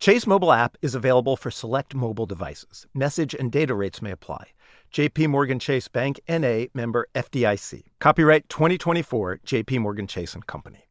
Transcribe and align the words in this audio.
Chase 0.00 0.26
mobile 0.26 0.50
app 0.50 0.78
is 0.80 0.94
available 0.94 1.36
for 1.36 1.50
select 1.50 1.94
mobile 1.94 2.24
devices. 2.24 2.86
Message 2.94 3.34
and 3.34 3.52
data 3.52 3.74
rates 3.74 4.00
may 4.00 4.12
apply. 4.12 4.46
JP 4.94 5.28
Morgan 5.28 5.58
Chase 5.58 5.88
Bank 5.88 6.18
NA 6.26 6.64
member 6.72 7.06
FDIC. 7.14 7.82
Copyright 7.98 8.48
2024 8.48 9.40
JP 9.44 9.80
Morgan 9.80 10.06
Chase 10.06 10.32
and 10.32 10.46
Company. 10.46 10.86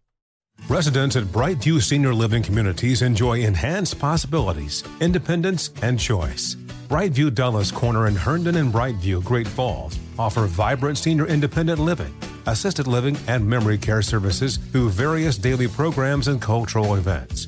Residents 0.68 1.16
at 1.16 1.24
Brightview 1.24 1.82
Senior 1.82 2.14
Living 2.14 2.44
Communities 2.44 3.02
enjoy 3.02 3.40
enhanced 3.40 3.98
possibilities, 3.98 4.84
independence, 5.00 5.72
and 5.82 6.00
choice. 6.00 6.54
Brightview 6.88 7.34
Dulles 7.34 7.72
Corner 7.72 8.06
in 8.06 8.16
Herndon 8.16 8.58
and 8.58 8.72
Brightview, 8.72 9.24
Great 9.24 9.48
Falls, 9.48 9.98
offer 10.20 10.46
vibrant 10.46 11.00
senior 11.00 11.26
independent 11.26 11.80
living, 11.80 12.16
assisted 12.46 12.86
living, 12.86 13.18
and 13.28 13.44
memory 13.44 13.80
care 13.80 14.04
services 14.04 14.58
through 14.58 14.90
various 14.90 15.36
daily 15.36 15.68
programs 15.68 16.28
and 16.28 16.40
cultural 16.40 16.94
events. 16.94 17.48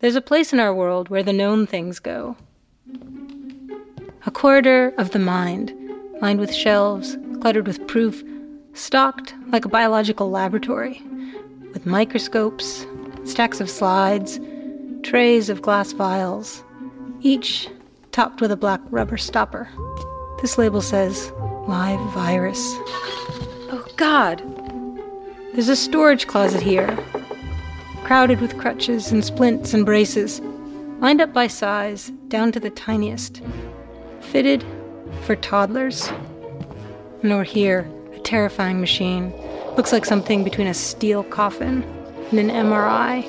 There's 0.00 0.14
a 0.14 0.20
place 0.20 0.52
in 0.52 0.60
our 0.60 0.72
world 0.72 1.08
where 1.08 1.24
the 1.24 1.32
known 1.32 1.66
things 1.66 1.98
go. 1.98 2.36
A 4.26 4.30
corridor 4.30 4.94
of 4.96 5.10
the 5.10 5.18
mind, 5.18 5.72
lined 6.20 6.38
with 6.38 6.54
shelves, 6.54 7.16
cluttered 7.40 7.66
with 7.66 7.84
proof, 7.88 8.22
stocked 8.74 9.34
like 9.48 9.64
a 9.64 9.68
biological 9.68 10.30
laboratory, 10.30 11.02
with 11.72 11.84
microscopes, 11.84 12.86
stacks 13.24 13.60
of 13.60 13.68
slides, 13.68 14.38
trays 15.02 15.48
of 15.50 15.62
glass 15.62 15.90
vials, 15.90 16.62
each 17.22 17.68
topped 18.12 18.40
with 18.40 18.52
a 18.52 18.56
black 18.56 18.80
rubber 18.90 19.16
stopper. 19.16 19.68
This 20.40 20.58
label 20.58 20.80
says 20.80 21.32
live 21.66 21.98
virus. 22.12 22.60
Oh, 23.70 23.84
God! 23.96 24.38
There's 25.54 25.68
a 25.68 25.74
storage 25.74 26.28
closet 26.28 26.62
here, 26.62 26.96
crowded 28.08 28.40
with 28.40 28.56
crutches 28.56 29.12
and 29.12 29.22
splints 29.22 29.74
and 29.74 29.84
braces, 29.84 30.40
lined 30.98 31.20
up 31.20 31.30
by 31.34 31.46
size, 31.46 32.10
down 32.28 32.50
to 32.50 32.58
the 32.58 32.70
tiniest, 32.70 33.42
fitted 34.22 34.64
for 35.24 35.36
toddlers. 35.36 36.10
And 37.22 37.30
over 37.30 37.44
here, 37.44 37.86
a 38.14 38.18
terrifying 38.20 38.80
machine. 38.80 39.30
Looks 39.76 39.92
like 39.92 40.06
something 40.06 40.42
between 40.42 40.68
a 40.68 40.72
steel 40.72 41.22
coffin 41.22 41.82
and 42.30 42.38
an 42.38 42.48
MRI. 42.48 43.26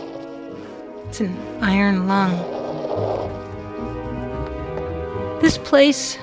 It's 1.09 1.19
an 1.19 1.37
iron 1.61 2.07
lung. 2.07 2.31
This 5.41 5.57
place, 5.57 6.17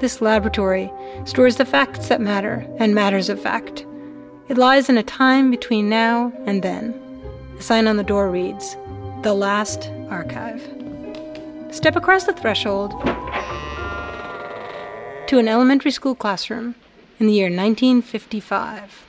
this 0.00 0.20
laboratory, 0.20 0.90
stores 1.26 1.58
the 1.58 1.64
facts 1.64 2.08
that 2.08 2.20
matter 2.20 2.66
and 2.80 2.92
matters 2.92 3.28
of 3.28 3.40
fact. 3.40 3.86
It 4.48 4.58
lies 4.58 4.88
in 4.88 4.98
a 4.98 5.04
time 5.04 5.52
between 5.52 5.88
now 5.88 6.32
and 6.46 6.64
then. 6.64 7.09
The 7.60 7.66
sign 7.66 7.86
on 7.88 7.98
the 7.98 8.02
door 8.02 8.30
reads, 8.30 8.74
The 9.20 9.34
Last 9.34 9.90
Archive. 10.08 10.62
Step 11.70 11.94
across 11.94 12.24
the 12.24 12.32
threshold 12.32 12.92
to 15.26 15.38
an 15.38 15.46
elementary 15.46 15.90
school 15.90 16.14
classroom 16.14 16.74
in 17.18 17.26
the 17.26 17.34
year 17.34 17.50
1955. 17.50 19.04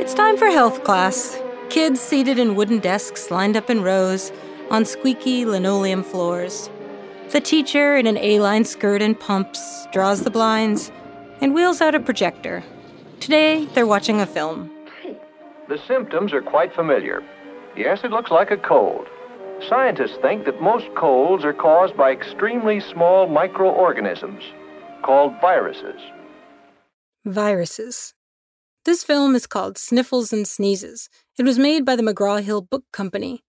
It's 0.00 0.12
time 0.12 0.36
for 0.36 0.46
health 0.46 0.82
class. 0.82 1.40
Kids 1.70 2.00
seated 2.00 2.40
in 2.40 2.56
wooden 2.56 2.80
desks 2.80 3.30
lined 3.30 3.56
up 3.56 3.70
in 3.70 3.84
rows 3.84 4.32
on 4.72 4.84
squeaky 4.84 5.44
linoleum 5.44 6.02
floors. 6.02 6.68
The 7.30 7.40
teacher 7.40 7.96
in 7.96 8.08
an 8.08 8.16
A 8.16 8.40
line 8.40 8.64
skirt 8.64 9.02
and 9.02 9.16
pumps 9.16 9.86
draws 9.92 10.22
the 10.22 10.30
blinds 10.32 10.90
and 11.40 11.54
wheels 11.54 11.80
out 11.80 11.94
a 11.94 12.00
projector. 12.00 12.62
Today, 13.20 13.66
they're 13.74 13.86
watching 13.86 14.20
a 14.20 14.26
film. 14.26 14.70
The 15.68 15.78
symptoms 15.88 16.32
are 16.32 16.42
quite 16.42 16.74
familiar. 16.74 17.22
Yes, 17.76 18.00
it 18.04 18.10
looks 18.10 18.30
like 18.30 18.50
a 18.50 18.56
cold. 18.56 19.06
Scientists 19.68 20.18
think 20.22 20.44
that 20.44 20.62
most 20.62 20.86
colds 20.94 21.44
are 21.44 21.52
caused 21.52 21.96
by 21.96 22.12
extremely 22.12 22.80
small 22.80 23.26
microorganisms 23.26 24.42
called 25.02 25.32
viruses. 25.40 26.00
Viruses. 27.24 28.14
This 28.84 29.02
film 29.02 29.34
is 29.34 29.46
called 29.46 29.78
Sniffles 29.78 30.32
and 30.32 30.46
Sneezes. 30.46 31.08
It 31.38 31.44
was 31.44 31.58
made 31.58 31.84
by 31.84 31.96
the 31.96 32.02
McGraw 32.02 32.42
Hill 32.42 32.60
Book 32.60 32.84
Company. 32.92 33.42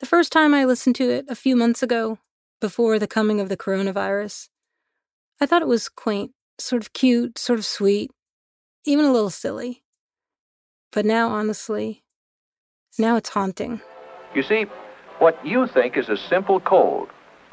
The 0.00 0.06
first 0.06 0.32
time 0.32 0.52
I 0.52 0.66
listened 0.66 0.96
to 0.96 1.10
it 1.10 1.24
a 1.28 1.34
few 1.34 1.56
months 1.56 1.82
ago, 1.82 2.18
before 2.60 2.98
the 2.98 3.06
coming 3.06 3.40
of 3.40 3.48
the 3.48 3.56
coronavirus, 3.56 4.48
I 5.40 5.46
thought 5.46 5.62
it 5.62 5.68
was 5.68 5.88
quaint, 5.88 6.32
sort 6.58 6.82
of 6.82 6.92
cute, 6.92 7.38
sort 7.38 7.58
of 7.58 7.64
sweet, 7.64 8.10
even 8.84 9.04
a 9.04 9.12
little 9.12 9.30
silly. 9.30 9.82
But 10.92 11.04
now, 11.04 11.28
honestly, 11.28 12.04
now 12.98 13.16
it's 13.16 13.30
haunting. 13.30 13.80
You 14.34 14.42
see, 14.42 14.66
what 15.18 15.44
you 15.44 15.66
think 15.66 15.96
is 15.96 16.08
a 16.08 16.16
simple 16.16 16.60
cold 16.60 17.08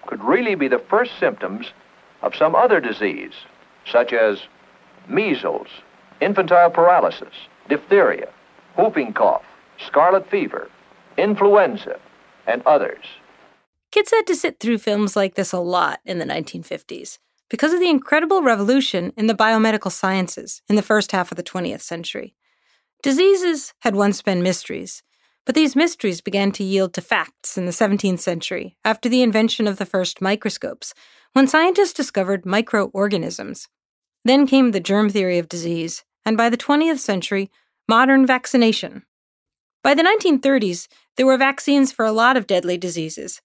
could 0.08 0.24
really 0.24 0.56
be 0.56 0.68
the 0.68 0.84
first 0.90 1.12
symptoms 1.20 1.68
of 2.22 2.36
some 2.36 2.56
other 2.56 2.80
disease, 2.80 3.34
such 3.92 4.14
as 4.14 4.38
measles, 5.10 5.68
infantile 6.22 6.70
paralysis, 6.70 7.34
diphtheria, 7.70 8.30
whooping 8.78 9.14
cough, 9.14 9.44
scarlet 9.86 10.30
fever, 10.30 10.70
influenza, 11.18 12.00
and 12.48 12.62
others. 12.66 13.06
Kids 13.92 14.12
had 14.12 14.26
to 14.28 14.36
sit 14.36 14.60
through 14.60 14.80
films 14.80 15.16
like 15.16 15.36
this 15.36 15.52
a 15.52 15.60
lot 15.60 16.00
in 16.06 16.20
the 16.20 16.26
1950s 16.26 17.20
because 17.54 17.72
of 17.72 17.80
the 17.80 17.88
incredible 17.88 18.42
revolution 18.42 19.14
in 19.16 19.28
the 19.28 19.36
biomedical 19.36 19.92
sciences 19.92 20.64
in 20.68 20.76
the 20.76 20.82
first 20.82 21.12
half 21.12 21.32
of 21.32 21.36
the 21.36 21.44
20th 21.44 21.82
century. 21.82 22.36
Diseases 23.04 23.76
had 23.82 23.96
once 23.96 24.24
been 24.24 24.42
mysteries, 24.42 25.04
but 25.46 25.54
these 25.54 25.76
mysteries 25.76 26.20
began 26.20 26.52
to 26.54 26.64
yield 26.64 26.96
to 26.96 27.02
facts 27.02 27.56
in 27.56 27.68
the 27.68 27.72
17th 27.72 28.18
century 28.18 28.76
after 28.84 29.08
the 29.08 29.22
invention 29.22 29.68
of 29.68 29.78
the 29.78 29.86
first 29.86 30.20
microscopes, 30.20 30.96
when 31.34 31.46
scientists 31.46 31.94
discovered 31.94 32.44
microorganisms. 32.44 33.68
Then 34.26 34.48
came 34.48 34.72
the 34.72 34.80
germ 34.80 35.12
theory 35.12 35.38
of 35.38 35.48
disease, 35.48 36.04
and 36.26 36.36
by 36.36 36.50
the 36.50 36.58
20th 36.58 36.98
century, 36.98 37.52
modern 37.88 38.26
vaccination. 38.26 39.04
By 39.84 39.94
the 39.94 40.02
1930s, 40.02 40.88
there 41.18 41.28
were 41.28 41.38
vaccines 41.38 41.92
for 41.92 42.04
a 42.04 42.12
lot 42.12 42.36
of 42.36 42.48
deadly 42.48 42.80
diseases 42.80 43.42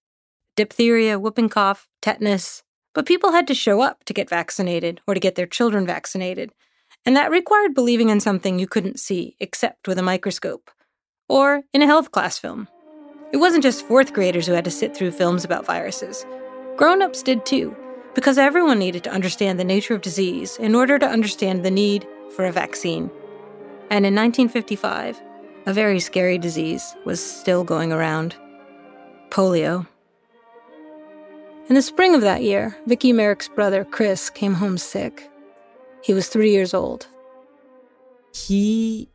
diphtheria, 0.57 1.19
whooping 1.19 1.51
cough, 1.51 1.87
tetanus, 2.01 2.63
but 2.99 3.07
people 3.07 3.31
had 3.31 3.47
to 3.47 3.55
show 3.55 3.81
up 3.81 4.03
to 4.03 4.13
get 4.13 4.29
vaccinated 4.29 5.01
or 5.07 5.15
to 5.15 5.21
get 5.21 5.37
their 5.37 5.47
children 5.47 5.87
vaccinated, 5.87 6.51
and 7.07 7.15
that 7.15 7.31
required 7.31 7.73
believing 7.73 8.09
in 8.09 8.19
something 8.19 8.59
you 8.59 8.67
couldn't 8.67 8.99
see 8.99 9.37
except 9.39 9.87
with 9.87 10.01
a 10.01 10.03
microscope 10.03 10.69
or 11.29 11.63
in 11.73 11.81
a 11.81 11.87
health 11.87 12.11
class 12.11 12.39
film. 12.39 12.67
It 13.33 13.37
wasn't 13.37 13.63
just 13.63 13.87
fourth 13.87 14.13
graders 14.13 14.49
who 14.49 14.53
had 14.53 14.65
to 14.65 14.73
sit 14.73 14.97
through 14.97 15.13
films 15.13 15.45
about 15.45 15.65
viruses. 15.65 16.27
Grown 16.77 17.01
ups 17.01 17.23
did 17.23 17.47
too, 17.47 17.77
because 18.17 18.37
everyone 18.37 18.81
needed 18.81 19.05
to 19.05 19.13
understand 19.13 19.61
the 19.61 19.65
nature 19.65 19.95
of 19.95 20.01
disease 20.01 20.57
in 20.57 20.75
order 20.75 20.99
to 20.99 21.07
understand 21.07 21.65
the 21.65 21.71
need 21.71 22.05
for 22.35 22.47
a 22.47 22.53
vaccine. 22.53 23.13
And 23.91 24.05
in 24.07 24.17
1955, 24.17 25.23
a 25.67 25.73
very 25.73 26.01
scary 26.01 26.37
disease 26.37 26.97
was 27.05 27.25
still 27.25 27.63
going 27.63 27.93
around 27.93 28.35
polio. 29.31 29.87
In 31.69 31.75
the 31.75 31.83
spring 31.83 32.15
of 32.15 32.23
that 32.23 32.43
year, 32.43 32.75
Vicky 32.87 33.13
Merrick's 33.13 33.49
brother, 33.49 33.85
Chris, 33.85 34.31
came 34.31 34.55
home 34.55 34.79
sick. 34.79 35.31
He 36.03 36.15
was 36.15 36.29
three 36.29 36.51
years 36.51 36.73
old. 36.73 37.07
He 38.35 39.11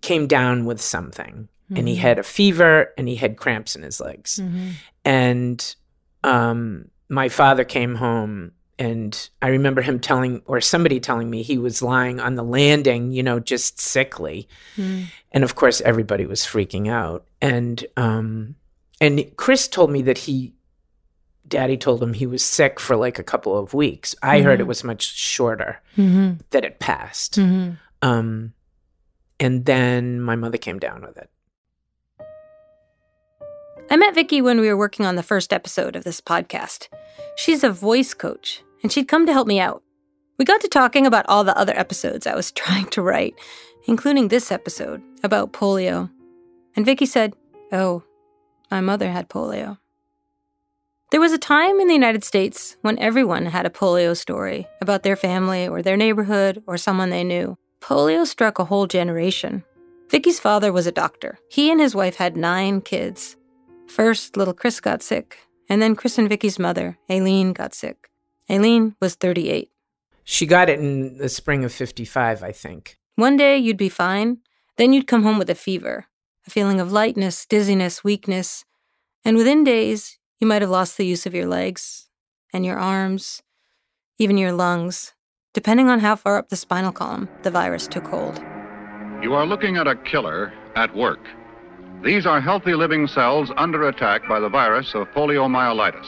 came 0.00 0.26
down 0.26 0.64
with 0.64 0.80
something 0.80 1.48
mm-hmm. 1.64 1.76
and 1.76 1.86
he 1.86 1.96
had 1.96 2.18
a 2.18 2.22
fever 2.22 2.94
and 2.96 3.08
he 3.08 3.16
had 3.16 3.36
cramps 3.36 3.76
in 3.76 3.82
his 3.82 4.00
legs. 4.00 4.40
Mm-hmm. 4.42 4.70
And 5.04 5.76
um, 6.24 6.90
my 7.10 7.28
father 7.28 7.64
came 7.64 7.96
home 7.96 8.52
and 8.78 9.28
I 9.42 9.48
remember 9.48 9.82
him 9.82 10.00
telling, 10.00 10.42
or 10.46 10.62
somebody 10.62 10.98
telling 11.00 11.28
me, 11.28 11.42
he 11.42 11.58
was 11.58 11.82
lying 11.82 12.20
on 12.20 12.36
the 12.36 12.42
landing, 12.42 13.12
you 13.12 13.22
know, 13.22 13.38
just 13.38 13.80
sickly. 13.80 14.48
Mm. 14.76 15.06
And 15.32 15.44
of 15.44 15.54
course, 15.54 15.80
everybody 15.80 16.26
was 16.26 16.42
freaking 16.42 16.90
out. 16.90 17.26
And 17.40 17.84
um, 17.96 18.56
and 19.00 19.34
Chris 19.36 19.68
told 19.68 19.90
me 19.90 20.02
that 20.02 20.18
he, 20.18 20.52
Daddy 21.48 21.76
told 21.76 22.02
him 22.02 22.12
he 22.12 22.26
was 22.26 22.42
sick 22.42 22.80
for 22.80 22.96
like 22.96 23.18
a 23.18 23.22
couple 23.22 23.56
of 23.56 23.74
weeks. 23.74 24.14
I 24.22 24.38
mm-hmm. 24.38 24.46
heard 24.46 24.60
it 24.60 24.66
was 24.66 24.84
much 24.84 25.02
shorter 25.02 25.80
mm-hmm. 25.96 26.34
that 26.50 26.64
it 26.64 26.78
passed. 26.78 27.38
Mm-hmm. 27.38 27.72
Um, 28.02 28.52
and 29.38 29.64
then 29.64 30.20
my 30.20 30.36
mother 30.36 30.58
came 30.58 30.78
down 30.78 31.02
with 31.02 31.16
it. 31.16 31.30
I 33.88 33.96
met 33.96 34.14
Vicki 34.14 34.42
when 34.42 34.60
we 34.60 34.68
were 34.68 34.76
working 34.76 35.06
on 35.06 35.14
the 35.14 35.22
first 35.22 35.52
episode 35.52 35.94
of 35.94 36.04
this 36.04 36.20
podcast. 36.20 36.88
She's 37.36 37.62
a 37.62 37.70
voice 37.70 38.14
coach 38.14 38.62
and 38.82 38.90
she'd 38.90 39.08
come 39.08 39.26
to 39.26 39.32
help 39.32 39.46
me 39.46 39.60
out. 39.60 39.82
We 40.38 40.44
got 40.44 40.60
to 40.62 40.68
talking 40.68 41.06
about 41.06 41.26
all 41.28 41.44
the 41.44 41.56
other 41.56 41.78
episodes 41.78 42.26
I 42.26 42.34
was 42.34 42.52
trying 42.52 42.86
to 42.86 43.02
write, 43.02 43.34
including 43.86 44.28
this 44.28 44.50
episode 44.50 45.02
about 45.22 45.52
polio. 45.52 46.10
And 46.74 46.84
Vicki 46.84 47.06
said, 47.06 47.34
"Oh, 47.72 48.02
my 48.70 48.80
mother 48.80 49.10
had 49.10 49.30
polio." 49.30 49.78
There 51.12 51.20
was 51.20 51.32
a 51.32 51.38
time 51.38 51.78
in 51.78 51.86
the 51.86 51.94
United 51.94 52.24
States 52.24 52.76
when 52.82 52.98
everyone 52.98 53.46
had 53.46 53.64
a 53.64 53.70
polio 53.70 54.16
story 54.16 54.66
about 54.80 55.04
their 55.04 55.14
family 55.14 55.68
or 55.68 55.80
their 55.80 55.96
neighborhood 55.96 56.64
or 56.66 56.76
someone 56.76 57.10
they 57.10 57.22
knew. 57.22 57.56
Polio 57.80 58.26
struck 58.26 58.58
a 58.58 58.64
whole 58.64 58.88
generation. 58.88 59.62
Vicki's 60.10 60.40
father 60.40 60.72
was 60.72 60.84
a 60.84 60.92
doctor. 60.92 61.38
He 61.48 61.70
and 61.70 61.80
his 61.80 61.94
wife 61.94 62.16
had 62.16 62.36
nine 62.36 62.80
kids. 62.80 63.36
First, 63.86 64.36
little 64.36 64.52
Chris 64.52 64.80
got 64.80 65.00
sick, 65.00 65.38
and 65.68 65.80
then 65.80 65.94
Chris 65.94 66.18
and 66.18 66.28
Vicki's 66.28 66.58
mother, 66.58 66.98
Aileen, 67.08 67.52
got 67.52 67.72
sick. 67.72 68.10
Aileen 68.50 68.96
was 69.00 69.14
38. 69.14 69.70
She 70.24 70.44
got 70.44 70.68
it 70.68 70.80
in 70.80 71.18
the 71.18 71.28
spring 71.28 71.64
of 71.64 71.72
55, 71.72 72.42
I 72.42 72.50
think. 72.50 72.98
One 73.14 73.36
day 73.36 73.56
you'd 73.56 73.76
be 73.76 73.88
fine, 73.88 74.38
then 74.76 74.92
you'd 74.92 75.06
come 75.06 75.22
home 75.22 75.38
with 75.38 75.50
a 75.50 75.54
fever, 75.54 76.06
a 76.48 76.50
feeling 76.50 76.80
of 76.80 76.90
lightness, 76.90 77.46
dizziness, 77.46 78.02
weakness, 78.02 78.64
and 79.24 79.36
within 79.36 79.62
days 79.62 80.15
you 80.38 80.46
might 80.46 80.62
have 80.62 80.70
lost 80.70 80.96
the 80.96 81.06
use 81.06 81.26
of 81.26 81.34
your 81.34 81.46
legs 81.46 82.08
and 82.52 82.64
your 82.64 82.78
arms, 82.78 83.42
even 84.18 84.38
your 84.38 84.52
lungs, 84.52 85.14
depending 85.54 85.88
on 85.88 86.00
how 86.00 86.16
far 86.16 86.36
up 86.36 86.48
the 86.48 86.56
spinal 86.56 86.92
column 86.92 87.28
the 87.42 87.50
virus 87.50 87.86
took 87.86 88.06
hold. 88.06 88.38
You 89.22 89.34
are 89.34 89.46
looking 89.46 89.76
at 89.76 89.86
a 89.86 89.96
killer 89.96 90.52
at 90.74 90.94
work. 90.94 91.20
These 92.04 92.26
are 92.26 92.40
healthy 92.40 92.74
living 92.74 93.06
cells 93.06 93.50
under 93.56 93.88
attack 93.88 94.28
by 94.28 94.38
the 94.38 94.50
virus 94.50 94.94
of 94.94 95.08
poliomyelitis. 95.08 96.06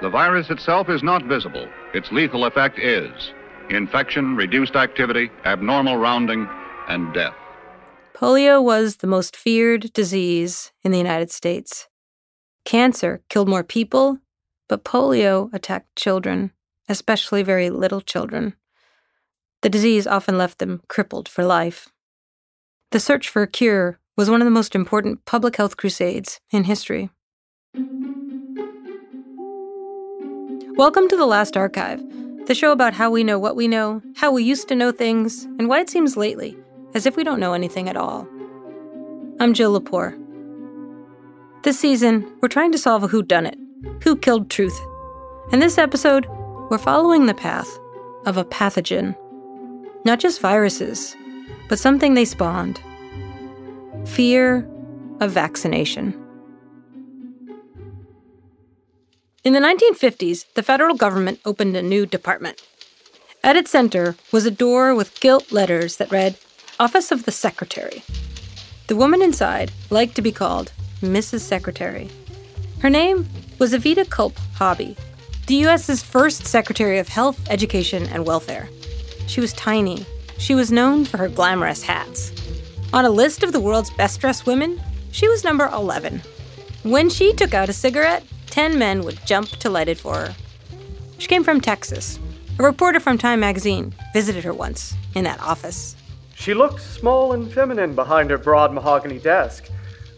The 0.00 0.08
virus 0.08 0.50
itself 0.50 0.88
is 0.88 1.02
not 1.02 1.24
visible. 1.24 1.68
Its 1.92 2.10
lethal 2.10 2.46
effect 2.46 2.78
is 2.78 3.32
infection, 3.70 4.36
reduced 4.36 4.76
activity, 4.76 5.30
abnormal 5.44 5.96
rounding, 5.96 6.46
and 6.88 7.12
death. 7.14 7.34
Polio 8.14 8.62
was 8.62 8.96
the 8.96 9.06
most 9.06 9.36
feared 9.36 9.92
disease 9.92 10.72
in 10.82 10.92
the 10.92 10.98
United 10.98 11.30
States. 11.30 11.88
Cancer 12.64 13.20
killed 13.28 13.48
more 13.48 13.62
people, 13.62 14.20
but 14.70 14.84
polio 14.84 15.52
attacked 15.52 15.94
children, 15.96 16.50
especially 16.88 17.42
very 17.42 17.68
little 17.68 18.00
children. 18.00 18.54
The 19.60 19.68
disease 19.68 20.06
often 20.06 20.38
left 20.38 20.58
them 20.60 20.80
crippled 20.88 21.28
for 21.28 21.44
life. 21.44 21.90
The 22.90 23.00
search 23.00 23.28
for 23.28 23.42
a 23.42 23.46
cure 23.46 23.98
was 24.16 24.30
one 24.30 24.40
of 24.40 24.46
the 24.46 24.50
most 24.50 24.74
important 24.74 25.26
public 25.26 25.56
health 25.56 25.76
crusades 25.76 26.40
in 26.52 26.64
history. 26.64 27.10
Welcome 30.76 31.08
to 31.08 31.16
The 31.18 31.26
Last 31.26 31.58
Archive, 31.58 32.02
the 32.46 32.54
show 32.54 32.72
about 32.72 32.94
how 32.94 33.10
we 33.10 33.24
know 33.24 33.38
what 33.38 33.56
we 33.56 33.68
know, 33.68 34.00
how 34.16 34.32
we 34.32 34.42
used 34.42 34.68
to 34.68 34.74
know 34.74 34.90
things, 34.90 35.44
and 35.44 35.68
why 35.68 35.80
it 35.80 35.90
seems 35.90 36.16
lately 36.16 36.56
as 36.94 37.04
if 37.04 37.14
we 37.14 37.24
don't 37.24 37.40
know 37.40 37.52
anything 37.52 37.90
at 37.90 37.96
all. 37.96 38.26
I'm 39.38 39.52
Jill 39.52 39.78
Lepore. 39.78 40.23
This 41.64 41.80
season, 41.80 42.30
we're 42.42 42.48
trying 42.48 42.72
to 42.72 42.78
solve 42.78 43.04
a 43.04 43.08
whodunit 43.08 43.56
who 44.02 44.16
killed 44.16 44.50
truth. 44.50 44.78
In 45.50 45.60
this 45.60 45.78
episode, 45.78 46.26
we're 46.70 46.76
following 46.76 47.24
the 47.24 47.32
path 47.32 47.78
of 48.26 48.36
a 48.36 48.44
pathogen. 48.44 49.16
Not 50.04 50.20
just 50.20 50.42
viruses, 50.42 51.16
but 51.70 51.78
something 51.78 52.12
they 52.12 52.26
spawned 52.26 52.82
fear 54.04 54.68
of 55.20 55.30
vaccination. 55.30 56.12
In 59.42 59.54
the 59.54 59.60
1950s, 59.60 60.44
the 60.52 60.62
federal 60.62 60.94
government 60.94 61.40
opened 61.46 61.78
a 61.78 61.82
new 61.82 62.04
department. 62.04 62.60
At 63.42 63.56
its 63.56 63.70
center 63.70 64.16
was 64.32 64.44
a 64.44 64.50
door 64.50 64.94
with 64.94 65.18
gilt 65.18 65.50
letters 65.50 65.96
that 65.96 66.12
read, 66.12 66.36
Office 66.78 67.10
of 67.10 67.24
the 67.24 67.32
Secretary. 67.32 68.04
The 68.88 68.96
woman 68.96 69.22
inside 69.22 69.72
liked 69.88 70.14
to 70.16 70.22
be 70.22 70.30
called 70.30 70.70
Mrs. 71.06 71.40
Secretary. 71.40 72.10
Her 72.80 72.90
name 72.90 73.28
was 73.58 73.72
Oveta 73.72 74.08
Culp 74.08 74.36
Hobby, 74.54 74.96
the 75.46 75.54
U.S.'s 75.56 76.02
first 76.02 76.46
Secretary 76.46 76.98
of 76.98 77.08
Health, 77.08 77.40
Education, 77.50 78.04
and 78.04 78.26
Welfare. 78.26 78.68
She 79.26 79.40
was 79.40 79.52
tiny. 79.52 80.06
She 80.38 80.54
was 80.54 80.72
known 80.72 81.04
for 81.04 81.18
her 81.18 81.28
glamorous 81.28 81.82
hats. 81.82 82.32
On 82.92 83.04
a 83.04 83.10
list 83.10 83.42
of 83.42 83.52
the 83.52 83.60
world's 83.60 83.90
best 83.90 84.20
dressed 84.20 84.46
women, 84.46 84.80
she 85.10 85.28
was 85.28 85.44
number 85.44 85.66
11. 85.72 86.22
When 86.82 87.08
she 87.08 87.32
took 87.32 87.54
out 87.54 87.68
a 87.68 87.72
cigarette, 87.72 88.24
10 88.46 88.78
men 88.78 89.02
would 89.02 89.24
jump 89.26 89.48
to 89.48 89.70
light 89.70 89.88
it 89.88 89.98
for 89.98 90.14
her. 90.14 90.34
She 91.18 91.26
came 91.26 91.44
from 91.44 91.60
Texas. 91.60 92.18
A 92.58 92.62
reporter 92.62 93.00
from 93.00 93.18
Time 93.18 93.40
magazine 93.40 93.94
visited 94.12 94.44
her 94.44 94.52
once 94.52 94.94
in 95.14 95.24
that 95.24 95.40
office. 95.40 95.96
She 96.34 96.54
looked 96.54 96.80
small 96.80 97.32
and 97.32 97.52
feminine 97.52 97.94
behind 97.94 98.30
her 98.30 98.38
broad 98.38 98.72
mahogany 98.72 99.18
desk, 99.18 99.70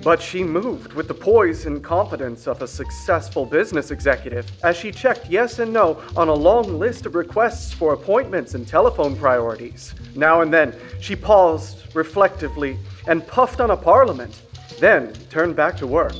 but 0.06 0.22
she 0.22 0.44
moved 0.44 0.92
with 0.92 1.08
the 1.08 1.14
poise 1.14 1.66
and 1.66 1.82
confidence 1.82 2.46
of 2.46 2.62
a 2.62 2.68
successful 2.68 3.44
business 3.44 3.90
executive 3.90 4.48
as 4.62 4.76
she 4.76 4.92
checked 4.92 5.28
yes 5.28 5.58
and 5.58 5.72
no 5.72 6.00
on 6.16 6.28
a 6.28 6.32
long 6.32 6.78
list 6.78 7.06
of 7.06 7.16
requests 7.16 7.72
for 7.72 7.92
appointments 7.92 8.54
and 8.54 8.68
telephone 8.68 9.16
priorities. 9.16 9.96
Now 10.14 10.42
and 10.42 10.54
then, 10.54 10.72
she 11.00 11.16
paused 11.16 11.92
reflectively 11.96 12.78
and 13.08 13.26
puffed 13.26 13.60
on 13.60 13.72
a 13.72 13.76
parliament, 13.76 14.42
then 14.78 15.12
turned 15.28 15.56
back 15.56 15.76
to 15.78 15.88
work. 15.88 16.14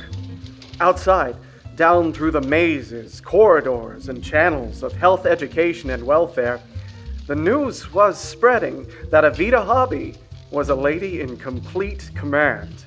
Outside, 0.81 1.37
down 1.77 2.11
through 2.11 2.31
the 2.31 2.41
mazes, 2.41 3.21
corridors, 3.21 4.09
and 4.09 4.21
channels 4.21 4.83
of 4.83 4.91
health 4.91 5.25
education 5.25 5.91
and 5.91 6.05
welfare, 6.05 6.59
the 7.25 7.35
news 7.35 7.93
was 7.93 8.19
spreading 8.19 8.85
that 9.11 9.23
Oveta 9.23 9.65
Hobby 9.65 10.15
was 10.51 10.67
a 10.67 10.75
lady 10.75 11.21
in 11.21 11.37
complete 11.37 12.11
command. 12.15 12.83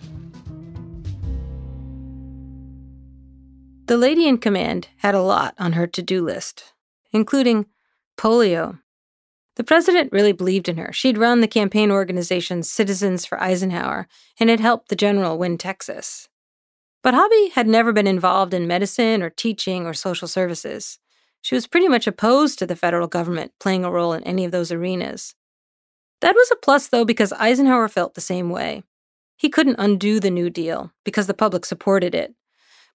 The 3.90 3.96
lady 3.96 4.28
in 4.28 4.38
command 4.38 4.86
had 4.98 5.16
a 5.16 5.20
lot 5.20 5.56
on 5.58 5.72
her 5.72 5.84
to 5.84 6.00
do 6.00 6.24
list, 6.24 6.74
including 7.10 7.66
polio. 8.16 8.78
The 9.56 9.64
president 9.64 10.12
really 10.12 10.30
believed 10.30 10.68
in 10.68 10.76
her. 10.76 10.92
She'd 10.92 11.18
run 11.18 11.40
the 11.40 11.48
campaign 11.48 11.90
organization 11.90 12.62
Citizens 12.62 13.26
for 13.26 13.42
Eisenhower 13.42 14.06
and 14.38 14.48
had 14.48 14.60
helped 14.60 14.90
the 14.90 14.94
general 14.94 15.38
win 15.38 15.58
Texas. 15.58 16.28
But 17.02 17.14
Hobby 17.14 17.48
had 17.48 17.66
never 17.66 17.92
been 17.92 18.06
involved 18.06 18.54
in 18.54 18.68
medicine 18.68 19.24
or 19.24 19.30
teaching 19.30 19.86
or 19.86 19.92
social 19.92 20.28
services. 20.28 21.00
She 21.42 21.56
was 21.56 21.66
pretty 21.66 21.88
much 21.88 22.06
opposed 22.06 22.60
to 22.60 22.66
the 22.66 22.76
federal 22.76 23.08
government 23.08 23.54
playing 23.58 23.84
a 23.84 23.90
role 23.90 24.12
in 24.12 24.22
any 24.22 24.44
of 24.44 24.52
those 24.52 24.70
arenas. 24.70 25.34
That 26.20 26.36
was 26.36 26.48
a 26.52 26.56
plus, 26.62 26.86
though, 26.86 27.04
because 27.04 27.32
Eisenhower 27.32 27.88
felt 27.88 28.14
the 28.14 28.20
same 28.20 28.50
way. 28.50 28.84
He 29.36 29.48
couldn't 29.48 29.80
undo 29.80 30.20
the 30.20 30.30
New 30.30 30.48
Deal 30.48 30.92
because 31.02 31.26
the 31.26 31.34
public 31.34 31.64
supported 31.64 32.14
it. 32.14 32.36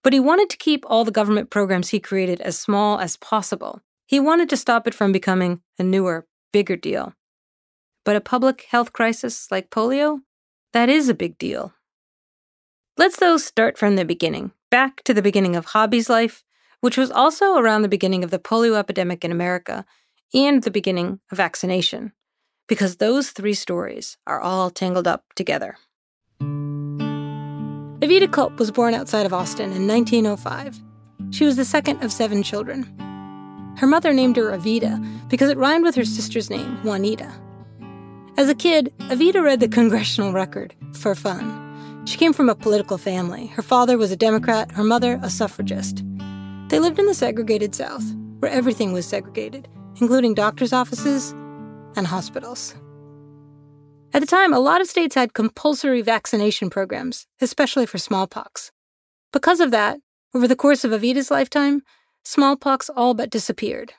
But 0.05 0.13
he 0.13 0.19
wanted 0.21 0.51
to 0.51 0.57
keep 0.57 0.85
all 0.87 1.03
the 1.03 1.11
government 1.11 1.49
programs 1.49 1.89
he 1.89 1.99
created 1.99 2.39
as 2.39 2.59
small 2.59 2.99
as 2.99 3.17
possible. 3.17 3.81
He 4.05 4.19
wanted 4.19 4.49
to 4.51 4.57
stop 4.57 4.87
it 4.87 4.93
from 4.93 5.11
becoming 5.11 5.61
a 5.79 5.83
newer, 5.83 6.27
bigger 6.53 6.77
deal. 6.77 7.15
But 8.05 8.15
a 8.15 8.21
public 8.21 8.67
health 8.69 8.93
crisis 8.93 9.49
like 9.49 9.71
polio? 9.71 10.19
That 10.73 10.89
is 10.89 11.09
a 11.09 11.15
big 11.15 11.39
deal. 11.39 11.73
Let's, 12.97 13.17
though, 13.17 13.37
start 13.37 13.79
from 13.79 13.95
the 13.95 14.05
beginning, 14.05 14.51
back 14.69 15.03
to 15.05 15.13
the 15.13 15.23
beginning 15.23 15.55
of 15.55 15.65
Hobby's 15.65 16.07
life, 16.07 16.43
which 16.81 16.97
was 16.97 17.09
also 17.09 17.57
around 17.57 17.81
the 17.81 17.89
beginning 17.89 18.23
of 18.23 18.29
the 18.29 18.37
polio 18.37 18.77
epidemic 18.77 19.25
in 19.25 19.31
America 19.31 19.85
and 20.35 20.61
the 20.61 20.71
beginning 20.71 21.19
of 21.31 21.37
vaccination. 21.37 22.13
because 22.67 22.97
those 22.97 23.31
three 23.31 23.53
stories 23.53 24.17
are 24.25 24.39
all 24.41 24.69
tangled 24.69 25.07
up 25.07 25.23
together. 25.35 25.77
Oveta 28.05 28.31
Culp 28.31 28.59
was 28.59 28.69
born 28.69 28.93
outside 28.93 29.25
of 29.25 29.33
Austin 29.33 29.71
in 29.71 29.87
1905. 29.87 30.79
She 31.31 31.43
was 31.43 31.55
the 31.55 31.65
second 31.65 32.03
of 32.03 32.11
seven 32.11 32.43
children. 32.43 32.83
Her 33.77 33.87
mother 33.87 34.13
named 34.13 34.37
her 34.37 34.51
Oveta 34.51 35.03
because 35.27 35.49
it 35.49 35.57
rhymed 35.57 35.83
with 35.83 35.95
her 35.95 36.05
sister's 36.05 36.51
name, 36.51 36.77
Juanita. 36.83 37.33
As 38.37 38.47
a 38.47 38.53
kid, 38.53 38.93
Oveta 39.09 39.41
read 39.43 39.59
the 39.59 39.67
Congressional 39.67 40.33
Record 40.33 40.75
for 40.93 41.15
fun. 41.15 42.03
She 42.05 42.19
came 42.19 42.31
from 42.31 42.47
a 42.47 42.53
political 42.53 42.99
family. 42.99 43.47
Her 43.47 43.63
father 43.63 43.97
was 43.97 44.11
a 44.11 44.15
Democrat, 44.15 44.71
her 44.73 44.83
mother, 44.83 45.19
a 45.23 45.29
suffragist. 45.31 46.03
They 46.67 46.77
lived 46.77 46.99
in 46.99 47.07
the 47.07 47.15
segregated 47.15 47.73
South, 47.73 48.05
where 48.37 48.51
everything 48.51 48.93
was 48.93 49.07
segregated, 49.07 49.67
including 49.99 50.35
doctors' 50.35 50.73
offices 50.73 51.31
and 51.95 52.05
hospitals. 52.05 52.75
At 54.15 54.21
the 54.21 54.25
time, 54.25 54.53
a 54.53 54.59
lot 54.59 54.79
of 54.79 54.87
states 54.87 55.13
had 55.15 55.33
compulsory 55.33 56.01
vaccination 56.01 56.69
programs, 56.69 57.27
especially 57.41 57.85
for 57.85 57.97
smallpox. 57.97 58.71
Because 59.33 59.59
of 59.59 59.71
that, 59.71 59.99
over 60.33 60.47
the 60.47 60.55
course 60.55 60.85
of 60.85 60.91
Oveta's 60.91 61.29
lifetime, 61.29 61.81
smallpox 62.23 62.89
all 62.89 63.13
but 63.13 63.29
disappeared. 63.29 63.91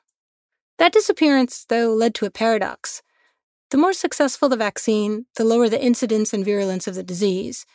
That 0.78 0.94
disappearance, 0.94 1.66
though, 1.68 1.92
led 1.92 2.14
to 2.14 2.25
a 2.25 2.30
paradox. 2.30 3.02
The 3.70 3.76
more 3.76 3.92
successful 3.92 4.49
the 4.49 4.56
vaccine, 4.56 5.26
the 5.37 5.44
lower 5.44 5.68
the 5.68 5.85
incidence 5.85 6.32
and 6.32 6.46
virulence 6.46 6.87
of 6.87 6.94
the 6.94 7.02
disease. 7.02 7.66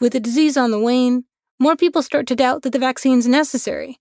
With 0.00 0.12
the 0.12 0.20
disease 0.20 0.56
on 0.56 0.70
the 0.70 0.78
wane, 0.78 1.24
more 1.58 1.74
people 1.74 2.02
start 2.02 2.28
to 2.28 2.36
doubt 2.36 2.62
that 2.62 2.72
the 2.72 2.78
vaccine's 2.78 3.26
necessary. 3.26 3.98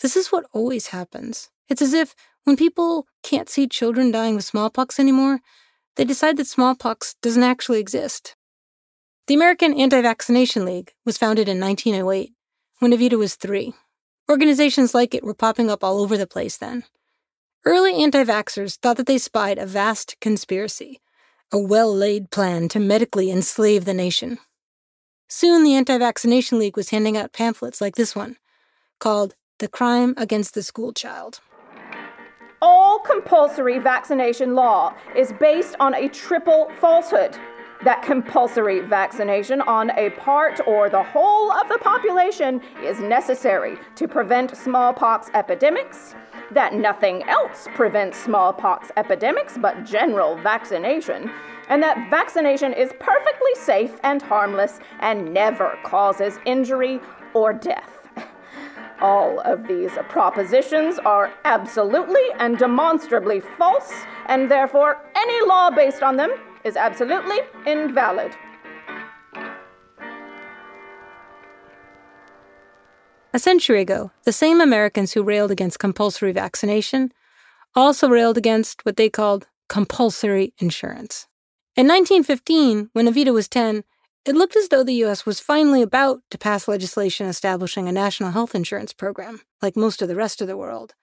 This 0.00 0.16
is 0.16 0.32
what 0.32 0.46
always 0.52 0.88
happens. 0.88 1.48
It's 1.68 1.80
as 1.80 1.92
if 1.92 2.16
when 2.42 2.56
people 2.56 3.06
can't 3.22 3.48
see 3.48 3.68
children 3.68 4.10
dying 4.10 4.34
of 4.34 4.42
smallpox 4.42 4.98
anymore, 4.98 5.38
they 5.96 6.04
decide 6.04 6.36
that 6.36 6.46
smallpox 6.46 7.14
doesn't 7.22 7.42
actually 7.42 7.80
exist. 7.80 8.36
The 9.26 9.34
American 9.34 9.74
Anti 9.74 10.00
Vaccination 10.02 10.64
League 10.64 10.92
was 11.04 11.18
founded 11.18 11.48
in 11.48 11.60
1908 11.60 12.32
when 12.78 12.92
Oveta 12.92 13.18
was 13.18 13.36
three. 13.36 13.74
Organizations 14.30 14.94
like 14.94 15.14
it 15.14 15.24
were 15.24 15.34
popping 15.34 15.70
up 15.70 15.82
all 15.82 16.00
over 16.00 16.16
the 16.16 16.26
place 16.26 16.56
then. 16.56 16.84
Early 17.64 18.02
anti 18.02 18.24
vaxxers 18.24 18.78
thought 18.78 18.96
that 18.96 19.06
they 19.06 19.18
spied 19.18 19.58
a 19.58 19.66
vast 19.66 20.16
conspiracy, 20.20 21.00
a 21.52 21.58
well 21.58 21.94
laid 21.94 22.30
plan 22.30 22.68
to 22.68 22.80
medically 22.80 23.30
enslave 23.30 23.84
the 23.84 23.92
nation. 23.92 24.38
Soon, 25.28 25.62
the 25.62 25.74
Anti 25.74 25.98
Vaccination 25.98 26.58
League 26.58 26.76
was 26.76 26.90
handing 26.90 27.16
out 27.16 27.32
pamphlets 27.32 27.80
like 27.80 27.96
this 27.96 28.16
one, 28.16 28.36
called 28.98 29.34
The 29.58 29.68
Crime 29.68 30.14
Against 30.16 30.54
the 30.54 30.62
Schoolchild. 30.62 31.40
All 32.62 32.98
compulsory 32.98 33.78
vaccination 33.78 34.54
law 34.54 34.94
is 35.16 35.32
based 35.40 35.76
on 35.80 35.94
a 35.94 36.10
triple 36.10 36.70
falsehood. 36.78 37.38
That 37.84 38.02
compulsory 38.02 38.80
vaccination 38.80 39.62
on 39.62 39.88
a 39.92 40.10
part 40.10 40.60
or 40.66 40.90
the 40.90 41.02
whole 41.02 41.50
of 41.52 41.70
the 41.70 41.78
population 41.78 42.60
is 42.82 43.00
necessary 43.00 43.78
to 43.94 44.06
prevent 44.06 44.54
smallpox 44.54 45.30
epidemics. 45.32 46.14
That 46.50 46.74
nothing 46.74 47.22
else 47.30 47.66
prevents 47.74 48.18
smallpox 48.18 48.90
epidemics 48.98 49.56
but 49.56 49.86
general 49.86 50.36
vaccination, 50.42 51.30
and 51.70 51.82
that 51.82 52.10
vaccination 52.10 52.74
is 52.74 52.92
perfectly 53.00 53.54
safe 53.54 53.98
and 54.02 54.20
harmless 54.20 54.80
and 54.98 55.32
never 55.32 55.78
causes 55.82 56.38
injury 56.44 57.00
or 57.32 57.54
death. 57.54 57.99
All 59.00 59.40
of 59.40 59.66
these 59.66 59.92
propositions 60.08 60.98
are 60.98 61.32
absolutely 61.44 62.22
and 62.38 62.58
demonstrably 62.58 63.40
false, 63.40 64.04
and 64.26 64.50
therefore 64.50 64.98
any 65.16 65.46
law 65.46 65.70
based 65.70 66.02
on 66.02 66.16
them 66.16 66.30
is 66.64 66.76
absolutely 66.76 67.38
invalid. 67.66 68.36
A 73.32 73.38
century 73.38 73.80
ago, 73.80 74.10
the 74.24 74.32
same 74.32 74.60
Americans 74.60 75.12
who 75.12 75.22
railed 75.22 75.50
against 75.50 75.78
compulsory 75.78 76.32
vaccination 76.32 77.12
also 77.74 78.08
railed 78.08 78.36
against 78.36 78.84
what 78.84 78.96
they 78.96 79.08
called 79.08 79.46
compulsory 79.68 80.52
insurance. 80.58 81.26
In 81.76 81.86
1915, 81.86 82.90
when 82.92 83.06
Oveta 83.06 83.32
was 83.32 83.48
10, 83.48 83.84
it 84.26 84.34
looked 84.34 84.56
as 84.56 84.68
though 84.68 84.84
the 84.84 84.94
U.S. 85.04 85.24
was 85.24 85.40
finally 85.40 85.82
about 85.82 86.20
to 86.30 86.38
pass 86.38 86.68
legislation 86.68 87.26
establishing 87.26 87.88
a 87.88 87.92
national 87.92 88.32
health 88.32 88.54
insurance 88.54 88.92
program, 88.92 89.40
like 89.62 89.76
most 89.76 90.02
of 90.02 90.08
the 90.08 90.16
rest 90.16 90.40
of 90.40 90.48
the 90.48 90.56
world. 90.56 90.94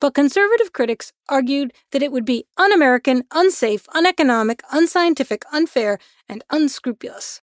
But 0.00 0.14
conservative 0.14 0.72
critics 0.72 1.12
argued 1.28 1.72
that 1.92 2.02
it 2.02 2.12
would 2.12 2.24
be 2.24 2.46
un 2.56 2.72
American, 2.72 3.24
unsafe, 3.32 3.86
uneconomic, 3.94 4.62
unscientific, 4.72 5.44
unfair, 5.52 5.98
and 6.28 6.42
unscrupulous. 6.50 7.40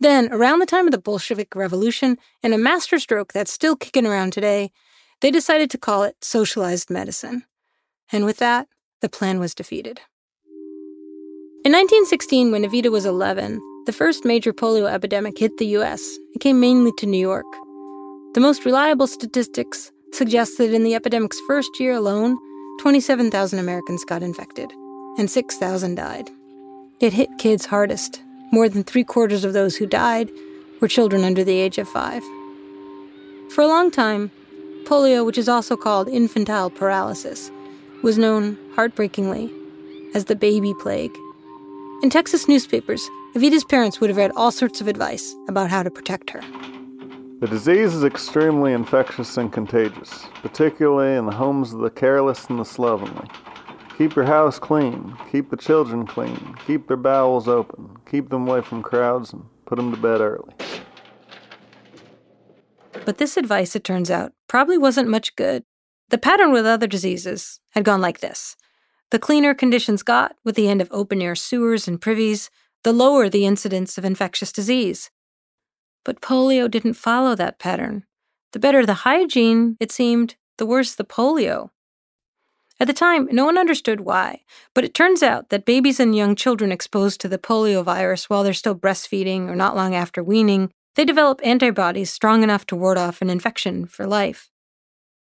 Then, 0.00 0.32
around 0.32 0.58
the 0.58 0.66
time 0.66 0.86
of 0.86 0.90
the 0.90 0.98
Bolshevik 0.98 1.54
Revolution, 1.54 2.18
in 2.42 2.52
a 2.52 2.58
masterstroke 2.58 3.32
that's 3.32 3.52
still 3.52 3.76
kicking 3.76 4.06
around 4.06 4.32
today, 4.32 4.72
they 5.20 5.30
decided 5.30 5.70
to 5.70 5.78
call 5.78 6.02
it 6.02 6.16
socialized 6.22 6.90
medicine. 6.90 7.44
And 8.10 8.24
with 8.24 8.38
that, 8.38 8.68
the 9.00 9.08
plan 9.08 9.38
was 9.38 9.54
defeated. 9.54 10.00
In 11.64 11.70
1916, 11.70 12.50
when 12.50 12.64
Oveta 12.64 12.90
was 12.90 13.06
11, 13.06 13.60
the 13.84 13.92
first 13.92 14.24
major 14.24 14.52
polio 14.52 14.88
epidemic 14.88 15.38
hit 15.38 15.58
the 15.58 15.66
US. 15.78 16.00
It 16.34 16.40
came 16.40 16.60
mainly 16.60 16.92
to 16.98 17.06
New 17.06 17.18
York. 17.18 17.46
The 18.34 18.40
most 18.40 18.64
reliable 18.64 19.06
statistics 19.08 19.90
suggest 20.12 20.58
that 20.58 20.72
in 20.72 20.84
the 20.84 20.94
epidemic's 20.94 21.40
first 21.48 21.80
year 21.80 21.92
alone, 21.92 22.38
27,000 22.80 23.58
Americans 23.58 24.04
got 24.04 24.22
infected, 24.22 24.70
and 25.18 25.30
6,000 25.30 25.96
died. 25.96 26.30
It 27.00 27.12
hit 27.12 27.28
kids 27.38 27.66
hardest, 27.66 28.22
more 28.52 28.68
than 28.68 28.84
three 28.84 29.04
quarters 29.04 29.44
of 29.44 29.52
those 29.52 29.76
who 29.76 29.86
died 29.86 30.30
were 30.80 30.88
children 30.88 31.24
under 31.24 31.42
the 31.42 31.58
age 31.58 31.78
of 31.78 31.88
five. 31.88 32.22
For 33.50 33.62
a 33.62 33.66
long 33.66 33.90
time, 33.90 34.30
polio, 34.84 35.26
which 35.26 35.38
is 35.38 35.48
also 35.48 35.76
called 35.76 36.08
infantile 36.08 36.70
paralysis, 36.70 37.50
was 38.02 38.16
known, 38.16 38.56
heartbreakingly, 38.74 39.50
as 40.14 40.26
the 40.26 40.36
baby 40.36 40.72
plague. 40.74 41.16
In 42.02 42.10
Texas 42.10 42.48
newspapers, 42.48 43.08
Oveta's 43.34 43.64
parents 43.64 43.98
would 43.98 44.10
have 44.10 44.18
read 44.18 44.30
all 44.36 44.50
sorts 44.50 44.82
of 44.82 44.88
advice 44.88 45.34
about 45.48 45.70
how 45.70 45.82
to 45.82 45.90
protect 45.90 46.28
her. 46.30 46.42
The 47.40 47.46
disease 47.48 47.94
is 47.94 48.04
extremely 48.04 48.74
infectious 48.74 49.38
and 49.38 49.50
contagious, 49.50 50.26
particularly 50.42 51.16
in 51.16 51.24
the 51.24 51.32
homes 51.32 51.72
of 51.72 51.80
the 51.80 51.88
careless 51.88 52.44
and 52.50 52.58
the 52.58 52.64
slovenly. 52.64 53.26
Keep 53.96 54.16
your 54.16 54.26
house 54.26 54.58
clean. 54.58 55.16
Keep 55.30 55.48
the 55.48 55.56
children 55.56 56.06
clean. 56.06 56.56
Keep 56.66 56.88
their 56.88 56.98
bowels 56.98 57.48
open. 57.48 57.96
Keep 58.10 58.28
them 58.28 58.46
away 58.46 58.60
from 58.60 58.82
crowds 58.82 59.32
and 59.32 59.44
put 59.64 59.76
them 59.76 59.90
to 59.92 59.96
bed 59.96 60.20
early. 60.20 60.52
But 63.06 63.16
this 63.16 63.38
advice, 63.38 63.74
it 63.74 63.82
turns 63.82 64.10
out, 64.10 64.32
probably 64.46 64.76
wasn't 64.76 65.08
much 65.08 65.36
good. 65.36 65.64
The 66.10 66.18
pattern 66.18 66.52
with 66.52 66.66
other 66.66 66.86
diseases 66.86 67.60
had 67.70 67.84
gone 67.84 68.02
like 68.02 68.20
this 68.20 68.56
the 69.10 69.18
cleaner 69.18 69.52
conditions 69.52 70.02
got 70.02 70.36
with 70.44 70.54
the 70.54 70.68
end 70.68 70.80
of 70.80 70.88
open 70.90 71.20
air 71.20 71.34
sewers 71.34 71.86
and 71.86 72.00
privies, 72.00 72.50
the 72.84 72.92
lower 72.92 73.28
the 73.28 73.46
incidence 73.46 73.96
of 73.96 74.04
infectious 74.04 74.52
disease. 74.52 75.10
But 76.04 76.20
polio 76.20 76.70
didn't 76.70 76.94
follow 76.94 77.34
that 77.36 77.58
pattern. 77.58 78.04
The 78.52 78.58
better 78.58 78.84
the 78.84 79.02
hygiene, 79.06 79.76
it 79.80 79.92
seemed, 79.92 80.36
the 80.58 80.66
worse 80.66 80.94
the 80.94 81.04
polio. 81.04 81.70
At 82.80 82.88
the 82.88 82.92
time, 82.92 83.28
no 83.30 83.44
one 83.44 83.58
understood 83.58 84.00
why, 84.00 84.42
but 84.74 84.82
it 84.82 84.94
turns 84.94 85.22
out 85.22 85.50
that 85.50 85.64
babies 85.64 86.00
and 86.00 86.16
young 86.16 86.34
children 86.34 86.72
exposed 86.72 87.20
to 87.20 87.28
the 87.28 87.38
polio 87.38 87.84
virus 87.84 88.28
while 88.28 88.42
they're 88.42 88.52
still 88.52 88.74
breastfeeding 88.74 89.48
or 89.48 89.54
not 89.54 89.76
long 89.76 89.94
after 89.94 90.22
weaning, 90.22 90.72
they 90.96 91.04
develop 91.04 91.40
antibodies 91.44 92.10
strong 92.10 92.42
enough 92.42 92.66
to 92.66 92.76
ward 92.76 92.98
off 92.98 93.22
an 93.22 93.30
infection 93.30 93.86
for 93.86 94.06
life. 94.06 94.50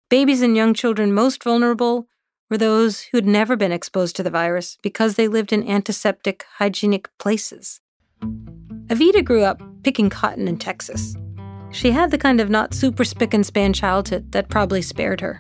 Babies 0.08 0.40
and 0.40 0.56
young 0.56 0.72
children 0.72 1.12
most 1.12 1.42
vulnerable 1.42 2.08
were 2.50 2.58
those 2.58 3.02
who'd 3.02 3.26
never 3.26 3.56
been 3.56 3.72
exposed 3.72 4.16
to 4.16 4.22
the 4.22 4.30
virus 4.30 4.78
because 4.82 5.14
they 5.14 5.28
lived 5.28 5.52
in 5.52 5.68
antiseptic, 5.68 6.44
hygienic 6.56 7.08
places. 7.18 7.80
Oveta 8.86 9.22
grew 9.22 9.42
up 9.42 9.60
picking 9.82 10.08
cotton 10.08 10.48
in 10.48 10.56
Texas. 10.56 11.14
She 11.70 11.90
had 11.90 12.10
the 12.10 12.18
kind 12.18 12.40
of 12.40 12.48
not 12.48 12.72
super 12.72 13.04
spick 13.04 13.34
and 13.34 13.44
span 13.44 13.74
childhood 13.74 14.32
that 14.32 14.48
probably 14.48 14.80
spared 14.80 15.20
her. 15.20 15.38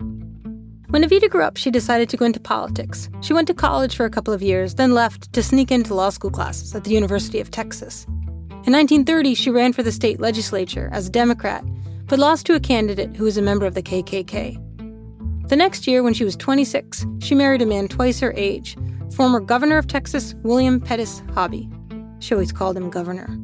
When 0.90 1.02
Oveta 1.02 1.28
grew 1.28 1.42
up, 1.42 1.56
she 1.56 1.70
decided 1.70 2.08
to 2.10 2.16
go 2.16 2.26
into 2.26 2.40
politics. 2.40 3.08
She 3.20 3.32
went 3.32 3.46
to 3.48 3.54
college 3.54 3.96
for 3.96 4.04
a 4.04 4.10
couple 4.10 4.32
of 4.32 4.42
years, 4.42 4.74
then 4.74 4.94
left 4.94 5.32
to 5.32 5.42
sneak 5.42 5.70
into 5.70 5.94
law 5.94 6.10
school 6.10 6.30
classes 6.30 6.74
at 6.74 6.84
the 6.84 6.90
University 6.90 7.40
of 7.40 7.50
Texas. 7.50 8.04
In 8.66 8.72
1930, 8.72 9.34
she 9.34 9.50
ran 9.50 9.72
for 9.72 9.82
the 9.82 9.92
state 9.92 10.20
legislature 10.20 10.90
as 10.92 11.06
a 11.06 11.10
Democrat, 11.10 11.64
but 12.06 12.18
lost 12.18 12.46
to 12.46 12.54
a 12.54 12.60
candidate 12.60 13.16
who 13.16 13.24
was 13.24 13.36
a 13.36 13.42
member 13.42 13.66
of 13.66 13.74
the 13.74 13.82
KKK. 13.82 14.62
The 15.48 15.56
next 15.56 15.86
year, 15.86 16.02
when 16.02 16.12
she 16.12 16.24
was 16.24 16.36
26, 16.36 17.06
she 17.20 17.34
married 17.34 17.62
a 17.62 17.66
man 17.66 17.88
twice 17.88 18.20
her 18.20 18.34
age, 18.36 18.76
former 19.14 19.40
governor 19.40 19.78
of 19.78 19.86
Texas, 19.86 20.34
William 20.42 20.78
Pettus 20.78 21.22
Hobby. 21.34 21.70
She 22.18 22.34
always 22.34 22.52
called 22.52 22.76
him 22.76 22.90
governor. 22.90 23.34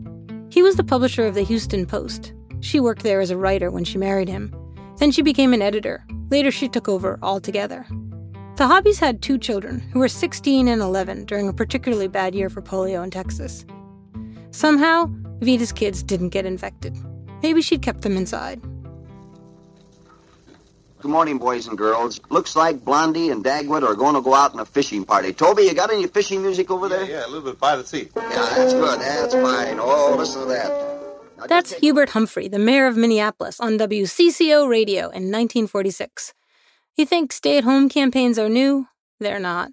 He 0.50 0.62
was 0.62 0.76
the 0.76 0.84
publisher 0.84 1.26
of 1.26 1.34
the 1.34 1.44
Houston 1.44 1.86
Post. 1.86 2.34
She 2.60 2.78
worked 2.78 3.04
there 3.04 3.20
as 3.20 3.30
a 3.30 3.38
writer 3.38 3.70
when 3.70 3.84
she 3.84 3.96
married 3.96 4.28
him. 4.28 4.54
Then 4.98 5.12
she 5.12 5.22
became 5.22 5.54
an 5.54 5.62
editor. 5.62 6.04
Later, 6.30 6.50
she 6.50 6.68
took 6.68 6.90
over 6.90 7.18
altogether. 7.22 7.86
The 8.56 8.68
Hobbys 8.68 9.00
had 9.00 9.22
two 9.22 9.38
children 9.38 9.80
who 9.80 9.98
were 9.98 10.08
16 10.08 10.68
and 10.68 10.82
11 10.82 11.24
during 11.24 11.48
a 11.48 11.54
particularly 11.54 12.08
bad 12.08 12.34
year 12.34 12.50
for 12.50 12.60
polio 12.60 13.02
in 13.02 13.10
Texas. 13.10 13.64
Somehow, 14.50 15.06
Vita's 15.40 15.72
kids 15.72 16.02
didn't 16.02 16.28
get 16.28 16.44
infected. 16.44 16.96
Maybe 17.42 17.62
she'd 17.62 17.82
kept 17.82 18.02
them 18.02 18.16
inside. 18.16 18.62
Good 21.04 21.10
morning, 21.10 21.36
boys 21.36 21.66
and 21.66 21.76
girls. 21.76 22.18
Looks 22.30 22.56
like 22.56 22.82
Blondie 22.82 23.28
and 23.28 23.44
Dagwood 23.44 23.82
are 23.86 23.94
going 23.94 24.14
to 24.14 24.22
go 24.22 24.32
out 24.32 24.54
on 24.54 24.60
a 24.60 24.64
fishing 24.64 25.04
party. 25.04 25.34
Toby, 25.34 25.64
you 25.64 25.74
got 25.74 25.92
any 25.92 26.06
fishing 26.06 26.40
music 26.40 26.70
over 26.70 26.88
there? 26.88 27.04
Yeah, 27.04 27.26
a 27.26 27.28
little 27.28 27.42
bit 27.42 27.60
by 27.60 27.76
the 27.76 27.84
sea. 27.84 28.08
Yeah, 28.16 28.30
that's 28.56 28.72
good. 28.72 29.00
That's 29.00 29.34
fine. 29.34 29.78
Oh, 29.78 30.14
listen 30.16 30.40
to 30.40 30.48
that. 30.48 30.70
Now, 31.36 31.46
That's 31.46 31.72
just- 31.72 31.82
Hubert 31.82 32.08
Humphrey, 32.08 32.48
the 32.48 32.58
mayor 32.58 32.86
of 32.86 32.96
Minneapolis, 32.96 33.60
on 33.60 33.76
WCCO 33.76 34.66
radio 34.66 35.00
in 35.10 35.30
1946. 35.30 36.32
You 36.96 37.04
think 37.04 37.34
stay 37.34 37.58
at 37.58 37.64
home 37.64 37.90
campaigns 37.90 38.38
are 38.38 38.48
new? 38.48 38.86
They're 39.20 39.38
not. 39.38 39.72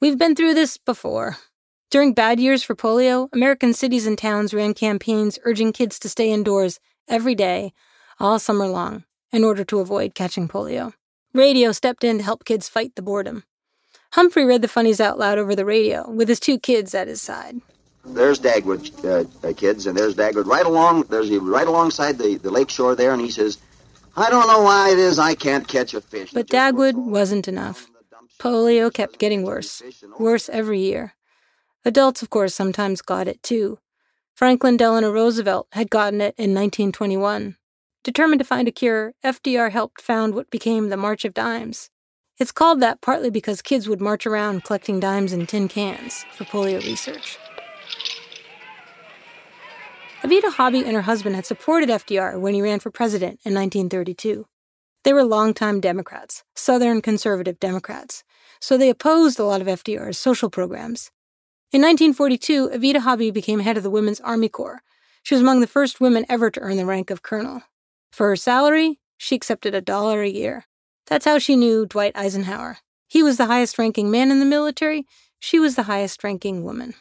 We've 0.00 0.16
been 0.16 0.34
through 0.34 0.54
this 0.54 0.78
before. 0.78 1.36
During 1.90 2.14
bad 2.14 2.40
years 2.40 2.62
for 2.62 2.74
polio, 2.74 3.28
American 3.34 3.74
cities 3.74 4.06
and 4.06 4.16
towns 4.16 4.54
ran 4.54 4.72
campaigns 4.72 5.38
urging 5.44 5.74
kids 5.74 5.98
to 5.98 6.08
stay 6.08 6.32
indoors 6.32 6.80
every 7.06 7.34
day, 7.34 7.74
all 8.18 8.38
summer 8.38 8.66
long, 8.66 9.04
in 9.32 9.44
order 9.44 9.64
to 9.64 9.80
avoid 9.80 10.14
catching 10.14 10.48
polio. 10.48 10.92
Radio 11.34 11.72
stepped 11.72 12.04
in 12.04 12.18
to 12.18 12.24
help 12.24 12.44
kids 12.44 12.68
fight 12.68 12.94
the 12.94 13.02
boredom. 13.02 13.44
Humphrey 14.12 14.44
read 14.44 14.62
the 14.62 14.68
funnies 14.68 15.00
out 15.00 15.18
loud 15.18 15.38
over 15.38 15.54
the 15.54 15.64
radio, 15.64 16.10
with 16.10 16.28
his 16.28 16.40
two 16.40 16.58
kids 16.58 16.94
at 16.94 17.08
his 17.08 17.20
side. 17.20 17.60
There's 18.04 18.40
Dagwood, 18.40 19.04
uh, 19.04 19.46
uh, 19.46 19.52
kids, 19.52 19.86
and 19.86 19.96
there's 19.96 20.14
Dagwood 20.14 20.46
right 20.46 20.64
along. 20.64 21.02
There's 21.02 21.28
he 21.28 21.36
right 21.36 21.66
alongside 21.66 22.16
the, 22.16 22.36
the 22.36 22.50
lake 22.50 22.70
shore 22.70 22.94
there, 22.94 23.12
and 23.12 23.20
he 23.20 23.30
says, 23.30 23.58
"I 24.16 24.30
don't 24.30 24.46
know 24.46 24.62
why 24.62 24.90
it 24.92 24.98
is 24.98 25.18
I 25.18 25.34
can't 25.34 25.68
catch 25.68 25.92
a 25.92 26.00
fish." 26.00 26.32
But 26.32 26.46
Dagwood 26.48 26.94
wasn't 26.94 27.48
enough. 27.48 27.86
Polio 28.38 28.92
kept 28.92 29.18
getting 29.18 29.42
worse, 29.42 29.82
worse 30.18 30.48
every 30.48 30.80
year. 30.80 31.14
Adults, 31.84 32.22
of 32.22 32.30
course, 32.30 32.54
sometimes 32.54 33.02
got 33.02 33.28
it 33.28 33.42
too. 33.42 33.78
Franklin 34.34 34.76
Delano 34.76 35.10
Roosevelt 35.12 35.66
had 35.72 35.90
gotten 35.90 36.20
it 36.20 36.34
in 36.38 36.54
1921. 36.54 37.56
Determined 38.04 38.38
to 38.38 38.44
find 38.44 38.68
a 38.68 38.72
cure, 38.72 39.14
FDR 39.24 39.70
helped 39.70 40.00
found 40.00 40.34
what 40.34 40.50
became 40.50 40.88
the 40.88 40.96
March 40.96 41.24
of 41.24 41.34
Dimes. 41.34 41.90
It's 42.38 42.52
called 42.52 42.80
that 42.80 43.00
partly 43.00 43.30
because 43.30 43.60
kids 43.60 43.88
would 43.88 44.00
march 44.00 44.24
around 44.24 44.62
collecting 44.64 45.00
dimes 45.00 45.32
in 45.32 45.46
tin 45.46 45.66
cans 45.66 46.24
for 46.32 46.44
polio 46.44 46.78
research. 46.86 47.36
Oveta 50.22 50.52
Hobby 50.52 50.84
and 50.84 50.94
her 50.94 51.02
husband 51.02 51.34
had 51.34 51.46
supported 51.46 51.88
FDR 51.88 52.40
when 52.40 52.54
he 52.54 52.62
ran 52.62 52.80
for 52.80 52.90
president 52.90 53.40
in 53.44 53.54
1932. 53.54 54.46
They 55.04 55.12
were 55.12 55.24
longtime 55.24 55.80
Democrats, 55.80 56.44
Southern 56.54 57.02
conservative 57.02 57.58
Democrats, 57.58 58.24
so 58.60 58.76
they 58.76 58.90
opposed 58.90 59.38
a 59.38 59.44
lot 59.44 59.60
of 59.60 59.66
FDR's 59.66 60.18
social 60.18 60.50
programs. 60.50 61.10
In 61.72 61.82
1942, 61.82 62.70
Oveta 62.70 63.00
Hobby 63.00 63.30
became 63.30 63.60
head 63.60 63.76
of 63.76 63.82
the 63.82 63.90
Women's 63.90 64.20
Army 64.20 64.48
Corps. 64.48 64.82
She 65.22 65.34
was 65.34 65.42
among 65.42 65.60
the 65.60 65.66
first 65.66 66.00
women 66.00 66.24
ever 66.28 66.50
to 66.50 66.60
earn 66.60 66.76
the 66.76 66.86
rank 66.86 67.10
of 67.10 67.22
colonel. 67.22 67.62
For 68.10 68.28
her 68.28 68.36
salary, 68.36 69.00
she 69.16 69.34
accepted 69.34 69.74
a 69.74 69.80
dollar 69.80 70.22
a 70.22 70.28
year. 70.28 70.66
That's 71.06 71.24
how 71.24 71.38
she 71.38 71.56
knew 71.56 71.86
Dwight 71.86 72.16
Eisenhower. 72.16 72.78
He 73.08 73.22
was 73.22 73.36
the 73.36 73.46
highest 73.46 73.78
ranking 73.78 74.10
man 74.10 74.30
in 74.30 74.40
the 74.40 74.44
military, 74.44 75.06
she 75.40 75.58
was 75.58 75.76
the 75.76 75.84
highest 75.84 76.22
ranking 76.24 76.64
woman. 76.64 76.94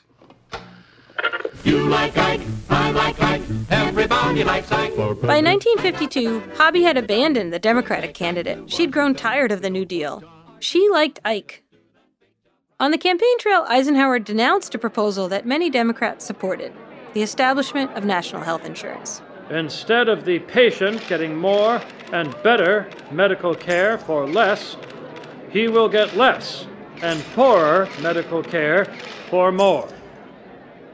You 1.64 1.88
like 1.90 2.18
Ike, 2.18 2.42
I 2.70 2.92
like 2.92 3.22
Ike, 3.22 3.42
everybody 3.70 4.44
likes 4.44 4.72
Ike. 4.72 4.96
By 4.96 5.42
1952, 5.42 6.54
Hobby 6.56 6.84
had 6.84 6.98
abandoned 6.98 7.52
the 7.52 7.60
Democratic 7.60 8.14
candidate. 8.14 8.72
She'd 8.72 8.92
grown 8.92 9.16
tired 9.16 9.52
of 9.52 9.62
the 9.62 9.70
New 9.70 9.86
Deal. 9.86 10.24
She 10.60 10.88
liked 10.90 11.20
Ike. 11.26 11.64
On 12.80 12.92
the 12.92 12.98
campaign 12.98 13.40
trail, 13.40 13.66
Eisenhower 13.68 14.20
denounced 14.20 14.76
a 14.76 14.80
proposal 14.80 15.28
that 15.30 15.46
many 15.46 15.70
Democrats 15.70 16.26
supported 16.26 16.74
the 17.14 17.24
establishment 17.24 17.92
of 17.94 18.06
national 18.06 18.44
health 18.44 18.64
insurance. 18.64 19.22
Instead 19.50 20.10
of 20.10 20.26
the 20.26 20.40
patient 20.40 21.02
getting 21.08 21.36
more 21.36 21.82
and 22.12 22.36
better 22.44 22.90
medical 23.12 23.56
care 23.56 23.98
for 23.98 24.28
less, 24.28 24.76
he 25.50 25.68
will 25.68 25.88
get 25.88 26.16
less 26.16 26.68
and 27.02 27.24
poorer 27.34 27.88
medical 28.02 28.44
care 28.44 28.86
for 29.30 29.52
more. 29.52 29.88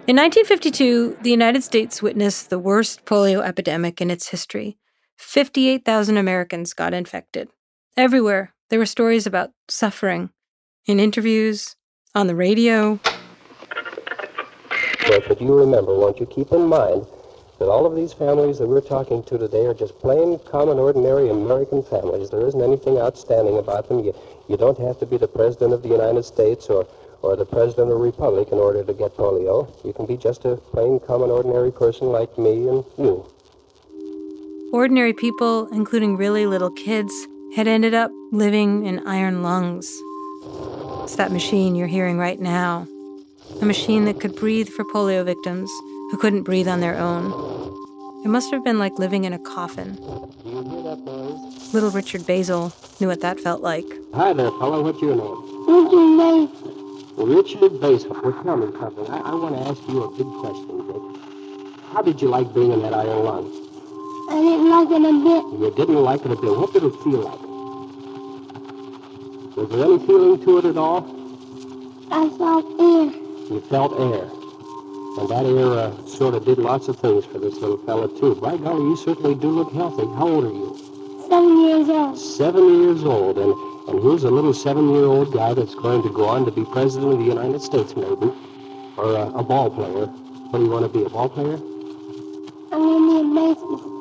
In 0.06 0.18
1952, 0.18 1.18
the 1.22 1.32
United 1.32 1.64
States 1.64 2.02
witnessed 2.02 2.50
the 2.50 2.60
worst 2.60 3.06
polio 3.06 3.44
epidemic 3.44 4.02
in 4.02 4.12
its 4.12 4.30
history. 4.30 4.78
58,000 5.18 6.18
Americans 6.18 6.74
got 6.74 6.94
infected. 6.94 7.50
Everywhere, 7.96 8.54
there 8.70 8.80
were 8.80 8.86
stories 8.86 9.26
about 9.26 9.52
suffering 9.70 10.30
in 10.86 11.00
interviews, 11.00 11.76
on 12.16 12.28
the 12.28 12.36
radio. 12.36 13.00
But 15.08 15.32
if 15.32 15.42
you 15.42 15.54
remember, 15.58 15.96
won't 15.96 16.20
you 16.20 16.26
keep 16.26 16.52
in 16.52 16.68
mind 16.68 17.08
that 17.64 17.70
all 17.70 17.86
of 17.86 17.96
these 17.96 18.12
families 18.12 18.58
that 18.58 18.68
we're 18.68 18.82
talking 18.82 19.24
to 19.24 19.38
today 19.38 19.66
are 19.66 19.74
just 19.74 19.98
plain, 20.00 20.38
common, 20.40 20.78
ordinary 20.78 21.30
American 21.30 21.82
families. 21.82 22.30
There 22.30 22.46
isn't 22.46 22.62
anything 22.62 22.98
outstanding 22.98 23.58
about 23.58 23.88
them. 23.88 24.04
You, 24.04 24.14
you 24.50 24.58
don't 24.58 24.78
have 24.80 25.00
to 25.00 25.06
be 25.06 25.16
the 25.16 25.30
President 25.30 25.72
of 25.72 25.82
the 25.82 25.88
United 25.88 26.24
States 26.24 26.68
or, 26.68 26.86
or 27.22 27.38
the 27.38 27.46
President 27.46 27.90
of 27.90 27.96
a 27.96 28.02
republic 28.02 28.50
in 28.52 28.58
order 28.58 28.84
to 28.84 28.94
get 28.94 29.16
polio. 29.16 29.72
You 29.86 29.94
can 29.94 30.06
be 30.06 30.18
just 30.18 30.44
a 30.44 30.58
plain, 30.58 31.00
common, 31.00 31.30
ordinary 31.30 31.72
person 31.72 32.08
like 32.08 32.38
me 32.38 32.68
and 32.68 32.84
you. 32.98 33.26
Ordinary 34.74 35.14
people, 35.14 35.70
including 35.72 36.18
really 36.18 36.46
little 36.46 36.72
kids, 36.72 37.14
had 37.56 37.70
ended 37.70 37.94
up 37.94 38.12
living 38.34 38.86
in 38.86 39.08
iron 39.08 39.42
lungs. 39.42 39.88
It's 41.04 41.16
that 41.16 41.32
machine 41.32 41.76
you're 41.76 41.88
hearing 41.88 42.18
right 42.18 42.42
now. 42.42 42.90
A 43.62 43.66
machine 43.66 44.04
that 44.04 44.20
could 44.20 44.36
breathe 44.36 44.68
for 44.68 44.84
polio 44.84 45.24
victims 45.24 45.72
who 46.14 46.20
couldn't 46.20 46.44
breathe 46.44 46.68
on 46.68 46.80
their 46.80 46.96
own. 46.96 47.34
It 48.24 48.28
must 48.28 48.52
have 48.52 48.64
been 48.64 48.78
like 48.78 49.00
living 49.00 49.24
in 49.24 49.34
a 49.34 49.40
coffin. 49.40 49.98
You 50.46 50.62
hear 50.62 50.84
that 50.84 51.00
noise? 51.00 51.74
Little 51.74 51.90
Richard 51.90 52.28
Basil 52.28 52.72
knew 53.00 53.08
what 53.08 53.22
that 53.22 53.40
felt 53.40 53.64
like. 53.64 53.84
Hi 54.14 54.32
there, 54.32 54.52
fellow. 54.52 54.84
What's 54.84 55.02
your 55.02 55.16
name? 55.16 55.42
Richard 55.66 56.06
Mason. 56.14 57.18
Richard 57.18 57.82
Basil. 57.82 58.12
Well, 58.22 58.44
tell 58.44 58.58
me 58.58 58.72
something. 58.80 59.08
I, 59.08 59.22
I 59.22 59.34
want 59.34 59.56
to 59.56 59.62
ask 59.68 59.82
you 59.90 60.04
a 60.04 60.12
big 60.16 60.28
question, 60.38 60.86
Dick. 60.86 61.82
How 61.92 62.04
did 62.04 62.22
you 62.22 62.28
like 62.28 62.54
being 62.54 62.72
in 62.72 62.84
that 62.84 62.94
iron 62.94 63.24
lung? 63.26 63.50
I 64.30 64.36
didn't 64.40 64.70
like 64.70 64.92
it 64.92 65.02
a 65.02 65.14
bit. 65.18 65.44
You 65.62 65.74
didn't 65.76 66.04
like 66.04 66.22
it 66.24 66.32
a 66.32 66.36
bit. 66.36 66.56
What 66.56 66.74
did 66.74 66.84
it 66.84 66.94
feel 67.02 67.22
like? 67.26 67.42
Was 69.58 69.68
there 69.72 69.84
any 69.84 69.98
feeling 70.06 70.40
to 70.46 70.58
it 70.60 70.66
at 70.66 70.78
all? 70.78 71.10
I 72.12 72.30
felt 72.38 72.66
air. 72.80 73.06
You 73.50 73.62
felt 73.68 74.00
air. 74.00 74.43
And 75.16 75.30
that 75.30 75.46
uh, 75.46 76.08
sort 76.08 76.34
of 76.34 76.44
did 76.44 76.58
lots 76.58 76.88
of 76.88 76.98
things 76.98 77.24
for 77.26 77.38
this 77.38 77.54
little 77.56 77.78
fella, 77.86 78.08
too. 78.20 78.34
By 78.36 78.58
golly, 78.58 78.82
you 78.82 78.98
certainly 78.98 79.36
do 79.36 79.48
look 79.48 79.72
healthy. 79.72 80.08
How 80.18 80.28
old 80.28 80.46
are 80.46 80.50
you? 80.50 80.76
Seven 81.30 81.60
years 81.62 81.90
old. 81.90 82.18
Seven 82.18 82.82
years 82.82 83.04
old. 83.04 83.38
And, 83.38 83.54
and 83.90 84.02
here's 84.02 84.24
a 84.24 84.32
little 84.32 84.54
seven-year-old 84.54 85.32
guy 85.32 85.54
that's 85.54 85.76
going 85.76 86.02
to 86.02 86.10
go 86.10 86.26
on 86.26 86.46
to 86.46 86.52
be 86.52 86.66
president 86.66 87.14
of 87.14 87.20
the 87.20 87.26
United 87.26 87.62
States, 87.62 87.96
maybe. 87.96 88.34
Or 88.98 89.16
uh, 89.16 89.30
a 89.38 89.44
ball 89.44 89.70
player. 89.70 90.08
What 90.08 90.60
do 90.60 90.66
you 90.66 90.72
want 90.72 90.92
to 90.92 90.98
be, 90.98 91.06
a 91.06 91.10
ball 91.10 91.30
player? 91.30 91.62
I'm 92.72 92.82
going 92.82 93.06
to 93.06 93.14
be 93.14 93.20
a 93.22 93.54
baseball. 93.54 93.78
Player. 93.78 93.94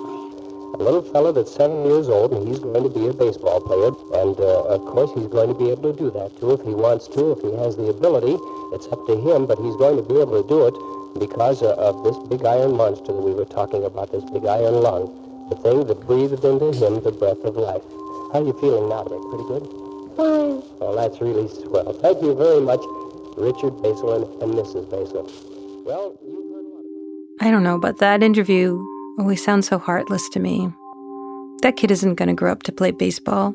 A 0.73 0.83
little 0.83 1.03
fella 1.03 1.33
that's 1.35 1.53
seven 1.55 1.85
years 1.85 2.09
old, 2.09 2.33
and 2.33 2.49
he's 2.49 2.59
going 2.59 2.85
to 2.85 2.89
be 2.89 3.09
a 3.09 3.13
baseball 3.13 3.61
player. 3.61 3.93
And, 4.17 4.41
uh, 4.41 4.65
of 4.65 4.81
course, 4.87 5.13
he's 5.15 5.27
going 5.27 5.49
to 5.49 5.55
be 5.55 5.69
able 5.69 5.93
to 5.93 5.99
do 5.99 6.11
that, 6.13 6.41
too, 6.41 6.53
if 6.53 6.63
he 6.63 6.73
wants 6.73 7.07
to, 7.09 7.33
if 7.33 7.43
he 7.43 7.53
has 7.61 7.77
the 7.77 7.89
ability. 7.89 8.39
It's 8.73 8.89
up 8.89 9.07
to 9.09 9.15
him, 9.21 9.45
but 9.45 9.59
he's 9.59 9.77
going 9.77 9.97
to 9.99 10.03
be 10.03 10.19
able 10.19 10.41
to 10.43 10.49
do 10.49 10.67
it 10.67 10.75
because 11.19 11.63
of 11.63 12.05
this 12.05 12.17
big 12.29 12.45
iron 12.45 12.77
monster 12.77 13.13
that 13.13 13.23
we 13.23 13.33
were 13.33 13.45
talking 13.45 13.85
about, 13.85 14.13
this 14.13 14.25
big 14.31 14.47
iron 14.47 14.75
lung, 14.75 15.49
the 15.51 15.57
thing 15.57 15.87
that 15.87 16.01
breathed 16.07 16.45
into 16.45 16.73
him 16.73 17.03
the 17.03 17.13
breath 17.13 17.45
of 17.45 17.57
life. 17.57 17.83
How 18.33 18.41
are 18.41 18.47
you 18.47 18.53
feeling 18.61 18.89
now, 18.89 19.05
Dick? 19.05 19.21
Pretty 19.29 19.45
good? 19.45 19.65
Fine. 20.17 20.63
Well, 20.81 20.97
that's 20.97 21.21
really 21.21 21.49
swell. 21.49 21.93
Thank 21.93 22.23
you 22.23 22.35
very 22.35 22.61
much, 22.61 22.81
Richard 23.37 23.83
Basil 23.83 24.41
and, 24.43 24.55
Mrs. 24.55 24.89
Basil. 24.91 25.31
Well, 25.85 26.19
you've 26.27 26.51
heard 26.51 26.65
a 26.65 26.69
lot 26.69 26.85
about 26.85 27.47
I 27.47 27.51
don't 27.51 27.63
know, 27.63 27.79
but 27.79 27.99
that 27.99 28.23
interview 28.23 28.83
always 29.19 29.45
sounds 29.45 29.69
so 29.69 29.79
heartless 29.79 30.29
to 30.31 30.41
me. 30.41 30.73
That 31.63 31.77
kid 31.77 31.91
isn't 31.91 32.15
going 32.17 32.29
to 32.29 32.35
grow 32.35 32.53
up 32.53 32.63
to 32.65 32.73
play 32.73 32.91
baseball. 32.91 33.55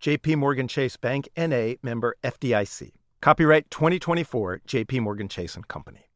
JP 0.00 0.36
Morgan 0.36 0.68
Chase 0.68 0.96
Bank 0.96 1.28
NA 1.36 1.74
member 1.82 2.16
FDIC. 2.22 2.92
Copyright 3.20 3.70
2024 3.70 4.60
JP 4.66 5.00
Morgan 5.00 5.28
Chase 5.28 5.54
and 5.56 5.66
Company. 5.66 6.10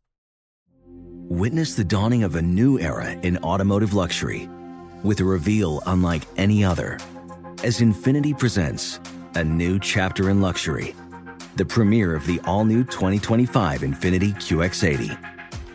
Witness 1.31 1.75
the 1.75 1.85
dawning 1.85 2.23
of 2.23 2.37
a 2.37 2.43
new 2.43 2.79
era 2.79 3.13
in 3.23 3.39
automotive 3.39 3.95
luxury 3.95 4.49
with 5.03 5.21
a 5.21 5.25
reveal 5.25 5.83
unlike 5.87 6.23
any 6.37 6.65
other 6.65 6.99
as 7.65 7.81
INFINITI 7.81 8.39
presents 8.39 9.01
a 9.35 9.43
new 9.45 9.79
chapter 9.79 10.31
in 10.31 10.41
luxury, 10.41 10.95
the 11.57 11.65
premiere 11.65 12.15
of 12.15 12.25
the 12.27 12.41
all 12.45 12.65
new 12.65 12.85
2025 12.85 13.83
INFINITI 13.83 14.35
QX80. 14.35 15.19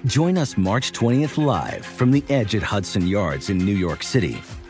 Join 0.06 0.38
us 0.38 0.58
March 0.58 0.92
20th 0.92 1.44
live 1.44 1.86
from 1.86 2.12
the 2.12 2.24
edge 2.30 2.56
at 2.56 2.63
Hudson 2.63 3.08
Yards 3.08 3.50
in 3.50 3.58
New 3.58 3.76
York 3.76 4.04
City, 4.04 4.42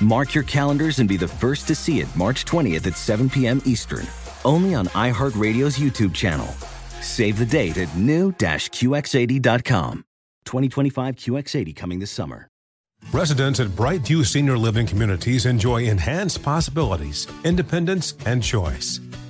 Mark 0.00 0.34
your 0.34 0.44
calendars 0.44 0.98
and 0.98 1.08
be 1.08 1.16
the 1.16 1.28
first 1.28 1.66
to 1.68 1.74
see 1.74 2.00
it 2.00 2.16
March 2.16 2.44
20th 2.44 2.86
at 2.86 2.96
7 2.96 3.30
p.m. 3.30 3.62
Eastern, 3.64 4.06
only 4.44 4.74
on 4.74 4.86
iHeartRadio's 4.88 5.78
YouTube 5.78 6.14
channel. 6.14 6.46
Save 7.00 7.38
the 7.38 7.46
date 7.46 7.78
at 7.78 7.96
new-QX80.com. 7.96 10.04
2025 10.44 11.16
QX80 11.16 11.74
coming 11.74 11.98
this 11.98 12.10
summer. 12.10 12.48
Residents 13.12 13.60
at 13.60 13.68
Brightview 13.68 14.24
Senior 14.24 14.58
Living 14.58 14.86
Communities 14.86 15.46
enjoy 15.46 15.84
enhanced 15.84 16.42
possibilities, 16.42 17.26
independence, 17.44 18.14
and 18.26 18.42
choice. 18.42 19.00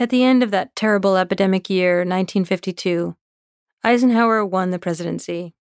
At 0.00 0.10
the 0.10 0.22
end 0.22 0.44
of 0.44 0.52
that 0.52 0.76
terrible 0.76 1.16
epidemic 1.16 1.68
year, 1.68 1.98
1952, 1.98 3.16
Eisenhower 3.82 4.46
won 4.46 4.70
the 4.70 4.78
presidency, 4.78 5.54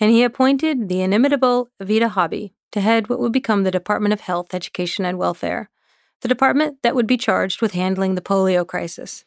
and 0.00 0.10
he 0.10 0.22
appointed 0.22 0.88
the 0.88 1.02
inimitable 1.02 1.68
Oveta 1.78 2.08
Hobby 2.08 2.54
to 2.70 2.80
head 2.80 3.10
what 3.10 3.18
would 3.18 3.32
become 3.32 3.64
the 3.64 3.70
Department 3.70 4.14
of 4.14 4.20
Health, 4.20 4.54
Education, 4.54 5.04
and 5.04 5.18
Welfare, 5.18 5.68
the 6.22 6.28
department 6.28 6.78
that 6.82 6.94
would 6.94 7.06
be 7.06 7.18
charged 7.18 7.60
with 7.60 7.72
handling 7.72 8.14
the 8.14 8.22
polio 8.22 8.66
crisis. 8.66 9.26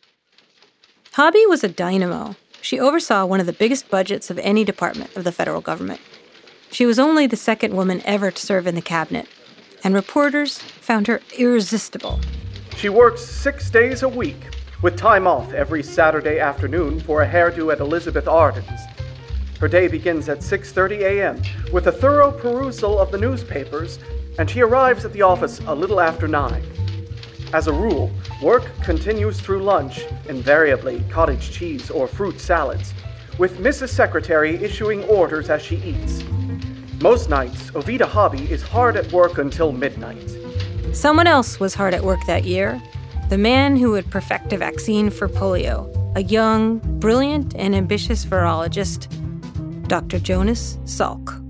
Hobby 1.14 1.46
was 1.46 1.64
a 1.64 1.70
dynamo. 1.70 2.36
She 2.60 2.80
oversaw 2.80 3.24
one 3.24 3.40
of 3.40 3.46
the 3.46 3.54
biggest 3.54 3.92
budgets 3.92 4.32
of 4.32 4.40
any 4.40 4.64
department 4.64 5.16
of 5.16 5.26
the 5.26 5.32
federal 5.32 5.62
government. 5.62 6.02
She 6.72 6.88
was 6.88 6.98
only 6.98 7.28
the 7.28 7.36
second 7.36 7.76
woman 7.76 8.02
ever 8.04 8.32
to 8.32 8.46
serve 8.46 8.66
in 8.66 8.74
the 8.74 8.82
cabinet, 8.82 9.28
and 9.84 9.94
reporters 9.94 10.58
found 10.58 11.06
her 11.06 11.22
irresistible. 11.38 12.20
She 12.76 12.90
works 12.90 13.22
six 13.24 13.70
days 13.70 14.04
a 14.04 14.10
week, 14.10 14.55
with 14.86 14.96
time 14.96 15.26
off 15.26 15.52
every 15.52 15.82
Saturday 15.82 16.40
afternoon 16.40 17.00
for 17.00 17.24
a 17.24 17.28
hairdo 17.28 17.74
at 17.74 17.80
Elizabeth 17.80 18.28
Arden's. 18.28 18.82
Her 19.60 19.68
day 19.68 19.88
begins 19.88 20.30
at 20.30 20.44
6:30 20.44 21.02
a.m. 21.02 21.42
with 21.74 21.88
a 21.88 21.92
thorough 21.92 22.32
perusal 22.32 23.00
of 23.00 23.10
the 23.10 23.18
newspapers, 23.18 23.98
and 24.38 24.48
she 24.48 24.62
arrives 24.62 25.04
at 25.04 25.12
the 25.12 25.24
office 25.24 25.60
a 25.66 25.74
little 25.74 26.00
after 26.00 26.28
9. 26.28 26.62
As 27.52 27.66
a 27.66 27.74
rule, 27.74 28.12
work 28.44 28.64
continues 28.84 29.40
through 29.40 29.64
lunch, 29.64 30.06
invariably 30.30 31.04
cottage 31.10 31.50
cheese 31.50 31.90
or 31.90 32.08
fruit 32.08 32.40
salads, 32.40 32.94
with 33.40 33.58
Mrs. 33.58 33.90
Secretary 33.90 34.64
issuing 34.64 35.04
orders 35.06 35.50
as 35.50 35.64
she 35.64 35.78
eats. 35.78 36.24
Most 37.02 37.28
nights, 37.28 37.72
Oveta 37.72 38.06
Hobby 38.06 38.52
is 38.52 38.62
hard 38.62 38.98
at 38.98 39.12
work 39.12 39.40
until 39.40 39.72
midnight. 39.72 40.30
Someone 40.94 41.26
else 41.26 41.60
was 41.60 41.74
hard 41.74 41.96
at 41.96 42.04
work 42.04 42.20
that 42.28 42.44
year 42.44 42.80
the 43.30 43.38
man 43.38 43.76
who 43.76 43.92
would 43.92 44.10
perfect 44.12 44.54
a 44.54 44.58
vaccine 44.58 45.10
for 45.10 45.28
polio, 45.28 45.90
a 46.16 46.24
young, 46.24 46.78
brilliant, 47.00 47.56
and 47.56 47.76
ambitious 47.76 48.24
virologist, 48.24 49.08
Dr. 49.88 50.20
Jonas 50.20 50.78
Salk. 50.86 51.42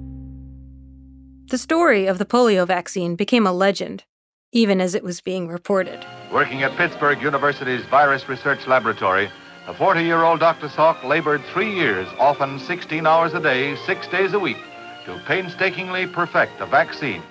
The 1.50 1.58
story 1.58 2.08
of 2.08 2.18
the 2.18 2.26
polio 2.26 2.66
vaccine 2.66 3.16
became 3.16 3.46
a 3.46 3.52
legend, 3.52 4.06
even 4.54 4.80
as 4.80 4.96
it 4.96 5.04
was 5.04 5.20
being 5.20 5.50
reported. 5.50 6.06
Working 6.32 6.64
at 6.64 6.76
Pittsburgh 6.78 7.22
University's 7.22 7.86
Virus 7.88 8.30
Research 8.30 8.68
Laboratory, 8.68 9.30
the 9.68 9.74
40 9.74 10.02
year 10.02 10.24
old 10.24 10.40
Dr. 10.40 10.70
Salk 10.70 11.04
labored 11.04 11.44
three 11.52 11.74
years, 11.74 12.08
often 12.18 12.58
16 12.58 13.06
hours 13.06 13.34
a 13.34 13.42
day, 13.42 13.76
six 13.86 14.08
days 14.08 14.34
a 14.34 14.40
week, 14.40 14.58
to 15.06 15.22
painstakingly 15.28 16.08
perfect 16.08 16.62
a 16.62 16.66
vaccine. 16.66 17.22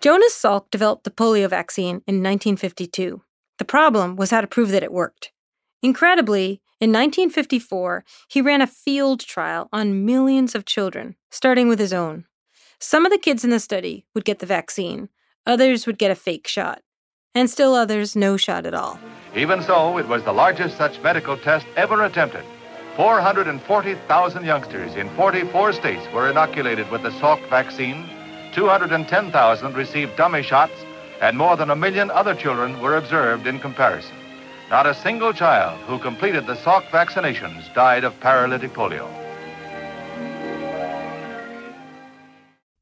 Jonas 0.00 0.32
Salk 0.32 0.70
developed 0.70 1.04
the 1.04 1.10
polio 1.10 1.50
vaccine 1.50 1.96
in 2.06 2.22
1952. 2.22 3.20
The 3.60 3.66
problem 3.66 4.16
was 4.16 4.30
how 4.30 4.40
to 4.40 4.46
prove 4.46 4.70
that 4.70 4.82
it 4.82 4.90
worked. 4.90 5.32
Incredibly, 5.82 6.62
in 6.80 6.92
1954, 6.92 8.06
he 8.26 8.40
ran 8.40 8.62
a 8.62 8.66
field 8.66 9.20
trial 9.20 9.68
on 9.70 10.06
millions 10.06 10.54
of 10.54 10.64
children, 10.64 11.14
starting 11.30 11.68
with 11.68 11.78
his 11.78 11.92
own. 11.92 12.24
Some 12.78 13.04
of 13.04 13.12
the 13.12 13.18
kids 13.18 13.44
in 13.44 13.50
the 13.50 13.60
study 13.60 14.06
would 14.14 14.24
get 14.24 14.38
the 14.38 14.46
vaccine, 14.46 15.10
others 15.44 15.86
would 15.86 15.98
get 15.98 16.10
a 16.10 16.14
fake 16.14 16.48
shot, 16.48 16.80
and 17.34 17.50
still 17.50 17.74
others 17.74 18.16
no 18.16 18.38
shot 18.38 18.64
at 18.64 18.72
all. 18.72 18.98
Even 19.36 19.62
so, 19.62 19.98
it 19.98 20.08
was 20.08 20.22
the 20.22 20.32
largest 20.32 20.78
such 20.78 20.98
medical 21.02 21.36
test 21.36 21.66
ever 21.76 22.04
attempted. 22.04 22.44
440,000 22.96 24.42
youngsters 24.42 24.96
in 24.96 25.10
44 25.16 25.74
states 25.74 26.06
were 26.14 26.30
inoculated 26.30 26.90
with 26.90 27.02
the 27.02 27.10
Salk 27.10 27.46
vaccine, 27.50 28.08
210,000 28.54 29.74
received 29.74 30.16
dummy 30.16 30.42
shots, 30.42 30.72
and 31.20 31.36
more 31.36 31.56
than 31.56 31.70
a 31.70 31.76
million 31.76 32.10
other 32.10 32.34
children 32.34 32.80
were 32.80 32.96
observed 32.96 33.46
in 33.46 33.58
comparison. 33.58 34.16
Not 34.70 34.86
a 34.86 34.94
single 34.94 35.32
child 35.32 35.78
who 35.80 35.98
completed 35.98 36.46
the 36.46 36.54
Salk 36.54 36.84
vaccinations 36.90 37.72
died 37.74 38.04
of 38.04 38.18
paralytic 38.20 38.72
polio. 38.72 39.08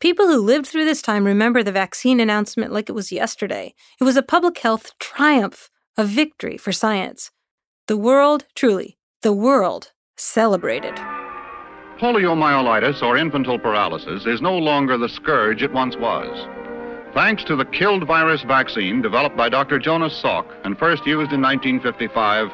People 0.01 0.29
who 0.29 0.41
lived 0.41 0.67
through 0.67 0.85
this 0.85 1.03
time 1.03 1.25
remember 1.25 1.63
the 1.63 1.73
vaccine 1.73 2.21
announcement 2.21 2.73
like 2.73 2.89
it 2.89 2.95
was 2.95 3.11
yesterday. 3.11 3.75
It 4.01 4.05
was 4.05 4.17
a 4.17 4.23
public 4.23 4.59
health 4.59 4.93
triumph, 5.01 5.71
a 5.97 6.05
victory 6.05 6.57
for 6.57 6.71
science. 6.71 7.33
The 7.89 7.97
world, 7.97 8.47
truly, 8.55 8.99
the 9.23 9.33
world 9.33 9.91
celebrated. 10.17 10.95
Poliomyelitis, 11.99 13.03
or 13.03 13.17
infantile 13.17 13.59
paralysis, 13.59 14.25
is 14.25 14.41
no 14.41 14.57
longer 14.57 14.97
the 14.97 15.09
scourge 15.09 15.63
it 15.65 15.73
once 15.73 15.97
was. 15.97 16.47
Thanks 17.19 17.43
to 17.47 17.57
the 17.57 17.65
killed 17.65 18.07
virus 18.07 18.43
vaccine 18.43 19.03
developed 19.03 19.37
by 19.37 19.49
Dr. 19.49 19.81
Jonas 19.81 20.23
Salk 20.23 20.47
and 20.63 20.79
first 20.79 21.05
used 21.05 21.33
in 21.33 21.43
1955, 21.43 22.49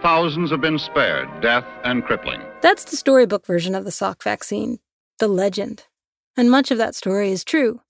thousands 0.00 0.50
have 0.50 0.62
been 0.62 0.78
spared 0.78 1.28
death 1.42 1.66
and 1.84 2.02
crippling. 2.02 2.40
That's 2.62 2.84
the 2.84 2.96
storybook 2.96 3.44
version 3.44 3.74
of 3.74 3.84
the 3.84 3.90
Salk 3.90 4.22
vaccine, 4.22 4.78
the 5.18 5.28
legend. 5.28 5.84
And 6.34 6.50
much 6.50 6.70
of 6.70 6.78
that 6.78 6.94
story 6.94 7.30
is 7.30 7.44
true. 7.44 7.82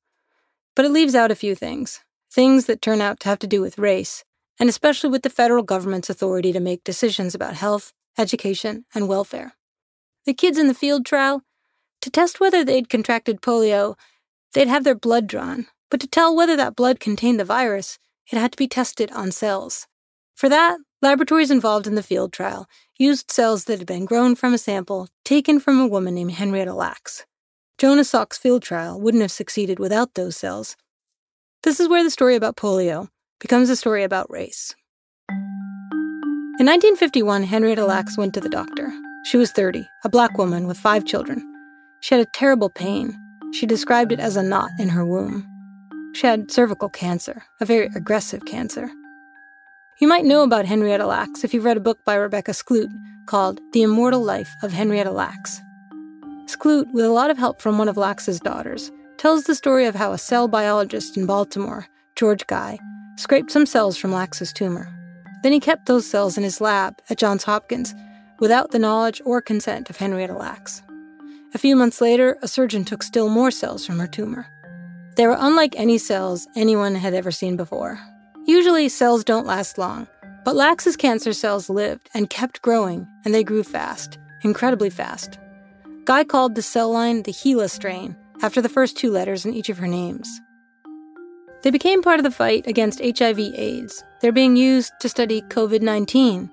But 0.75 0.85
it 0.85 0.91
leaves 0.91 1.15
out 1.15 1.31
a 1.31 1.37
few 1.37 1.55
things, 1.55 2.01
things 2.29 2.67
that 2.67 2.83
turn 2.83 3.01
out 3.01 3.21
to 3.21 3.29
have 3.29 3.39
to 3.39 3.47
do 3.47 3.61
with 3.61 3.79
race, 3.79 4.25
and 4.59 4.69
especially 4.69 5.11
with 5.11 5.23
the 5.23 5.31
federal 5.31 5.63
government's 5.63 6.11
authority 6.11 6.53
to 6.53 6.59
make 6.59 6.83
decisions 6.83 7.37
about 7.37 7.55
health, 7.55 7.93
education, 8.19 8.85
and 8.97 9.07
welfare. 9.07 9.55
The 10.25 10.35
kids 10.35 10.59
in 10.59 10.67
the 10.67 10.75
field 10.75 11.07
trial, 11.07 11.45
to 12.01 12.11
test 12.11 12.41
whether 12.41 12.65
they'd 12.65 12.89
contracted 12.89 13.41
polio, 13.41 13.95
they'd 14.55 14.67
have 14.67 14.83
their 14.83 14.97
blood 14.97 15.29
drawn, 15.29 15.69
but 15.91 16.01
to 16.01 16.07
tell 16.07 16.35
whether 16.35 16.57
that 16.57 16.77
blood 16.77 17.01
contained 17.01 17.39
the 17.39 17.45
virus, 17.45 17.99
it 18.31 18.39
had 18.39 18.53
to 18.53 18.59
be 18.59 18.69
tested 18.69 19.11
on 19.13 19.31
cells. 19.31 19.87
For 20.35 20.49
that, 20.49 20.79
laboratories 21.01 21.51
involved 21.51 21.87
in 21.87 21.95
the 21.95 22.03
field 22.03 22.33
trial 22.33 22.67
used 22.99 23.31
cells 23.31 23.65
that 23.65 23.79
had 23.79 23.87
been 23.87 24.05
grown 24.05 24.35
from 24.35 24.55
a 24.55 24.59
sample 24.59 25.09
taken 25.25 25.61
from 25.61 25.81
a 25.81 25.87
woman 25.87 26.15
named 26.15 26.33
Henrietta 26.33 26.75
Lacks. 26.75 27.25
Jonas 27.79 28.11
Salk's 28.11 28.39
field 28.39 28.63
trial 28.63 29.01
wouldn't 29.01 29.23
have 29.23 29.31
succeeded 29.31 29.79
without 29.79 30.15
those 30.15 30.37
cells. 30.37 30.77
This 31.63 31.79
is 31.79 31.89
where 31.89 32.03
the 32.03 32.11
story 32.11 32.35
about 32.35 32.57
polio 32.57 33.09
becomes 33.39 33.69
a 33.71 33.77
story 33.77 34.03
about 34.03 34.31
race. 34.31 34.75
In 36.59 36.65
1951, 36.65 37.43
Henrietta 37.43 37.85
Lacks 37.85 38.17
went 38.17 38.33
to 38.35 38.41
the 38.41 38.49
doctor. 38.49 38.91
She 39.25 39.37
was 39.37 39.53
30, 39.53 39.87
a 40.05 40.09
black 40.09 40.39
woman 40.39 40.67
with 40.67 40.79
five 40.79 41.05
children. 41.05 41.43
She 42.01 42.15
had 42.15 42.27
a 42.27 42.31
terrible 42.35 42.71
pain. 42.71 43.15
She 43.53 43.67
described 43.67 44.13
it 44.13 44.21
as 44.21 44.37
a 44.37 44.43
knot 44.43 44.71
in 44.79 44.89
her 44.89 45.05
womb. 45.05 45.47
She 46.17 46.27
had 46.27 46.51
cervical 46.51 46.89
cancer, 46.89 47.45
a 47.61 47.67
very 47.67 47.91
aggressive 47.95 48.47
cancer. 48.47 48.91
You 50.01 50.09
might 50.09 50.25
know 50.25 50.45
about 50.45 50.65
Henrietta 50.65 51.05
Lacks 51.05 51.45
if 51.45 51.53
you've 51.53 51.67
read 51.67 51.77
a 51.77 51.81
book 51.81 52.07
by 52.07 52.15
Rebecca 52.15 52.53
Skloot 52.53 52.89
called 53.27 53.61
The 53.75 53.83
Immortal 53.83 54.23
Life 54.23 54.49
of 54.63 54.73
Henrietta 54.73 55.11
Lacks. 55.11 55.61
Skloot, 56.47 56.91
with 56.95 57.05
a 57.05 57.11
lot 57.11 57.29
of 57.31 57.37
help 57.37 57.61
from 57.61 57.77
one 57.77 57.87
of 57.87 57.99
Lacks's 57.99 58.41
daughters, 58.41 58.91
tells 59.19 59.45
the 59.45 59.55
story 59.55 59.85
of 59.85 59.95
how 59.95 60.13
a 60.13 60.19
cell 60.19 60.49
biologist 60.49 61.19
in 61.19 61.27
Baltimore, 61.27 61.87
George 62.15 62.47
Gey, 62.47 62.79
scraped 63.17 63.51
some 63.51 63.67
cells 63.67 63.99
from 63.99 64.11
Lacks's 64.11 64.55
tumor. 64.55 64.89
Then 65.43 65.53
he 65.53 65.61
kept 65.61 65.85
those 65.85 66.09
cells 66.09 66.39
in 66.39 66.45
his 66.45 66.63
lab 66.63 66.99
at 67.11 67.19
Johns 67.19 67.45
Hopkins 67.45 67.95
without 68.39 68.71
the 68.71 68.79
knowledge 68.79 69.21
or 69.27 69.43
consent 69.43 69.91
of 69.91 69.99
Henrietta 69.99 70.33
Lacks. 70.33 70.81
A 71.53 71.59
few 71.59 71.77
months 71.77 72.01
later, 72.01 72.39
a 72.41 72.49
surgeon 72.49 72.87
took 72.87 73.03
still 73.03 73.29
more 73.29 73.51
cells 73.51 73.85
from 73.85 73.99
her 73.99 74.07
tumor. 74.07 74.47
They 75.17 75.27
were 75.27 75.37
unlike 75.39 75.75
any 75.77 75.97
cells 75.97 76.47
anyone 76.55 76.95
had 76.95 77.15
ever 77.15 77.31
seen 77.31 77.57
before. 77.57 77.99
Usually, 78.47 78.91
cells 78.91 79.25
don't 79.25 79.47
last 79.47 79.79
long, 79.79 80.07
but 80.45 80.55
Lacks's 80.55 80.95
cancer 80.95 81.33
cells 81.33 81.71
lived 81.71 82.11
and 82.13 82.29
kept 82.29 82.61
growing, 82.61 83.09
and 83.25 83.35
they 83.35 83.43
grew 83.43 83.63
fast, 83.63 84.19
incredibly 84.43 84.91
fast. 84.91 85.39
Gey 86.07 86.23
called 86.23 86.55
the 86.55 86.63
cell 86.63 86.93
line 86.93 87.23
the 87.23 87.33
HeLa 87.33 87.71
strain, 87.71 88.15
after 88.43 88.61
the 88.61 88.69
first 88.69 88.99
two 88.99 89.11
letters 89.11 89.47
in 89.47 89.55
each 89.55 89.71
of 89.71 89.79
her 89.79 89.87
names. 89.87 90.29
They 91.63 91.71
became 91.71 92.03
part 92.03 92.21
of 92.21 92.25
the 92.25 92.31
fight 92.31 92.67
against 92.67 93.01
HIV 93.01 93.39
AIDS. 93.39 94.05
They're 94.21 94.33
being 94.33 94.55
used 94.55 94.93
to 95.01 95.09
study 95.09 95.41
COVID 95.49 95.81
19. 95.81 96.51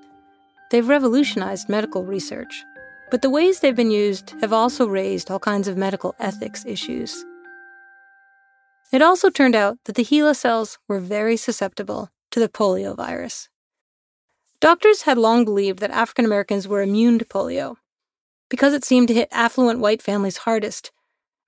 They've 0.71 0.87
revolutionized 0.87 1.67
medical 1.67 2.05
research. 2.05 2.63
But 3.11 3.21
the 3.21 3.29
ways 3.29 3.59
they've 3.59 3.75
been 3.75 3.91
used 3.91 4.33
have 4.39 4.53
also 4.53 4.87
raised 4.87 5.29
all 5.29 5.37
kinds 5.37 5.67
of 5.67 5.77
medical 5.77 6.15
ethics 6.19 6.65
issues. 6.65 7.23
It 8.93 9.01
also 9.01 9.31
turned 9.31 9.55
out 9.55 9.79
that 9.85 9.95
the 9.95 10.03
HeLa 10.03 10.35
cells 10.35 10.77
were 10.87 10.99
very 10.99 11.35
susceptible 11.35 12.11
to 12.29 12.39
the 12.39 12.47
polio 12.47 12.95
virus. 12.95 13.49
Doctors 14.59 15.01
had 15.01 15.17
long 15.17 15.43
believed 15.45 15.79
that 15.79 15.89
African 15.89 16.25
Americans 16.25 16.67
were 16.67 16.83
immune 16.83 17.17
to 17.17 17.25
polio 17.25 17.77
because 18.49 18.75
it 18.75 18.85
seemed 18.85 19.07
to 19.07 19.13
hit 19.15 19.29
affluent 19.31 19.79
white 19.79 20.03
families 20.03 20.37
hardest, 20.37 20.91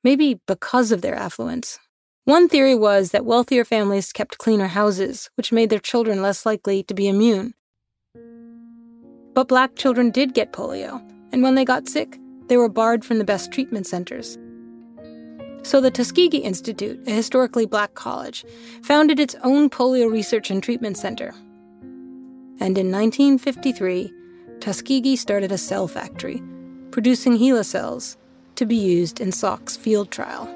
maybe 0.04 0.40
because 0.48 0.92
of 0.92 1.04
their 1.04 1.14
affluence. 1.14 1.78
One 2.24 2.50
theory 2.50 2.74
was 2.74 3.12
that 3.12 3.26
wealthier 3.26 3.64
families 3.64 4.12
kept 4.12 4.40
cleaner 4.40 4.66
houses, 4.66 5.30
which 5.36 5.52
made 5.52 5.70
their 5.70 5.78
children 5.78 6.24
less 6.24 6.48
likely 6.48 6.82
to 6.82 6.96
be 6.96 7.08
immune. 7.08 7.54
But 9.36 9.48
black 9.48 9.76
children 9.76 10.10
did 10.10 10.34
get 10.34 10.52
polio, 10.52 11.00
and 11.32 11.44
when 11.44 11.54
they 11.54 11.64
got 11.64 11.88
sick, 11.88 12.18
they 12.48 12.58
were 12.58 12.70
barred 12.70 13.06
from 13.06 13.20
the 13.20 13.24
best 13.24 13.52
treatment 13.52 13.86
centers. 13.86 14.36
So 15.66 15.82
the 15.82 15.90
Tuskegee 15.90 16.44
Institute, 16.44 17.00
a 17.08 17.10
historically 17.10 17.66
black 17.66 17.96
college, 17.96 18.46
founded 18.84 19.20
its 19.20 19.36
own 19.44 19.72
polio 19.72 20.12
research 20.12 20.52
and 20.52 20.62
treatment 20.62 20.96
center. 20.96 21.34
And 22.60 22.78
in 22.78 22.92
1953, 22.92 24.14
Tuskegee 24.60 25.16
started 25.16 25.52
a 25.52 25.58
cell 25.58 25.88
factory, 25.88 26.44
producing 26.92 27.40
HeLa 27.40 27.66
cells 27.66 28.16
to 28.58 28.68
be 28.68 28.76
used 28.76 29.20
in 29.20 29.32
Salk's 29.32 29.76
field 29.76 30.12
trial. 30.12 30.48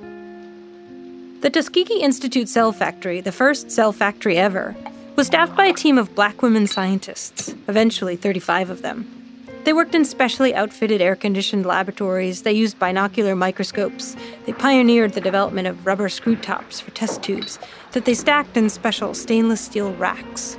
The 0.00 1.50
Tuskegee 1.50 2.02
Institute 2.02 2.48
Cell 2.48 2.72
Factory, 2.72 3.20
the 3.20 3.30
first 3.30 3.70
cell 3.70 3.92
factory 3.92 4.38
ever, 4.38 4.74
was 5.14 5.28
staffed 5.28 5.54
by 5.54 5.66
a 5.66 5.72
team 5.72 5.98
of 5.98 6.16
black 6.16 6.42
women 6.42 6.66
scientists, 6.66 7.54
eventually 7.68 8.16
35 8.16 8.70
of 8.70 8.82
them. 8.82 9.21
They 9.64 9.72
worked 9.72 9.94
in 9.94 10.04
specially 10.04 10.54
outfitted 10.54 11.00
air 11.00 11.14
conditioned 11.14 11.64
laboratories, 11.64 12.42
they 12.42 12.52
used 12.52 12.80
binocular 12.80 13.36
microscopes, 13.36 14.16
they 14.44 14.52
pioneered 14.52 15.12
the 15.12 15.20
development 15.20 15.68
of 15.68 15.86
rubber 15.86 16.08
screw 16.08 16.34
tops 16.34 16.80
for 16.80 16.90
test 16.90 17.22
tubes 17.22 17.60
that 17.92 18.04
they 18.04 18.14
stacked 18.14 18.56
in 18.56 18.68
special 18.68 19.14
stainless 19.14 19.60
steel 19.60 19.94
racks. 19.94 20.58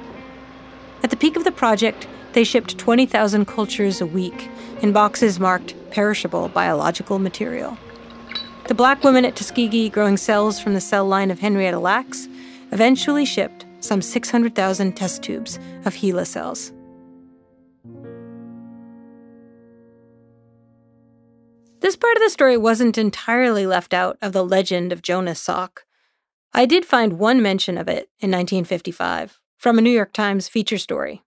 At 1.03 1.09
the 1.09 1.17
peak 1.17 1.35
of 1.35 1.43
the 1.43 1.51
project, 1.51 2.07
they 2.31 2.45
shipped 2.45 2.77
20,000 2.77 3.45
cultures 3.45 3.99
a 3.99 4.05
week 4.05 4.49
in 4.81 4.93
boxes 4.93 5.37
marked 5.37 5.75
perishable 5.91 6.47
biological 6.47 7.19
material. 7.19 7.77
The 8.69 8.73
black 8.73 9.03
women 9.03 9.25
at 9.25 9.35
Tuskegee 9.35 9.89
growing 9.89 10.15
cells 10.15 10.61
from 10.61 10.75
the 10.75 10.81
cell 10.81 11.05
line 11.05 11.29
of 11.29 11.39
Henrietta 11.39 11.77
Lacks 11.77 12.29
eventually 12.71 13.25
shipped 13.25 13.65
some 13.81 14.01
600,000 14.01 14.93
test 14.93 15.21
tubes 15.21 15.59
of 15.83 15.95
HeLa 15.95 16.25
cells. 16.25 16.71
This 21.83 21.97
part 21.97 22.15
of 22.15 22.23
the 22.23 22.29
story 22.29 22.55
wasn't 22.55 22.97
entirely 22.97 23.67
left 23.67 23.93
out 23.93 24.17
of 24.21 24.31
the 24.31 24.45
legend 24.45 24.93
of 24.93 25.01
Jonas 25.01 25.45
Salk. 25.45 25.79
I 26.53 26.65
did 26.65 26.85
find 26.85 27.19
one 27.19 27.41
mention 27.41 27.77
of 27.77 27.89
it 27.89 28.07
in 28.21 28.31
1955 28.31 29.37
from 29.57 29.77
a 29.77 29.81
New 29.81 29.89
York 29.89 30.13
Times 30.13 30.47
feature 30.47 30.77
story. 30.77 31.23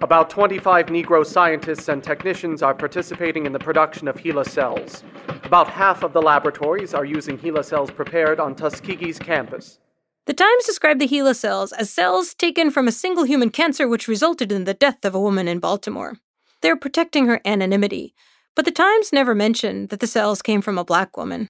About 0.00 0.30
25 0.30 0.86
Negro 0.86 1.26
scientists 1.26 1.90
and 1.90 2.02
technicians 2.02 2.62
are 2.62 2.74
participating 2.74 3.44
in 3.44 3.52
the 3.52 3.58
production 3.58 4.08
of 4.08 4.16
HeLa 4.16 4.48
cells. 4.48 5.04
About 5.44 5.68
half 5.68 6.02
of 6.02 6.14
the 6.14 6.22
laboratories 6.22 6.94
are 6.94 7.04
using 7.04 7.36
HeLa 7.36 7.62
cells 7.62 7.90
prepared 7.90 8.40
on 8.40 8.54
Tuskegee's 8.54 9.18
campus. 9.18 9.78
The 10.24 10.32
Times 10.32 10.64
described 10.64 11.02
the 11.02 11.08
HeLa 11.08 11.36
cells 11.36 11.70
as 11.70 11.90
cells 11.90 12.32
taken 12.32 12.70
from 12.70 12.88
a 12.88 12.92
single 12.92 13.24
human 13.24 13.50
cancer 13.50 13.86
which 13.86 14.08
resulted 14.08 14.52
in 14.52 14.64
the 14.64 14.72
death 14.72 15.04
of 15.04 15.14
a 15.14 15.20
woman 15.20 15.48
in 15.48 15.58
Baltimore. 15.58 16.16
They're 16.62 16.76
protecting 16.76 17.26
her 17.26 17.42
anonymity, 17.44 18.14
but 18.54 18.64
the 18.64 18.70
Times 18.70 19.12
never 19.12 19.34
mentioned 19.34 19.88
that 19.88 20.00
the 20.00 20.06
cells 20.06 20.42
came 20.42 20.62
from 20.62 20.78
a 20.78 20.84
black 20.84 21.16
woman. 21.16 21.48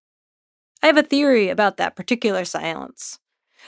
I 0.83 0.87
have 0.87 0.97
a 0.97 1.03
theory 1.03 1.49
about 1.49 1.77
that 1.77 1.97
particular 1.97 2.45
silence. 2.45 3.19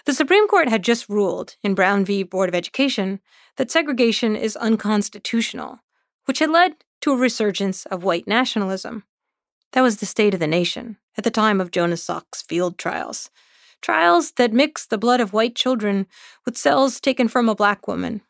The 0.06 0.14
Supreme 0.14 0.48
Court 0.48 0.68
had 0.68 0.82
just 0.82 1.08
ruled, 1.08 1.56
in 1.62 1.74
Brown 1.74 2.04
v. 2.04 2.24
Board 2.24 2.48
of 2.48 2.54
Education, 2.54 3.20
that 3.56 3.70
segregation 3.70 4.34
is 4.34 4.56
unconstitutional, 4.56 5.78
which 6.24 6.40
had 6.40 6.50
led 6.50 6.76
to 7.02 7.12
a 7.12 7.16
resurgence 7.16 7.86
of 7.86 8.02
white 8.02 8.26
nationalism. 8.26 9.04
That 9.72 9.82
was 9.82 9.98
the 9.98 10.06
state 10.06 10.34
of 10.34 10.40
the 10.40 10.46
nation 10.46 10.96
at 11.16 11.24
the 11.24 11.30
time 11.30 11.60
of 11.60 11.70
Jonas 11.70 12.02
Salk's 12.02 12.42
field 12.42 12.78
trials. 12.78 13.30
Trials 13.80 14.32
that 14.32 14.52
mixed 14.52 14.90
the 14.90 14.98
blood 14.98 15.20
of 15.20 15.32
white 15.32 15.54
children 15.54 16.06
with 16.44 16.56
cells 16.56 17.00
taken 17.00 17.28
from 17.28 17.48
a 17.48 17.54
black 17.54 17.86
woman. 17.86 18.22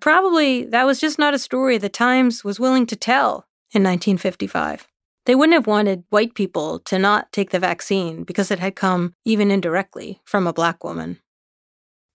Probably 0.00 0.64
that 0.64 0.86
was 0.86 1.00
just 1.00 1.18
not 1.18 1.34
a 1.34 1.38
story 1.38 1.78
the 1.78 1.88
Times 1.88 2.44
was 2.44 2.60
willing 2.60 2.86
to 2.86 2.94
tell 2.94 3.47
in 3.72 3.82
1955. 3.82 4.86
They 5.26 5.34
wouldn't 5.34 5.54
have 5.54 5.66
wanted 5.66 6.04
white 6.08 6.34
people 6.34 6.78
to 6.86 6.98
not 6.98 7.32
take 7.32 7.50
the 7.50 7.58
vaccine 7.58 8.24
because 8.24 8.50
it 8.50 8.58
had 8.58 8.74
come, 8.74 9.14
even 9.24 9.50
indirectly, 9.50 10.20
from 10.24 10.46
a 10.46 10.52
black 10.52 10.82
woman. 10.82 11.20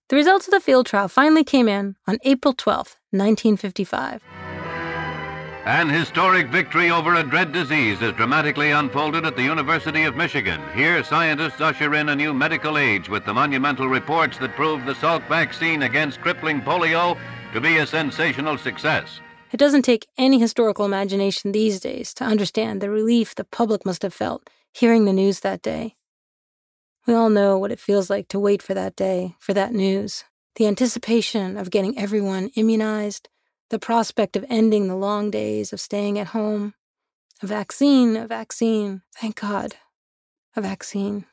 The 0.09 0.15
results 0.15 0.47
of 0.47 0.51
the 0.51 0.59
field 0.59 0.85
trial 0.85 1.07
finally 1.07 1.43
came 1.43 1.67
in 1.67 1.95
on 2.07 2.17
April 2.23 2.53
12, 2.53 2.97
1955. 3.11 4.21
An 5.65 5.87
historic 5.87 6.49
victory 6.49 6.91
over 6.91 7.15
a 7.15 7.23
dread 7.23 7.53
disease 7.53 8.01
is 8.01 8.11
dramatically 8.13 8.71
unfolded 8.71 9.25
at 9.25 9.37
the 9.37 9.43
University 9.43 10.03
of 10.03 10.17
Michigan. 10.17 10.61
Here, 10.75 11.01
scientists 11.05 11.61
usher 11.61 11.95
in 11.95 12.09
a 12.09 12.15
new 12.15 12.33
medical 12.33 12.77
age 12.77 13.07
with 13.07 13.23
the 13.23 13.33
monumental 13.33 13.87
reports 13.87 14.37
that 14.39 14.57
prove 14.57 14.85
the 14.85 14.93
Salk 14.93 15.25
vaccine 15.29 15.83
against 15.83 16.19
crippling 16.19 16.61
polio 16.61 17.17
to 17.53 17.61
be 17.61 17.77
a 17.77 17.87
sensational 17.87 18.57
success. 18.57 19.21
It 19.53 19.57
doesn't 19.57 19.83
take 19.83 20.07
any 20.17 20.39
historical 20.39 20.83
imagination 20.83 21.51
these 21.51 21.79
days 21.79 22.11
to 22.15 22.23
understand 22.23 22.81
the 22.81 22.89
relief 22.89 23.35
the 23.35 23.43
public 23.43 23.85
must 23.85 24.01
have 24.01 24.13
felt 24.13 24.49
hearing 24.73 25.05
the 25.05 25.13
news 25.13 25.41
that 25.41 25.61
day. 25.61 25.95
We 27.05 27.13
all 27.13 27.29
know 27.29 27.59
what 27.59 27.71
it 27.71 27.79
feels 27.79 28.09
like 28.09 28.27
to 28.29 28.39
wait 28.39 28.63
for 28.63 28.73
that 28.73 28.95
day, 28.95 29.35
for 29.39 29.53
that 29.53 29.71
news. 29.71 30.23
The 30.55 30.65
anticipation 30.65 31.55
of 31.55 31.69
getting 31.69 31.97
everyone 31.99 32.49
immunized, 32.55 33.29
The 33.69 33.79
prospect 33.79 34.35
of 34.35 34.45
ending 34.49 34.87
the 34.87 34.95
long 34.95 35.31
days 35.31 35.71
of 35.71 35.79
staying 35.79 36.19
at 36.19 36.27
home. 36.27 36.73
A 37.41 37.47
vaccine, 37.47 38.17
a 38.17 38.27
vaccine. 38.27 39.01
Thank 39.15 39.41
God. 39.41 39.75
A 40.55 40.61
vaccine. 40.61 41.25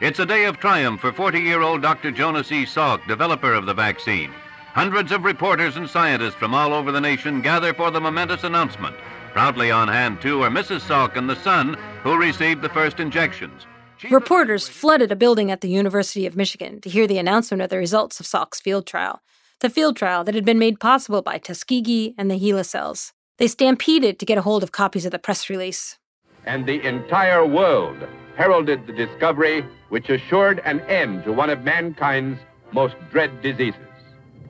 It's 0.00 0.18
a 0.18 0.24
day 0.24 0.46
of 0.46 0.58
triumph 0.58 1.02
for 1.02 1.12
40 1.12 1.40
year 1.40 1.60
old 1.60 1.82
Dr. 1.82 2.10
Jonas 2.10 2.50
E. 2.50 2.64
Salk, 2.64 3.06
developer 3.06 3.52
of 3.52 3.66
the 3.66 3.74
vaccine. 3.74 4.32
Hundreds 4.72 5.12
of 5.12 5.24
reporters 5.24 5.76
and 5.76 5.90
scientists 5.90 6.36
from 6.36 6.54
all 6.54 6.72
over 6.72 6.90
the 6.90 7.02
nation 7.02 7.42
gather 7.42 7.74
for 7.74 7.90
the 7.90 8.00
momentous 8.00 8.42
announcement. 8.42 8.96
Proudly 9.34 9.70
on 9.70 9.88
hand, 9.88 10.22
too, 10.22 10.42
are 10.42 10.48
Mrs. 10.48 10.80
Salk 10.80 11.16
and 11.16 11.28
the 11.28 11.36
son, 11.36 11.76
who 12.02 12.16
received 12.16 12.62
the 12.62 12.70
first 12.70 12.98
injections. 12.98 13.66
Reporters 14.10 14.70
flooded 14.70 15.12
a 15.12 15.16
building 15.16 15.50
at 15.50 15.60
the 15.60 15.68
University 15.68 16.24
of 16.24 16.34
Michigan 16.34 16.80
to 16.80 16.88
hear 16.88 17.06
the 17.06 17.18
announcement 17.18 17.62
of 17.62 17.68
the 17.68 17.76
results 17.76 18.18
of 18.20 18.24
Salk's 18.24 18.58
field 18.58 18.86
trial, 18.86 19.20
the 19.58 19.68
field 19.68 19.96
trial 19.96 20.24
that 20.24 20.34
had 20.34 20.46
been 20.46 20.58
made 20.58 20.80
possible 20.80 21.20
by 21.20 21.36
Tuskegee 21.36 22.14
and 22.16 22.30
the 22.30 22.40
HeLa 22.40 22.64
cells. 22.64 23.12
They 23.36 23.48
stampeded 23.48 24.18
to 24.18 24.24
get 24.24 24.38
a 24.38 24.42
hold 24.42 24.62
of 24.62 24.72
copies 24.72 25.04
of 25.04 25.12
the 25.12 25.18
press 25.18 25.50
release. 25.50 25.98
And 26.46 26.64
the 26.64 26.80
entire 26.86 27.44
world 27.44 27.98
heralded 28.36 28.86
the 28.86 28.94
discovery 28.94 29.62
which 29.90 30.08
assured 30.08 30.60
an 30.64 30.80
end 30.80 31.24
to 31.24 31.32
one 31.32 31.50
of 31.50 31.62
mankind's 31.62 32.40
most 32.72 32.96
dread 33.10 33.42
diseases. 33.42 33.80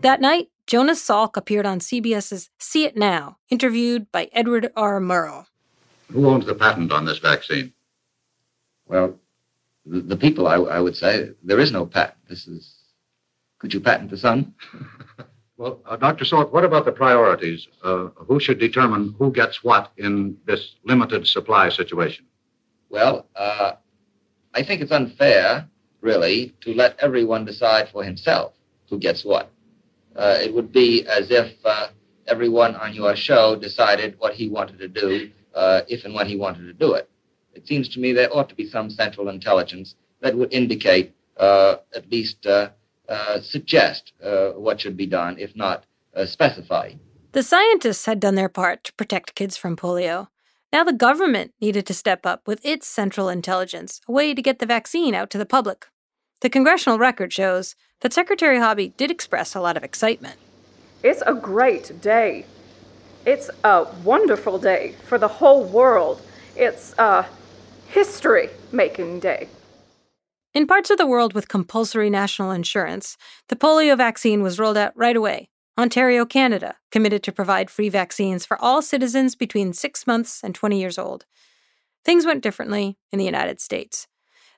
That 0.02 0.20
night, 0.20 0.48
Jonas 0.66 1.02
Salk 1.02 1.36
appeared 1.36 1.66
on 1.66 1.80
CBS's 1.80 2.48
See 2.58 2.84
It 2.84 2.96
Now, 2.96 3.38
interviewed 3.50 4.10
by 4.12 4.30
Edward 4.32 4.70
R. 4.76 5.00
Murrow. 5.00 5.46
Who 6.12 6.28
owns 6.28 6.46
the 6.46 6.54
patent 6.54 6.92
on 6.92 7.04
this 7.04 7.18
vaccine? 7.18 7.72
Well, 8.86 9.18
the, 9.84 10.00
the 10.00 10.16
people, 10.16 10.46
I, 10.46 10.54
I 10.56 10.80
would 10.80 10.96
say, 10.96 11.30
there 11.42 11.58
is 11.58 11.72
no 11.72 11.86
patent. 11.86 12.18
This 12.28 12.46
is. 12.46 12.76
Could 13.58 13.74
you 13.74 13.80
patent 13.80 14.10
the 14.10 14.16
sun? 14.16 14.54
Well, 15.60 15.82
uh, 15.84 15.96
Dr. 15.96 16.24
Salk, 16.24 16.52
what 16.52 16.64
about 16.64 16.86
the 16.86 16.92
priorities? 16.92 17.68
Uh, 17.84 18.08
who 18.16 18.40
should 18.40 18.58
determine 18.58 19.14
who 19.18 19.30
gets 19.30 19.62
what 19.62 19.92
in 19.98 20.38
this 20.46 20.76
limited 20.84 21.26
supply 21.26 21.68
situation? 21.68 22.24
Well, 22.88 23.26
uh, 23.36 23.72
I 24.54 24.62
think 24.62 24.80
it's 24.80 24.92
unfair, 24.92 25.68
really, 26.00 26.54
to 26.62 26.74
let 26.74 26.98
everyone 26.98 27.44
decide 27.44 27.88
for 27.90 28.02
himself 28.02 28.52
who 28.88 28.98
gets 28.98 29.24
what. 29.24 29.50
Uh, 30.16 30.38
it 30.40 30.52
would 30.52 30.72
be 30.72 31.06
as 31.06 31.30
if 31.30 31.54
uh, 31.64 31.88
everyone 32.26 32.74
on 32.74 32.92
your 32.92 33.14
show 33.14 33.56
decided 33.56 34.16
what 34.18 34.34
he 34.34 34.48
wanted 34.48 34.78
to 34.78 34.88
do, 34.88 35.30
uh, 35.54 35.82
if 35.88 36.04
and 36.04 36.14
when 36.14 36.26
he 36.26 36.36
wanted 36.36 36.66
to 36.66 36.72
do 36.72 36.94
it. 36.94 37.08
It 37.54 37.66
seems 37.66 37.88
to 37.90 38.00
me 38.00 38.12
there 38.12 38.32
ought 38.34 38.48
to 38.48 38.54
be 38.54 38.68
some 38.68 38.90
central 38.90 39.28
intelligence 39.28 39.94
that 40.20 40.36
would 40.36 40.52
indicate, 40.52 41.14
uh, 41.36 41.76
at 41.94 42.10
least 42.10 42.44
uh, 42.46 42.70
uh, 43.08 43.40
suggest 43.40 44.12
what 44.56 44.80
should 44.80 44.96
be 44.96 45.06
done, 45.06 45.36
if 45.38 45.54
not 45.54 45.84
specify. 46.26 46.92
The 47.32 47.42
scientists 47.44 48.06
had 48.06 48.18
done 48.18 48.34
their 48.34 48.48
part 48.48 48.82
to 48.84 48.92
protect 48.94 49.36
kids 49.36 49.56
from 49.56 49.76
polio. 49.76 50.28
Now 50.72 50.84
the 50.84 50.92
government 50.92 51.52
needed 51.60 51.84
to 51.86 51.94
step 51.94 52.24
up 52.24 52.46
with 52.46 52.64
its 52.64 52.86
central 52.86 53.28
intelligence, 53.28 54.00
a 54.08 54.12
way 54.12 54.34
to 54.34 54.42
get 54.42 54.60
the 54.60 54.66
vaccine 54.66 55.14
out 55.14 55.28
to 55.30 55.38
the 55.38 55.46
public. 55.46 55.86
The 56.42 56.50
congressional 56.50 56.98
record 56.98 57.32
shows 57.32 57.74
that 58.00 58.12
Secretary 58.12 58.58
Hobby 58.58 58.94
did 58.96 59.10
express 59.10 59.54
a 59.54 59.60
lot 59.60 59.76
of 59.76 59.82
excitement. 59.82 60.36
It's 61.02 61.22
a 61.26 61.34
great 61.34 62.00
day. 62.00 62.46
It's 63.26 63.50
a 63.64 63.86
wonderful 64.04 64.58
day 64.58 64.94
for 65.06 65.18
the 65.18 65.28
whole 65.28 65.64
world. 65.64 66.22
It's 66.56 66.94
a 66.98 67.26
history 67.88 68.50
making 68.70 69.20
day. 69.20 69.48
In 70.54 70.66
parts 70.66 70.90
of 70.90 70.98
the 70.98 71.06
world 71.06 71.34
with 71.34 71.48
compulsory 71.48 72.10
national 72.10 72.52
insurance, 72.52 73.16
the 73.48 73.56
polio 73.56 73.96
vaccine 73.96 74.42
was 74.42 74.58
rolled 74.58 74.76
out 74.76 74.96
right 74.96 75.16
away. 75.16 75.48
Ontario, 75.80 76.26
Canada, 76.26 76.76
committed 76.90 77.22
to 77.22 77.32
provide 77.32 77.70
free 77.70 77.88
vaccines 77.88 78.44
for 78.44 78.60
all 78.60 78.82
citizens 78.82 79.34
between 79.34 79.72
six 79.72 80.06
months 80.06 80.44
and 80.44 80.54
20 80.54 80.78
years 80.78 80.98
old. 80.98 81.24
Things 82.04 82.26
went 82.26 82.42
differently 82.42 82.98
in 83.10 83.18
the 83.18 83.24
United 83.24 83.60
States. 83.60 84.06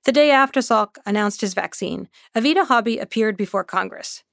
The 0.04 0.10
day 0.10 0.32
after 0.32 0.58
Salk 0.58 0.96
announced 1.06 1.40
his 1.40 1.54
vaccine, 1.54 2.08
Oveta 2.36 2.66
Hobby 2.66 2.98
appeared 2.98 3.36
before 3.36 3.62
Congress. 3.62 4.24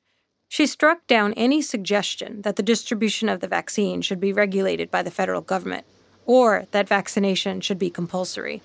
She 0.48 0.66
struck 0.66 1.06
down 1.06 1.34
any 1.34 1.62
suggestion 1.62 2.42
that 2.42 2.56
the 2.56 2.64
distribution 2.64 3.30
of 3.30 3.40
the 3.40 3.48
vaccine 3.48 4.02
should 4.02 4.20
be 4.20 4.34
regulated 4.34 4.90
by 4.90 5.04
the 5.04 5.12
federal 5.12 5.42
government 5.42 5.86
or 6.26 6.66
that 6.72 6.88
vaccination 6.90 7.62
should 7.62 7.78
be 7.78 7.92
compulsory. 7.92 8.64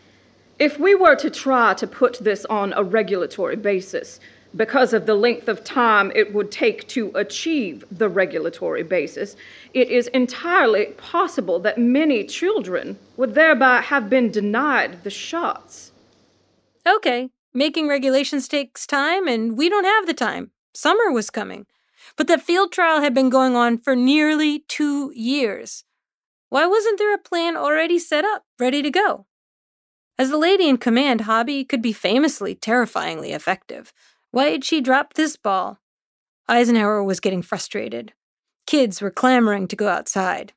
If 0.59 0.79
we 0.79 0.95
were 0.95 1.17
to 1.17 1.29
try 1.29 1.75
to 1.75 1.87
put 1.87 2.21
this 2.21 2.47
on 2.47 2.73
a 2.75 2.83
regulatory 2.83 3.57
basis, 3.57 4.19
because 4.57 4.93
of 4.93 5.07
the 5.07 5.15
length 5.15 5.49
of 5.49 5.65
time 5.65 6.13
it 6.15 6.33
would 6.33 6.51
take 6.51 6.87
to 6.89 7.11
achieve 7.15 7.85
the 7.91 8.09
regulatory 8.09 8.83
basis, 8.83 9.37
it 9.73 9.89
is 9.91 10.07
entirely 10.09 10.87
possible 10.97 11.59
that 11.61 11.79
many 11.79 12.25
children 12.25 12.99
would 13.17 13.35
thereby 13.35 13.81
have 13.81 14.09
been 14.09 14.31
denied 14.31 15.03
the 15.05 15.11
shots. 15.11 15.93
Okay, 16.87 17.31
making 17.53 17.89
regulations 17.89 18.47
takes 18.47 18.87
time, 18.87 19.27
and 19.27 19.57
we 19.57 19.69
don't 19.69 19.85
have 19.85 20.07
the 20.07 20.15
time. 20.15 20.51
Summer 20.75 21.11
was 21.11 21.31
coming. 21.31 21.67
But 22.17 22.27
the 22.27 22.39
field 22.39 22.71
trial 22.71 23.01
had 23.01 23.15
been 23.15 23.31
going 23.31 23.57
on 23.57 23.79
for 23.79 23.97
nearly 23.97 24.65
two 24.69 25.13
years. 25.15 25.85
Why 26.51 26.67
wasn't 26.67 26.99
there 26.99 27.15
a 27.15 27.19
plan 27.19 27.57
already 27.57 27.99
set 27.99 28.25
up, 28.25 28.45
ready 28.61 28.83
to 28.83 28.91
go? 28.91 29.27
As 30.17 30.31
the 30.31 30.37
lady 30.37 30.69
in 30.69 30.77
command, 30.77 31.23
Hobby 31.23 31.65
could 31.65 31.83
be 31.83 31.93
famously 31.93 32.55
terrifyingly 32.55 33.33
effective. 33.33 33.93
Why 34.35 34.47
had 34.47 34.65
she 34.65 34.81
dropped 34.81 35.15
this 35.15 35.37
ball? 35.37 35.79
Eisenhower 36.49 37.05
was 37.05 37.21
getting 37.21 37.41
frustrated. 37.41 38.15
Kids 38.67 39.01
were 39.01 39.13
clamoring 39.13 39.69
to 39.69 39.77
go 39.77 39.87
outside. 39.87 40.53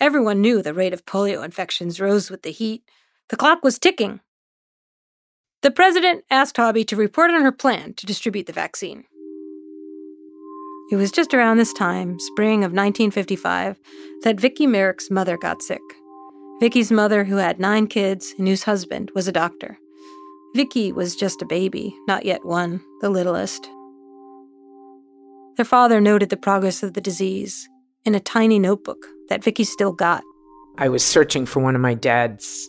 Everyone 0.00 0.40
knew 0.40 0.62
the 0.62 0.72
rate 0.72 0.94
of 0.94 1.04
polio 1.04 1.44
infections 1.44 2.00
rose 2.00 2.30
with 2.30 2.40
the 2.40 2.50
heat. 2.50 2.82
The 3.28 3.36
clock 3.36 3.62
was 3.62 3.78
ticking. 3.78 4.20
The 5.60 5.70
president 5.70 6.24
asked 6.30 6.56
Hobby 6.56 6.82
to 6.84 6.96
report 6.96 7.30
on 7.30 7.42
her 7.42 7.52
plan 7.52 7.92
to 7.92 8.06
distribute 8.06 8.46
the 8.46 8.54
vaccine. 8.54 9.04
It 10.90 10.96
was 10.96 11.12
just 11.12 11.34
around 11.34 11.58
this 11.58 11.74
time, 11.74 12.18
spring 12.18 12.64
of 12.64 12.72
1955, 12.72 13.78
that 14.22 14.40
Vicky 14.40 14.66
Merrick's 14.66 15.10
mother 15.10 15.36
got 15.36 15.60
sick. 15.60 15.82
Vicky's 16.58 16.90
mother, 16.90 17.24
who 17.24 17.36
had 17.36 17.60
nine 17.60 17.86
kids 17.86 18.34
and 18.38 18.48
whose 18.48 18.62
husband 18.62 19.10
was 19.14 19.28
a 19.28 19.32
doctor. 19.32 19.78
Vicki 20.54 20.92
was 20.92 21.16
just 21.16 21.42
a 21.42 21.46
baby, 21.46 21.96
not 22.06 22.24
yet 22.24 22.44
one, 22.44 22.80
the 23.00 23.10
littlest. 23.10 23.68
Their 25.56 25.64
father 25.64 26.00
noted 26.00 26.30
the 26.30 26.36
progress 26.36 26.82
of 26.82 26.94
the 26.94 27.00
disease 27.00 27.68
in 28.04 28.14
a 28.14 28.20
tiny 28.20 28.58
notebook 28.58 29.04
that 29.28 29.42
Vicky 29.42 29.64
still 29.64 29.92
got. 29.92 30.22
I 30.78 30.88
was 30.88 31.04
searching 31.04 31.46
for 31.46 31.60
one 31.60 31.74
of 31.74 31.80
my 31.80 31.94
dad's 31.94 32.68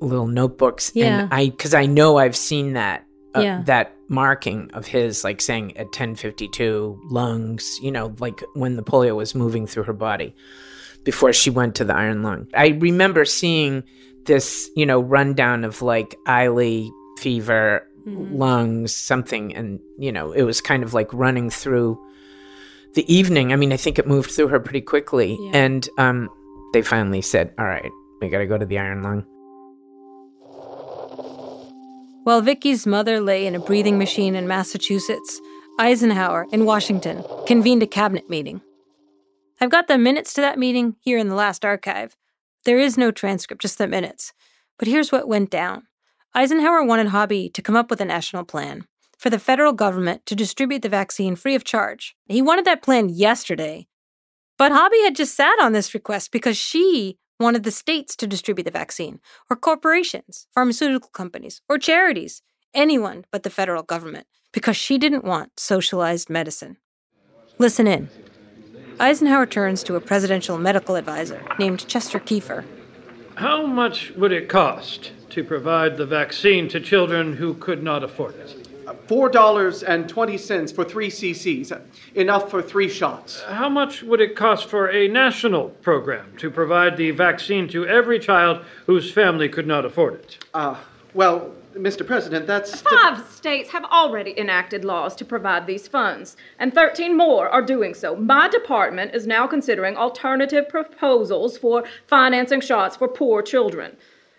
little 0.00 0.26
notebooks, 0.26 0.92
Yeah. 0.94 1.22
and 1.24 1.34
I 1.34 1.48
because 1.50 1.74
I 1.74 1.86
know 1.86 2.18
I've 2.18 2.36
seen 2.36 2.74
that 2.74 3.04
uh, 3.36 3.40
Yeah. 3.40 3.62
that 3.66 3.92
marking 4.08 4.70
of 4.74 4.86
his, 4.86 5.24
like 5.24 5.40
saying 5.40 5.76
at 5.76 5.92
ten 5.92 6.14
fifty 6.14 6.46
two 6.48 7.00
lungs, 7.10 7.78
you 7.82 7.90
know, 7.90 8.14
like 8.20 8.40
when 8.54 8.76
the 8.76 8.82
polio 8.82 9.16
was 9.16 9.34
moving 9.34 9.66
through 9.66 9.84
her 9.84 9.92
body 9.92 10.34
before 11.04 11.32
she 11.32 11.50
went 11.50 11.74
to 11.76 11.84
the 11.84 11.94
iron 11.96 12.22
lung. 12.22 12.46
I 12.54 12.68
remember 12.68 13.24
seeing 13.24 13.82
this, 14.26 14.70
you 14.76 14.86
know, 14.86 15.00
rundown 15.00 15.64
of 15.64 15.82
like 15.82 16.14
Eiley 16.26 16.90
fever, 17.24 17.82
Mhm. 18.06 18.38
lungs, 18.38 18.94
something, 18.94 19.54
and 19.56 19.80
you 19.98 20.12
know, 20.12 20.32
it 20.32 20.42
was 20.42 20.60
kind 20.60 20.82
of 20.84 20.92
like 20.92 21.10
running 21.12 21.48
through 21.50 21.98
the 22.94 23.04
evening. 23.12 23.52
I 23.52 23.56
mean, 23.56 23.72
I 23.72 23.78
think 23.78 23.98
it 23.98 24.06
moved 24.06 24.30
through 24.30 24.48
her 24.48 24.60
pretty 24.60 24.82
quickly, 24.82 25.30
Yeah. 25.40 25.50
and 25.64 25.88
um, 25.98 26.28
they 26.74 26.82
finally 26.82 27.22
said, 27.22 27.46
"All 27.58 27.64
right, 27.64 27.90
we 28.20 28.28
got 28.28 28.38
to 28.44 28.46
go 28.46 28.58
to 28.58 28.66
the 28.66 28.78
iron 28.78 29.02
lung." 29.02 29.24
While 32.24 32.40
Vicky's 32.40 32.86
mother 32.86 33.20
lay 33.20 33.46
in 33.46 33.54
a 33.54 33.58
breathing 33.60 33.98
machine 33.98 34.34
in 34.34 34.46
Massachusetts, 34.48 35.40
Eisenhower 35.78 36.46
in 36.52 36.64
Washington 36.64 37.22
convened 37.46 37.82
a 37.82 37.86
cabinet 37.86 38.30
meeting. 38.30 38.60
I've 39.60 39.70
got 39.70 39.88
the 39.88 39.98
minutes 39.98 40.32
to 40.34 40.40
that 40.40 40.58
meeting 40.58 40.96
here 41.00 41.18
in 41.18 41.28
the 41.28 41.34
last 41.34 41.64
archive. 41.64 42.16
There 42.64 42.78
is 42.78 42.96
no 42.96 43.10
transcript, 43.10 43.60
just 43.62 43.76
the 43.78 43.86
minutes. 43.86 44.32
But 44.78 44.88
here's 44.88 45.12
what 45.12 45.28
went 45.28 45.50
down 45.50 45.84
Eisenhower 46.36 46.82
wanted 46.82 47.08
Hobby 47.08 47.48
to 47.50 47.62
come 47.62 47.76
up 47.76 47.90
with 47.90 48.00
a 48.00 48.04
national 48.04 48.44
plan 48.44 48.86
for 49.16 49.30
the 49.30 49.38
federal 49.38 49.72
government 49.72 50.26
to 50.26 50.34
distribute 50.34 50.82
the 50.82 50.88
vaccine 50.88 51.36
free 51.36 51.54
of 51.54 51.62
charge. 51.62 52.16
He 52.26 52.42
wanted 52.42 52.64
that 52.64 52.82
plan 52.82 53.08
yesterday. 53.08 53.86
But 54.58 54.72
Hobby 54.72 55.00
had 55.04 55.14
just 55.14 55.36
sat 55.36 55.56
on 55.60 55.72
this 55.72 55.94
request 55.94 56.32
because 56.32 56.56
she 56.56 57.18
wanted 57.38 57.62
the 57.62 57.70
states 57.70 58.16
to 58.16 58.26
distribute 58.26 58.64
the 58.64 58.72
vaccine, 58.72 59.20
or 59.48 59.56
corporations, 59.56 60.48
pharmaceutical 60.52 61.10
companies, 61.10 61.62
or 61.68 61.78
charities, 61.78 62.42
anyone 62.74 63.24
but 63.30 63.44
the 63.44 63.50
federal 63.50 63.84
government, 63.84 64.26
because 64.52 64.76
she 64.76 64.98
didn't 64.98 65.24
want 65.24 65.60
socialized 65.60 66.28
medicine. 66.28 66.78
Listen 67.58 67.86
in. 67.86 68.08
Eisenhower 68.98 69.46
turns 69.46 69.84
to 69.84 69.94
a 69.94 70.00
presidential 70.00 70.58
medical 70.58 70.96
advisor 70.96 71.42
named 71.60 71.86
Chester 71.86 72.18
Keefer. 72.18 72.64
How 73.36 73.66
much 73.66 74.10
would 74.12 74.32
it 74.32 74.48
cost 74.48 75.12
to 75.34 75.42
provide 75.42 75.96
the 75.96 76.06
vaccine 76.06 76.68
to 76.68 76.78
children 76.78 77.34
who 77.34 77.54
could 77.54 77.82
not 77.82 78.04
afford 78.04 78.36
it? 78.36 78.68
$4.20 79.08 80.74
for 80.74 80.84
three 80.84 81.08
cc's, 81.08 81.72
enough 82.14 82.48
for 82.50 82.62
three 82.62 82.88
shots. 82.88 83.42
How 83.42 83.68
much 83.68 84.04
would 84.04 84.20
it 84.20 84.36
cost 84.36 84.68
for 84.68 84.90
a 84.90 85.08
national 85.08 85.70
program 85.70 86.36
to 86.36 86.52
provide 86.52 86.96
the 86.96 87.10
vaccine 87.10 87.66
to 87.68 87.84
every 87.86 88.20
child 88.20 88.64
whose 88.86 89.10
family 89.10 89.48
could 89.48 89.66
not 89.66 89.84
afford 89.84 90.14
it? 90.14 90.38
Uh, 90.54 90.76
well, 91.14 91.50
Mr. 91.74 92.06
President, 92.06 92.46
that's. 92.46 92.82
Five 92.82 93.26
states 93.28 93.70
have 93.70 93.84
already 93.86 94.38
enacted 94.38 94.84
laws 94.84 95.16
to 95.16 95.24
provide 95.24 95.66
these 95.66 95.88
funds, 95.88 96.36
and 96.60 96.72
13 96.72 97.16
more 97.16 97.48
are 97.48 97.62
doing 97.62 97.94
so. 97.94 98.14
My 98.14 98.48
department 98.48 99.12
is 99.16 99.26
now 99.26 99.48
considering 99.48 99.96
alternative 99.96 100.68
proposals 100.68 101.58
for 101.58 101.82
financing 102.06 102.60
shots 102.60 102.96
for 102.96 103.08
poor 103.08 103.42
children. 103.42 103.96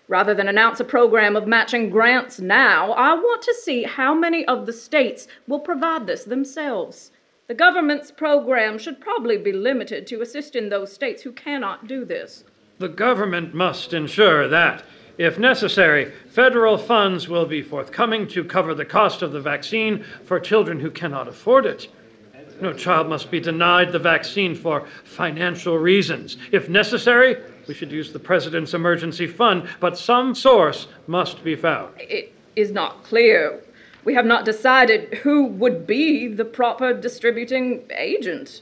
Rather 0.08 0.36
than 0.36 0.48
announce 0.48 0.80
a 0.80 0.84
program 0.84 1.36
of 1.36 1.48
matching 1.48 1.90
grants 1.90 2.40
now, 2.40 2.92
I 2.92 3.14
want 3.16 3.42
to 3.42 3.56
see 3.56 3.84
how 3.84 4.14
many 4.14 4.46
of 4.46 4.68
the 4.68 4.74
states 4.74 5.28
will 5.48 5.60
provide 5.60 6.06
this 6.06 6.26
themselves. 6.26 7.12
The 7.48 7.56
government's 7.56 8.12
program 8.12 8.78
should 8.78 9.02
probably 9.02 9.38
be 9.38 9.52
limited 9.52 10.06
to 10.08 10.22
assisting 10.22 10.70
those 10.70 10.94
states 10.94 11.24
who 11.24 11.32
cannot 11.32 11.88
do 11.88 12.06
this. 12.06 12.44
The 12.78 12.90
government 12.90 13.54
must 13.56 13.94
ensure 13.94 14.48
that, 14.48 14.84
if 15.18 15.40
necessary, 15.40 16.12
federal 16.30 16.78
funds 16.78 17.28
will 17.28 17.46
be 17.46 17.62
forthcoming 17.62 18.28
to 18.30 18.44
cover 18.44 18.76
the 18.76 18.86
cost 18.86 19.22
of 19.22 19.32
the 19.32 19.42
vaccine 19.42 20.04
for 20.24 20.40
children 20.40 20.80
who 20.80 20.92
cannot 20.92 21.28
afford 21.28 21.66
it. 21.66 21.88
No 22.62 22.74
child 22.74 23.10
must 23.10 23.32
be 23.32 23.40
denied 23.40 23.92
the 23.92 24.00
vaccine 24.00 24.56
for 24.56 24.88
financial 25.04 25.78
reasons. 25.78 26.38
If 26.52 26.70
necessary, 26.70 27.38
we 27.68 27.74
should 27.74 27.92
use 27.92 28.12
the 28.12 28.20
President's 28.20 28.74
emergency 28.74 29.28
fund, 29.28 29.68
but 29.80 29.98
some 29.98 30.36
source 30.36 30.88
must 31.08 31.44
be 31.44 31.56
found. 31.56 31.94
It 32.00 32.34
is 32.56 32.72
not 32.72 33.04
clear. 33.04 33.62
We 34.04 34.14
have 34.14 34.26
not 34.26 34.46
decided 34.46 35.16
who 35.16 35.46
would 35.46 35.88
be 35.88 36.28
the 36.28 36.46
proper 36.46 36.94
distributing 36.94 37.90
agent. 37.96 38.62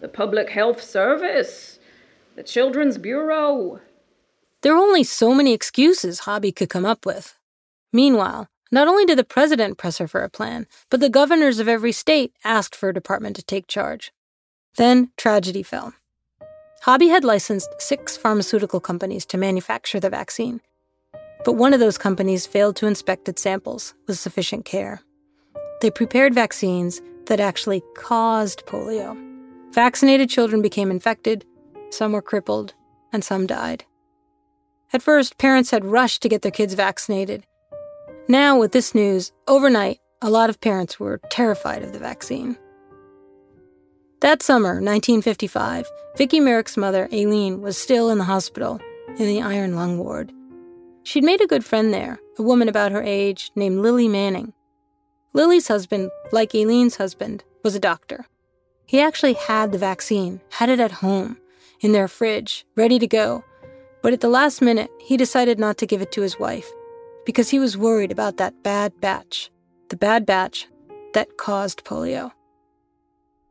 The 0.00 0.08
Public 0.08 0.50
Health 0.50 0.82
Service, 0.82 1.78
the 2.36 2.42
Children's 2.42 2.98
Bureau. 2.98 3.80
There 4.62 4.74
are 4.74 4.78
only 4.78 5.02
so 5.02 5.34
many 5.34 5.52
excuses 5.52 6.20
Hobby 6.20 6.52
could 6.52 6.70
come 6.70 6.86
up 6.86 7.04
with. 7.04 7.36
Meanwhile, 7.92 8.48
not 8.70 8.86
only 8.86 9.04
did 9.04 9.18
the 9.18 9.24
president 9.24 9.78
press 9.78 9.98
her 9.98 10.06
for 10.06 10.22
a 10.22 10.30
plan, 10.30 10.66
but 10.90 11.00
the 11.00 11.08
governors 11.08 11.58
of 11.58 11.68
every 11.68 11.92
state 11.92 12.32
asked 12.44 12.76
for 12.76 12.88
a 12.88 12.94
department 12.94 13.36
to 13.36 13.42
take 13.42 13.66
charge. 13.66 14.12
Then 14.76 15.10
tragedy 15.16 15.62
fell. 15.62 15.94
Hobby 16.82 17.08
had 17.08 17.24
licensed 17.24 17.68
six 17.78 18.16
pharmaceutical 18.16 18.80
companies 18.80 19.26
to 19.26 19.36
manufacture 19.36 19.98
the 19.98 20.10
vaccine, 20.10 20.60
but 21.44 21.54
one 21.54 21.74
of 21.74 21.80
those 21.80 21.98
companies 21.98 22.46
failed 22.46 22.76
to 22.76 22.86
inspect 22.86 23.28
its 23.28 23.42
samples 23.42 23.94
with 24.06 24.18
sufficient 24.18 24.64
care. 24.64 25.00
They 25.80 25.90
prepared 25.90 26.34
vaccines 26.34 27.02
that 27.26 27.40
actually 27.40 27.82
caused 27.96 28.64
polio. 28.66 29.16
Vaccinated 29.72 30.30
children 30.30 30.62
became 30.62 30.90
infected, 30.90 31.44
some 31.90 32.12
were 32.12 32.22
crippled, 32.22 32.74
and 33.12 33.24
some 33.24 33.46
died. 33.46 33.84
At 34.92 35.02
first, 35.02 35.36
parents 35.36 35.70
had 35.70 35.84
rushed 35.84 36.22
to 36.22 36.28
get 36.28 36.42
their 36.42 36.52
kids 36.52 36.74
vaccinated. 36.74 37.44
Now, 38.28 38.58
with 38.58 38.72
this 38.72 38.94
news, 38.94 39.32
overnight, 39.46 39.98
a 40.22 40.30
lot 40.30 40.48
of 40.48 40.60
parents 40.60 40.98
were 40.98 41.20
terrified 41.30 41.82
of 41.82 41.92
the 41.92 41.98
vaccine. 41.98 42.56
That 44.20 44.42
summer, 44.42 44.80
1955, 44.80 45.88
Vicki 46.16 46.40
Merrick's 46.40 46.76
mother, 46.76 47.08
Aileen, 47.12 47.60
was 47.60 47.78
still 47.78 48.10
in 48.10 48.18
the 48.18 48.24
hospital, 48.24 48.80
in 49.10 49.26
the 49.28 49.40
iron 49.40 49.76
lung 49.76 49.96
ward. 49.96 50.32
She'd 51.04 51.22
made 51.22 51.40
a 51.40 51.46
good 51.46 51.64
friend 51.64 51.94
there, 51.94 52.18
a 52.36 52.42
woman 52.42 52.68
about 52.68 52.90
her 52.90 53.02
age 53.02 53.52
named 53.54 53.78
Lily 53.78 54.08
Manning. 54.08 54.54
Lily's 55.34 55.68
husband, 55.68 56.10
like 56.32 56.52
Aileen's 56.52 56.96
husband, 56.96 57.44
was 57.62 57.76
a 57.76 57.80
doctor. 57.80 58.26
He 58.86 59.00
actually 59.00 59.34
had 59.34 59.70
the 59.70 59.78
vaccine, 59.78 60.40
had 60.50 60.68
it 60.68 60.80
at 60.80 60.90
home, 60.90 61.38
in 61.80 61.92
their 61.92 62.08
fridge, 62.08 62.66
ready 62.74 62.98
to 62.98 63.06
go. 63.06 63.44
But 64.02 64.14
at 64.14 64.20
the 64.20 64.28
last 64.28 64.60
minute, 64.60 64.90
he 65.00 65.16
decided 65.16 65.60
not 65.60 65.78
to 65.78 65.86
give 65.86 66.02
it 66.02 66.10
to 66.12 66.22
his 66.22 66.40
wife 66.40 66.68
because 67.24 67.50
he 67.50 67.60
was 67.60 67.76
worried 67.76 68.10
about 68.10 68.38
that 68.38 68.64
bad 68.64 69.00
batch, 69.00 69.48
the 69.90 69.96
bad 69.96 70.26
batch 70.26 70.66
that 71.14 71.36
caused 71.36 71.84
polio. 71.84 72.32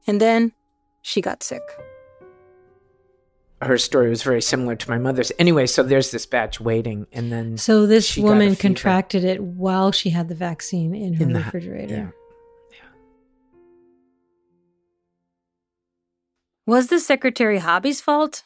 And 0.05 0.19
then 0.19 0.53
she 1.07 1.21
got 1.21 1.41
sick. 1.41 1.61
Her 3.61 3.77
story 3.77 4.09
was 4.09 4.23
very 4.23 4.41
similar 4.41 4.75
to 4.75 4.89
my 4.89 4.97
mother's. 4.97 5.31
Anyway, 5.39 5.65
so 5.67 5.81
there's 5.81 6.11
this 6.11 6.25
batch 6.25 6.59
waiting, 6.59 7.07
and 7.13 7.31
then 7.31 7.57
So 7.57 7.87
this 7.87 8.05
she 8.05 8.21
got 8.21 8.27
a 8.27 8.29
woman 8.31 8.55
contracted 8.57 9.23
it 9.23 9.41
while 9.41 9.93
she 9.93 10.09
had 10.09 10.27
the 10.27 10.35
vaccine 10.35 10.93
in 10.93 11.13
her 11.13 11.23
In 11.23 11.31
the- 11.33 11.39
refrigerator. 11.39 12.13
Was 16.65 16.87
the 16.87 16.99
secretary 16.99 17.59
Hobby's 17.59 18.01
fault? 18.01 18.43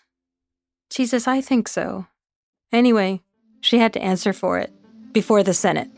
Jesus, 0.91 1.27
I 1.27 1.41
think 1.41 1.67
so. 1.67 2.05
Anyway, 2.71 3.21
she 3.59 3.79
had 3.79 3.93
to 3.93 4.01
answer 4.01 4.31
for 4.33 4.59
it 4.59 4.71
before 5.11 5.41
the 5.41 5.55
Senate. 5.55 5.89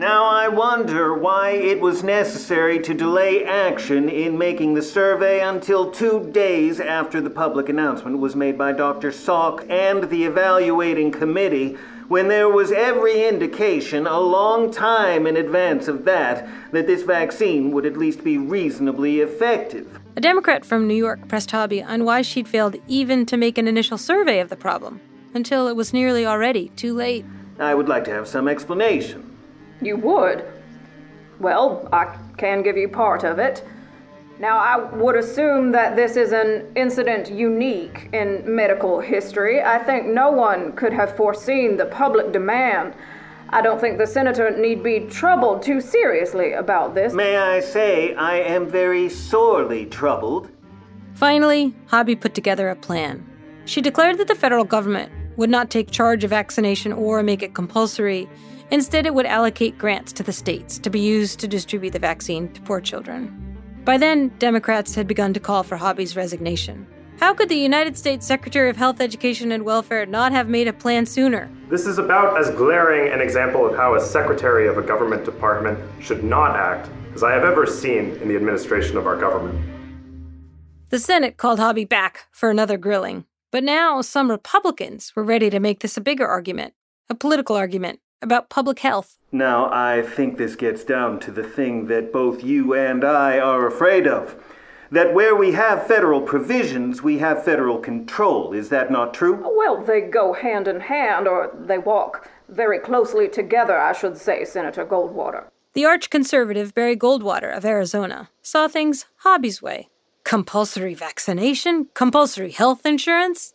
Now 0.00 0.24
I 0.24 0.48
wonder 0.48 1.12
why 1.12 1.50
it 1.50 1.78
was 1.78 2.02
necessary 2.02 2.78
to 2.78 2.94
delay 2.94 3.44
action 3.44 4.08
in 4.08 4.38
making 4.38 4.72
the 4.72 4.80
survey 4.80 5.42
until 5.42 5.90
two 5.90 6.26
days 6.32 6.80
after 6.80 7.20
the 7.20 7.28
public 7.28 7.68
announcement 7.68 8.18
was 8.18 8.34
made 8.34 8.56
by 8.56 8.72
Dr. 8.72 9.10
Salk 9.10 9.70
and 9.70 10.08
the 10.08 10.24
evaluating 10.24 11.10
committee, 11.10 11.76
when 12.08 12.28
there 12.28 12.48
was 12.48 12.72
every 12.72 13.28
indication 13.28 14.06
a 14.06 14.18
long 14.18 14.72
time 14.72 15.26
in 15.26 15.36
advance 15.36 15.86
of 15.86 16.06
that 16.06 16.48
that 16.72 16.86
this 16.86 17.02
vaccine 17.02 17.70
would 17.70 17.84
at 17.84 17.98
least 17.98 18.24
be 18.24 18.38
reasonably 18.38 19.20
effective. 19.20 20.00
A 20.16 20.20
Democrat 20.22 20.64
from 20.64 20.88
New 20.88 20.94
York 20.94 21.28
pressed 21.28 21.50
Hobby 21.50 21.82
on 21.82 22.06
why 22.06 22.22
she'd 22.22 22.48
failed 22.48 22.76
even 22.88 23.26
to 23.26 23.36
make 23.36 23.58
an 23.58 23.68
initial 23.68 23.98
survey 23.98 24.40
of 24.40 24.48
the 24.48 24.56
problem, 24.56 24.98
until 25.34 25.68
it 25.68 25.76
was 25.76 25.92
nearly 25.92 26.24
already 26.24 26.70
too 26.70 26.94
late. 26.94 27.26
I 27.58 27.74
would 27.74 27.90
like 27.90 28.04
to 28.04 28.12
have 28.12 28.26
some 28.26 28.48
explanation. 28.48 29.29
You 29.80 29.96
would? 29.96 30.44
Well, 31.38 31.88
I 31.92 32.16
can 32.36 32.62
give 32.62 32.76
you 32.76 32.88
part 32.88 33.24
of 33.24 33.38
it. 33.38 33.64
Now, 34.38 34.58
I 34.58 34.76
would 34.94 35.16
assume 35.16 35.70
that 35.72 35.96
this 35.96 36.16
is 36.16 36.32
an 36.32 36.72
incident 36.74 37.30
unique 37.30 38.08
in 38.12 38.42
medical 38.46 38.98
history. 39.00 39.62
I 39.62 39.78
think 39.78 40.06
no 40.06 40.30
one 40.30 40.72
could 40.72 40.94
have 40.94 41.14
foreseen 41.14 41.76
the 41.76 41.84
public 41.86 42.32
demand. 42.32 42.94
I 43.50 43.60
don't 43.60 43.80
think 43.80 43.98
the 43.98 44.06
senator 44.06 44.50
need 44.56 44.82
be 44.82 45.00
troubled 45.00 45.62
too 45.62 45.80
seriously 45.80 46.52
about 46.52 46.94
this. 46.94 47.12
May 47.12 47.36
I 47.36 47.60
say, 47.60 48.14
I 48.14 48.36
am 48.36 48.66
very 48.66 49.08
sorely 49.08 49.86
troubled. 49.86 50.48
Finally, 51.14 51.74
Hobby 51.88 52.16
put 52.16 52.32
together 52.32 52.70
a 52.70 52.76
plan. 52.76 53.26
She 53.66 53.82
declared 53.82 54.16
that 54.18 54.28
the 54.28 54.34
federal 54.34 54.64
government 54.64 55.12
would 55.36 55.50
not 55.50 55.68
take 55.68 55.90
charge 55.90 56.24
of 56.24 56.30
vaccination 56.30 56.92
or 56.92 57.22
make 57.22 57.42
it 57.42 57.54
compulsory. 57.54 58.28
Instead, 58.70 59.04
it 59.04 59.14
would 59.14 59.26
allocate 59.26 59.76
grants 59.76 60.12
to 60.12 60.22
the 60.22 60.32
states 60.32 60.78
to 60.78 60.90
be 60.90 61.00
used 61.00 61.40
to 61.40 61.48
distribute 61.48 61.90
the 61.90 61.98
vaccine 61.98 62.52
to 62.52 62.60
poor 62.60 62.80
children. 62.80 63.36
By 63.84 63.98
then, 63.98 64.28
Democrats 64.38 64.94
had 64.94 65.08
begun 65.08 65.34
to 65.34 65.40
call 65.40 65.62
for 65.62 65.76
Hobby's 65.76 66.14
resignation. 66.14 66.86
How 67.18 67.34
could 67.34 67.48
the 67.48 67.56
United 67.56 67.98
States 67.98 68.26
Secretary 68.26 68.70
of 68.70 68.76
Health, 68.76 69.00
Education, 69.00 69.52
and 69.52 69.64
Welfare 69.64 70.06
not 70.06 70.32
have 70.32 70.48
made 70.48 70.68
a 70.68 70.72
plan 70.72 71.04
sooner? 71.04 71.50
This 71.68 71.84
is 71.84 71.98
about 71.98 72.38
as 72.38 72.50
glaring 72.50 73.12
an 73.12 73.20
example 73.20 73.66
of 73.66 73.76
how 73.76 73.94
a 73.94 74.00
secretary 74.00 74.68
of 74.68 74.78
a 74.78 74.82
government 74.82 75.24
department 75.24 75.78
should 76.00 76.22
not 76.22 76.56
act 76.56 76.88
as 77.14 77.22
I 77.22 77.32
have 77.32 77.44
ever 77.44 77.66
seen 77.66 78.16
in 78.22 78.28
the 78.28 78.36
administration 78.36 78.96
of 78.96 79.06
our 79.06 79.16
government. 79.16 79.58
The 80.90 80.98
Senate 80.98 81.36
called 81.36 81.58
Hobby 81.58 81.84
back 81.84 82.26
for 82.30 82.50
another 82.50 82.78
grilling. 82.78 83.24
But 83.50 83.64
now 83.64 84.00
some 84.00 84.30
Republicans 84.30 85.12
were 85.16 85.24
ready 85.24 85.50
to 85.50 85.58
make 85.58 85.80
this 85.80 85.96
a 85.96 86.00
bigger 86.00 86.26
argument, 86.26 86.74
a 87.08 87.14
political 87.14 87.56
argument 87.56 87.98
about 88.22 88.48
public 88.48 88.80
health. 88.80 89.16
Now, 89.32 89.70
I 89.72 90.02
think 90.02 90.36
this 90.36 90.56
gets 90.56 90.82
down 90.84 91.20
to 91.20 91.30
the 91.30 91.44
thing 91.44 91.86
that 91.86 92.12
both 92.12 92.42
you 92.42 92.74
and 92.74 93.04
I 93.04 93.38
are 93.38 93.66
afraid 93.66 94.06
of. 94.06 94.36
That 94.90 95.14
where 95.14 95.36
we 95.36 95.52
have 95.52 95.86
federal 95.86 96.20
provisions, 96.20 97.00
we 97.00 97.18
have 97.18 97.44
federal 97.44 97.78
control. 97.78 98.52
Is 98.52 98.70
that 98.70 98.90
not 98.90 99.14
true? 99.14 99.40
Well, 99.56 99.80
they 99.80 100.00
go 100.00 100.32
hand 100.32 100.66
in 100.66 100.80
hand, 100.80 101.28
or 101.28 101.54
they 101.56 101.78
walk 101.78 102.28
very 102.48 102.80
closely 102.80 103.28
together, 103.28 103.78
I 103.78 103.92
should 103.92 104.18
say, 104.18 104.44
Senator 104.44 104.84
Goldwater. 104.84 105.44
The 105.74 105.84
arch 105.84 106.10
conservative 106.10 106.74
Barry 106.74 106.96
Goldwater 106.96 107.56
of 107.56 107.64
Arizona 107.64 108.30
saw 108.42 108.66
things 108.66 109.06
Hobby's 109.18 109.62
way 109.62 109.88
compulsory 110.24 110.94
vaccination, 110.94 111.88
compulsory 111.94 112.50
health 112.50 112.84
insurance. 112.84 113.54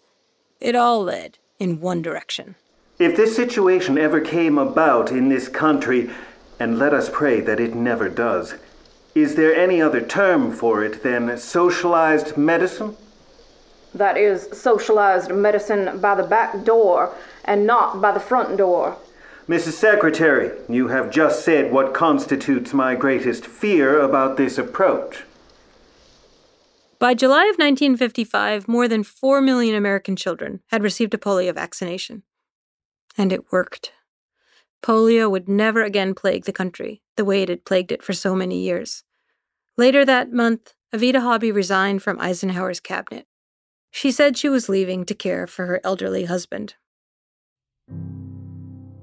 It 0.60 0.76
all 0.76 1.04
led 1.04 1.38
in 1.60 1.80
one 1.82 2.02
direction. 2.02 2.56
If 2.98 3.18
this 3.18 3.36
situation 3.36 3.98
ever 3.98 4.22
came 4.22 4.58
about 4.58 5.12
in 5.12 5.28
this 5.28 5.50
country, 5.50 6.10
and 6.60 6.80
let 6.80 6.94
us 6.94 7.10
pray 7.12 7.42
that 7.42 7.60
it 7.60 7.76
never 7.76 8.08
does, 8.08 8.56
is 9.14 9.36
there 9.36 9.54
any 9.54 9.82
other 9.82 10.00
term 10.00 10.54
for 10.54 10.84
it 10.84 11.04
than 11.04 11.38
socialized 11.38 12.38
medicine? 12.38 12.96
That 13.94 14.18
is 14.18 14.48
socialized 14.54 15.30
medicine 15.32 16.00
by 16.00 16.16
the 16.16 16.24
back 16.24 16.64
door 16.64 17.14
and 17.44 17.68
not 17.68 18.02
by 18.02 18.14
the 18.14 18.20
front 18.20 18.56
door. 18.58 18.98
Mrs. 19.48 19.74
Secretary, 19.74 20.52
you 20.70 20.88
have 20.88 21.12
just 21.12 21.44
said 21.44 21.72
what 21.72 21.94
constitutes 21.94 22.74
my 22.74 22.96
greatest 22.96 23.46
fear 23.46 24.00
about 24.00 24.38
this 24.38 24.58
approach. 24.58 25.24
By 26.98 27.14
July 27.14 27.44
of 27.44 27.58
1955, 27.58 28.70
more 28.70 28.88
than 28.88 29.04
4 29.04 29.42
million 29.42 29.76
American 29.76 30.16
children 30.16 30.62
had 30.68 30.82
received 30.82 31.14
a 31.14 31.18
polio 31.18 31.54
vaccination. 31.54 32.24
And 33.18 33.32
it 33.32 33.52
worked. 33.52 33.92
Polio 34.84 35.30
would 35.30 35.50
never 35.50 35.84
again 35.84 36.14
plague 36.14 36.46
the 36.46 36.54
country 36.54 37.02
the 37.18 37.26
way 37.26 37.42
it 37.42 37.50
had 37.50 37.66
plagued 37.66 37.92
it 37.92 38.04
for 38.04 38.14
so 38.14 38.36
many 38.36 38.60
years. 38.60 39.04
Later 39.78 40.06
that 40.06 40.32
month, 40.32 40.74
Oveta 40.94 41.22
Hobby 41.22 41.52
resigned 41.52 42.04
from 42.04 42.20
Eisenhower's 42.20 42.80
cabinet. 42.80 43.26
She 43.92 44.12
said 44.12 44.38
she 44.38 44.50
was 44.50 44.70
leaving 44.70 45.06
to 45.06 45.16
care 45.16 45.48
for 45.48 45.66
her 45.66 45.82
elderly 45.84 46.26
husband. 46.26 46.76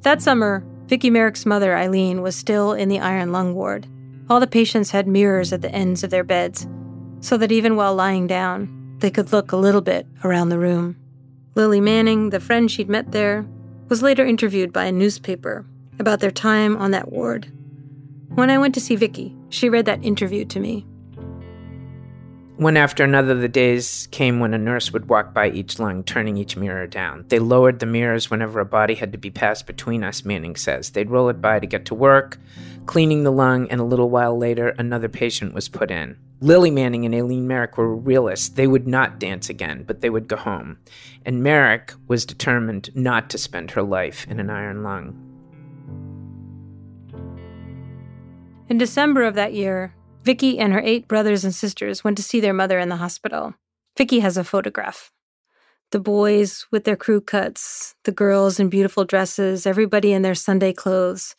That 0.02 0.20
summer, 0.20 0.64
Vicki 0.86 1.10
Merrick's 1.10 1.46
mother, 1.46 1.76
Eileen, 1.76 2.22
was 2.22 2.36
still 2.36 2.72
in 2.72 2.88
the 2.88 2.98
iron 2.98 3.32
lung 3.32 3.54
ward. 3.54 3.86
All 4.28 4.40
the 4.40 4.46
patients 4.46 4.90
had 4.90 5.06
mirrors 5.06 5.52
at 5.52 5.62
the 5.62 5.70
ends 5.70 6.04
of 6.04 6.10
their 6.10 6.24
beds, 6.24 6.66
so 7.20 7.36
that 7.36 7.52
even 7.52 7.76
while 7.76 7.94
lying 7.94 8.26
down, 8.26 8.96
they 8.98 9.10
could 9.10 9.32
look 9.32 9.52
a 9.52 9.56
little 9.56 9.80
bit 9.80 10.06
around 10.24 10.48
the 10.48 10.58
room. 10.58 10.96
Lily 11.54 11.80
Manning, 11.80 12.30
the 12.30 12.40
friend 12.40 12.70
she'd 12.70 12.88
met 12.88 13.12
there, 13.12 13.46
was 13.93 14.03
later 14.03 14.24
interviewed 14.24 14.72
by 14.72 14.86
a 14.86 14.90
newspaper 14.90 15.66
about 15.99 16.20
their 16.20 16.30
time 16.30 16.78
on 16.78 16.93
that 16.93 17.12
ward. 17.12 17.53
When 18.30 18.49
I 18.49 18.57
went 18.57 18.72
to 18.76 18.80
see 18.80 18.97
Vicky, 18.97 19.36
she 19.51 19.68
read 19.68 19.84
that 19.84 20.03
interview 20.03 20.47
to 20.47 20.59
me. 20.59 20.86
One 22.57 22.78
after 22.78 23.05
another, 23.05 23.34
the 23.34 23.51
days 23.51 24.09
came 24.11 24.40
when 24.40 24.55
a 24.55 24.59
nurse 24.59 24.95
would 24.95 25.11
walk 25.11 25.34
by 25.34 25.51
each 25.51 25.78
lung, 25.78 26.05
turning 26.05 26.38
each 26.38 26.57
mirror 26.57 26.86
down. 26.86 27.26
They 27.28 27.38
lowered 27.38 27.80
the 27.80 27.84
mirrors 27.84 28.30
whenever 28.30 28.61
a 28.61 28.64
body 28.64 28.95
had 28.95 29.12
to 29.12 29.18
be 29.18 29.30
passed 29.30 29.66
between 29.66 30.03
us, 30.03 30.24
Manning 30.24 30.57
says. 30.57 30.88
They'd 30.88 31.11
roll 31.11 31.28
it 31.28 31.43
by 31.43 31.61
to 31.61 31.66
get 31.66 31.84
to 31.84 31.95
work, 31.95 32.38
cleaning 32.86 33.24
the 33.24 33.30
lung, 33.30 33.68
and 33.68 33.78
a 33.78 33.84
little 33.84 34.09
while 34.09 34.38
later, 34.38 34.70
another 34.78 35.11
patient 35.11 35.53
was 35.53 35.68
put 35.68 35.90
in. 35.90 36.16
Lily 36.43 36.72
Manning 36.72 37.07
and 37.07 37.14
Aileen 37.14 37.47
Merrick 37.47 37.78
were 37.78 37.95
realists. 37.95 38.49
They 38.49 38.66
would 38.66 38.88
not 38.88 39.20
dance 39.20 39.49
again, 39.49 39.84
but 39.86 40.01
they 40.01 40.11
would 40.11 40.26
go 40.26 40.34
home. 40.34 40.78
And 41.24 41.40
Merrick 41.40 41.95
was 42.09 42.26
determined 42.26 42.90
not 42.97 43.30
to 43.30 43.38
spend 43.38 43.70
her 43.70 43.82
life 43.82 44.26
in 44.28 44.40
an 44.40 44.51
iron 44.51 44.82
lung. 44.82 45.16
In 48.68 48.76
December 48.76 49.22
of 49.22 49.36
that 49.36 49.55
year, 49.55 49.95
Vicki 50.24 50.59
and 50.59 50.72
her 50.72 50.80
eight 50.80 51.07
brothers 51.07 51.45
and 51.45 51.55
sisters 51.55 52.03
went 52.03 52.16
to 52.16 52.24
see 52.24 52.40
their 52.40 52.53
mother 52.53 52.80
in 52.80 52.88
the 52.88 52.97
hospital. 52.97 53.55
Vicki 53.97 54.18
has 54.18 54.36
a 54.36 54.43
photograph. 54.43 55.12
The 55.93 56.01
boys 56.01 56.66
with 56.72 56.82
their 56.82 56.97
crew 56.97 57.20
cuts, 57.20 57.95
the 58.03 58.11
girls 58.11 58.59
in 58.59 58.68
beautiful 58.68 59.05
dresses, 59.05 59.64
everybody 59.64 60.12
in 60.12 60.22
their 60.22 60.34
Sunday 60.34 60.72
clothes, 60.72 61.36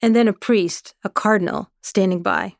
and 0.00 0.14
then 0.14 0.28
a 0.28 0.32
priest, 0.32 0.94
a 1.02 1.08
cardinal, 1.08 1.72
standing 1.82 2.22
by. 2.22 2.54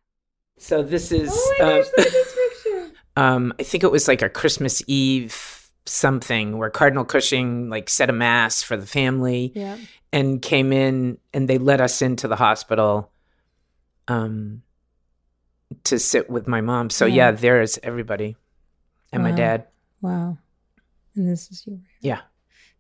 So 0.59 0.83
this 0.83 1.11
is. 1.13 1.31
Oh 1.33 1.55
my 1.59 1.65
gosh, 1.65 1.87
look 1.97 2.07
at 2.07 2.13
this 2.13 2.37
picture. 2.63 2.91
um, 3.17 3.53
I 3.59 3.63
think 3.63 3.85
it 3.85 3.91
was 3.93 4.09
like 4.09 4.23
a 4.23 4.29
Christmas 4.29 4.83
Eve 4.87 5.71
something 5.87 6.57
where 6.57 6.71
Cardinal 6.71 7.05
Cushing 7.05 7.69
like 7.69 7.91
said 7.91 8.09
a 8.09 8.13
mass 8.13 8.63
for 8.63 8.75
the 8.77 8.87
family 8.87 9.53
Yeah. 9.55 9.77
and 10.15 10.41
came 10.41 10.73
in 10.73 11.19
and 11.35 11.47
they 11.47 11.59
let 11.59 11.83
us 11.83 12.01
into 12.01 12.27
the 12.27 12.37
hospital 12.37 13.11
um 14.09 14.63
to 15.85 15.99
sit 15.99 16.31
with 16.31 16.49
my 16.49 16.63
mom. 16.63 16.89
So 16.89 17.05
Yeah. 17.05 17.15
yeah, 17.15 17.31
there's 17.33 17.79
everybody 17.83 18.37
and 19.13 19.23
my 19.23 19.33
dad. 19.33 19.67
Wow. 20.01 20.39
And 21.15 21.29
this 21.29 21.51
is 21.51 21.67
you. 21.67 21.81
Yeah. 22.01 22.21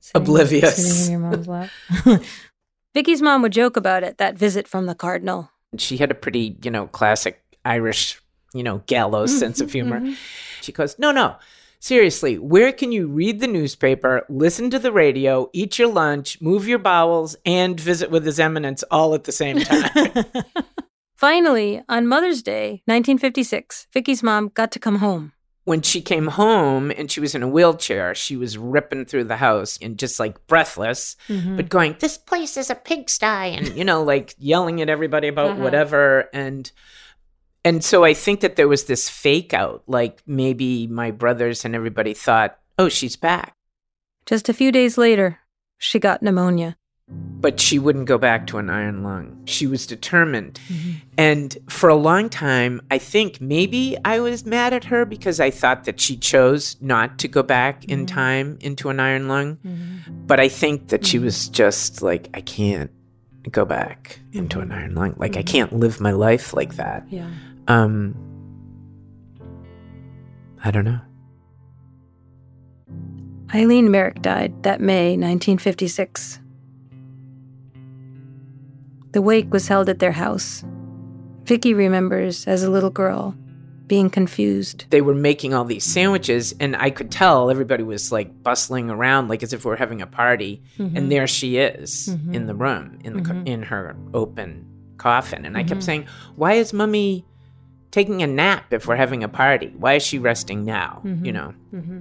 Sitting- 0.01 0.22
Oblivious. 0.22 0.77
Sitting 0.77 1.14
in 1.14 1.20
your 1.20 1.31
mom's 1.31 1.47
lap. 1.49 1.70
Vicki's 2.95 3.20
mom 3.20 3.43
would 3.43 3.53
joke 3.53 3.77
about 3.77 4.03
it, 4.03 4.16
that 4.18 4.39
visit 4.39 4.66
from 4.66 4.87
the 4.87 4.95
cardinal. 4.95 5.51
she 5.77 5.99
had 5.99 6.11
a 6.11 6.14
pretty, 6.14 6.57
you 6.62 6.70
know, 6.70 6.87
classic 6.87 7.43
Irish, 7.65 8.21
you 8.53 8.62
know, 8.62 8.83
gallows 8.87 9.37
sense 9.39 9.61
of 9.61 9.73
humor. 9.73 10.01
mhm. 10.01 10.17
She 10.62 10.73
goes, 10.73 10.99
No, 10.99 11.11
no. 11.12 11.37
Seriously, 11.81 12.39
where 12.39 12.73
can 12.73 12.93
you 12.93 13.09
read 13.09 13.41
the 13.41 13.47
newspaper, 13.47 14.25
listen 14.31 14.71
to 14.71 14.79
the 14.79 14.91
radio, 14.91 15.51
eat 15.53 15.79
your 15.79 15.89
lunch, 15.89 16.41
move 16.41 16.67
your 16.67 16.79
bowels, 16.79 17.37
and 17.45 17.79
visit 17.79 18.11
with 18.11 18.25
His 18.25 18.41
Eminence 18.41 18.83
all 18.91 19.15
at 19.15 19.25
the 19.25 19.33
same 19.33 19.61
time? 19.61 20.25
Finally, 21.17 21.83
on 21.89 22.07
Mother's 22.07 22.43
Day, 22.43 22.83
1956, 22.87 23.87
Vicki's 23.93 24.23
mom 24.23 24.49
got 24.55 24.73
to 24.73 24.79
come 24.79 24.97
home. 24.97 25.33
when 25.67 25.81
she 25.81 26.03
came 26.03 26.27
home 26.27 26.91
and 26.91 27.11
she 27.11 27.21
was 27.21 27.35
in 27.35 27.43
a 27.43 27.49
wheelchair, 27.49 28.15
she 28.15 28.37
was 28.37 28.59
ripping 28.59 29.07
through 29.07 29.25
the 29.25 29.37
house 29.39 29.79
and 29.81 29.99
just 29.99 30.21
like 30.21 30.47
breathless, 30.47 31.17
Mhm. 31.29 31.57
but 31.57 31.71
going, 31.71 31.97
This 32.01 32.19
place 32.19 32.59
is 32.59 32.69
a 32.69 32.75
pigsty, 32.75 33.25
and, 33.57 33.75
you 33.75 33.83
know, 33.83 34.03
like 34.03 34.35
yelling 34.39 34.83
at 34.83 34.91
everybody 34.91 35.29
about 35.29 35.53
Uh-huh. 35.53 35.62
whatever. 35.62 36.29
And, 36.35 36.71
and 37.65 37.83
so 37.83 38.05
I 38.05 38.12
think 38.12 38.41
that 38.41 38.57
there 38.57 38.69
was 38.69 38.85
this 38.85 39.09
fake 39.09 39.55
out, 39.55 39.83
like 39.87 40.23
maybe 40.27 40.87
my 40.87 41.11
brothers 41.11 41.65
and 41.65 41.75
everybody 41.75 42.12
thought, 42.12 42.59
Oh, 42.79 42.89
she's 42.89 43.17
back. 43.17 43.57
Just 44.27 44.49
a 44.49 44.55
few 44.55 44.73
days 44.73 44.99
later, 44.99 45.39
she 45.79 45.99
got 45.99 46.23
pneumonia. 46.23 46.77
But 47.07 47.61
she 47.61 47.79
wouldn't 47.79 48.07
go 48.07 48.17
back 48.17 48.47
to 48.49 48.59
an 48.59 48.71
iron 48.71 49.03
lung. 49.03 49.43
She 49.45 49.67
was 49.67 49.87
determined. 49.87 50.59
Mm-hmm. 50.69 50.93
And 51.19 51.57
for 51.69 51.91
a 51.91 51.95
long 51.95 52.31
time, 52.31 52.81
I 52.91 52.97
think 52.97 53.41
maybe 53.41 53.97
I 54.05 54.21
was 54.21 54.47
mad 54.47 54.73
at 54.73 54.85
her 54.85 55.05
because 55.05 55.39
I 55.39 55.51
thought 55.51 55.85
that 55.85 56.01
she 56.01 56.17
chose 56.17 56.77
not 56.81 57.19
to 57.19 57.29
go 57.29 57.43
back 57.43 57.85
in 57.85 58.01
mm-hmm. 58.01 58.15
time 58.15 58.59
into 58.62 58.89
an 58.89 59.01
iron 59.01 59.29
lung. 59.29 59.57
Mm-hmm. 59.57 60.27
But 60.27 60.41
I 60.41 60.49
think 60.49 60.89
that 60.89 61.05
she 61.05 61.19
was 61.19 61.49
just 61.51 62.01
like, 62.01 62.31
I 62.33 62.41
can't 62.41 62.91
go 63.51 63.67
back 63.67 64.21
into 64.33 64.61
an 64.61 64.73
iron 64.73 64.95
lung. 64.95 65.15
Like, 65.19 65.37
I 65.37 65.43
can't 65.43 65.75
live 65.75 66.01
my 66.01 66.12
life 66.12 66.55
like 66.55 66.77
that. 66.77 67.05
Yeah. 67.11 67.29
Um, 67.69 68.15
I 70.62 70.71
don't 70.71 70.85
know. 70.85 71.01
Eileen 73.55 73.91
Merrick 73.91 74.21
died 74.23 74.62
that 74.65 74.81
May 74.81 75.11
1956. 75.17 76.41
The 79.12 79.23
wake 79.23 79.53
was 79.53 79.69
held 79.69 79.89
at 79.89 80.01
their 80.01 80.12
house. 80.12 80.65
Vicky 81.45 81.73
remembers, 81.75 82.47
as 82.49 82.62
a 82.65 82.71
little 82.71 82.91
girl, 82.91 83.37
being 83.87 84.09
confused. 84.11 84.87
They 84.91 85.03
were 85.03 85.15
making 85.15 85.53
all 85.55 85.65
these 85.65 85.85
sandwiches, 85.85 86.55
and 86.59 86.75
I 86.75 86.91
could 86.91 87.11
tell 87.11 87.51
everybody 87.51 87.83
was 87.85 88.11
like 88.11 88.43
bustling 88.43 88.91
around, 88.91 89.29
like 89.29 89.43
as 89.43 89.53
if 89.53 89.65
we 89.65 89.69
were 89.69 89.77
having 89.77 90.01
a 90.03 90.07
party. 90.07 90.62
Mhm. 90.79 90.97
And 90.97 91.12
there 91.12 91.27
she 91.27 91.59
is 91.59 92.09
Mhm. 92.09 92.35
in 92.35 92.47
the 92.47 92.55
room, 92.55 92.99
in 93.05 93.12
the 93.19 93.23
co- 93.23 93.35
Mhm. 93.35 93.47
in 93.47 93.62
her 93.65 93.95
open 94.15 94.65
coffin. 94.97 95.45
And 95.45 95.57
I 95.57 95.62
kept 95.65 95.83
saying, 95.83 96.07
"Why 96.35 96.55
is 96.55 96.73
Mummy 96.73 97.25
taking 97.95 98.22
a 98.22 98.26
nap 98.26 98.72
if 98.72 98.86
we're 98.88 98.97
having 98.97 99.22
a 99.22 99.28
party? 99.28 99.72
Why 99.78 99.95
is 99.95 100.03
she 100.03 100.18
resting 100.18 100.64
now?" 100.64 101.01
You 101.05 101.11
Mhm. 101.14 101.32
know. 101.32 101.55
Mm-hmm. 101.72 102.01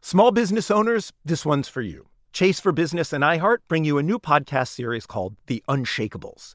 Small 0.00 0.30
business 0.30 0.70
owners, 0.70 1.12
this 1.24 1.44
one's 1.44 1.68
for 1.68 1.82
you. 1.82 2.08
Chase 2.32 2.60
for 2.60 2.72
Business 2.72 3.12
and 3.12 3.24
iHeart 3.24 3.58
bring 3.68 3.84
you 3.84 3.98
a 3.98 4.02
new 4.02 4.18
podcast 4.18 4.68
series 4.68 5.06
called 5.06 5.36
The 5.46 5.62
Unshakables. 5.68 6.54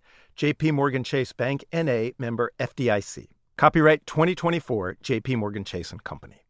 JP 0.41 0.71
Morgan 0.71 1.03
Chase 1.03 1.33
Bank 1.33 1.63
NA 1.71 2.09
member 2.17 2.51
FDIC. 2.59 3.27
Copyright 3.59 4.03
2024 4.07 4.97
JP 5.03 5.35
Morgan 5.35 5.63
Chase 5.63 5.91
and 5.91 6.03
Company. 6.03 6.47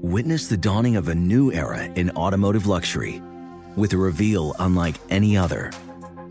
Witness 0.00 0.46
the 0.46 0.56
dawning 0.56 0.94
of 0.94 1.08
a 1.08 1.14
new 1.16 1.50
era 1.50 1.86
in 1.96 2.12
automotive 2.12 2.68
luxury 2.68 3.20
with 3.74 3.94
a 3.94 3.96
reveal 3.96 4.54
unlike 4.60 4.94
any 5.10 5.36
other 5.36 5.72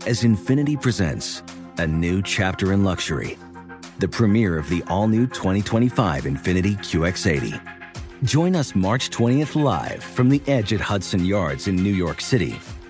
as 0.06 0.24
INFINITI 0.24 0.80
presents 0.80 1.42
a 1.76 1.86
new 1.86 2.22
chapter 2.22 2.72
in 2.72 2.82
luxury, 2.82 3.36
the 3.98 4.08
premiere 4.08 4.56
of 4.56 4.70
the 4.70 4.82
all 4.88 5.08
new 5.08 5.26
2025 5.26 6.24
INFINITI 6.24 6.78
QX80. 6.78 7.60
Join 8.24 8.56
us 8.56 8.74
March 8.74 9.10
20th 9.10 9.62
live 9.62 10.02
from 10.02 10.30
the 10.30 10.40
edge 10.46 10.72
at 10.72 10.80
Hudson 10.80 11.26
Yards 11.26 11.68
in 11.68 11.76
New 11.76 11.92
York 11.92 12.22
City, 12.22 12.58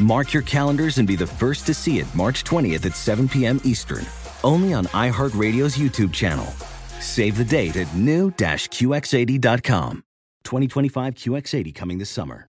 Mark 0.00 0.32
your 0.32 0.42
calendars 0.42 0.98
and 0.98 1.08
be 1.08 1.16
the 1.16 1.26
first 1.26 1.66
to 1.66 1.74
see 1.74 1.98
it 1.98 2.14
March 2.14 2.44
20th 2.44 2.86
at 2.86 2.94
7 2.94 3.28
p.m. 3.28 3.60
Eastern, 3.64 4.04
only 4.44 4.74
on 4.74 4.84
iHeartRadio's 4.86 5.76
YouTube 5.76 6.12
channel. 6.12 6.46
Save 7.00 7.38
the 7.38 7.44
date 7.44 7.76
at 7.76 7.94
new-QX80.com. 7.94 10.02
2025 10.44 11.14
QX80 11.14 11.74
coming 11.74 11.98
this 11.98 12.10
summer. 12.10 12.46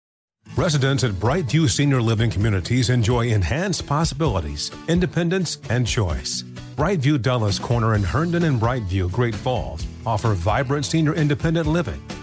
Residents 0.55 1.03
at 1.03 1.11
Brightview 1.11 1.69
Senior 1.69 2.01
Living 2.01 2.29
Communities 2.29 2.89
enjoy 2.89 3.27
enhanced 3.27 3.87
possibilities, 3.87 4.71
independence, 4.87 5.59
and 5.69 5.87
choice. 5.87 6.43
Brightview 6.75 7.21
Dulles 7.21 7.59
Corner 7.59 7.95
in 7.95 8.03
Herndon 8.03 8.43
and 8.43 8.59
Brightview, 8.59 9.11
Great 9.11 9.35
Falls 9.35 9.85
offer 10.05 10.33
vibrant 10.33 10.85
senior 10.85 11.13
independent 11.13 11.67
living, 11.67 12.01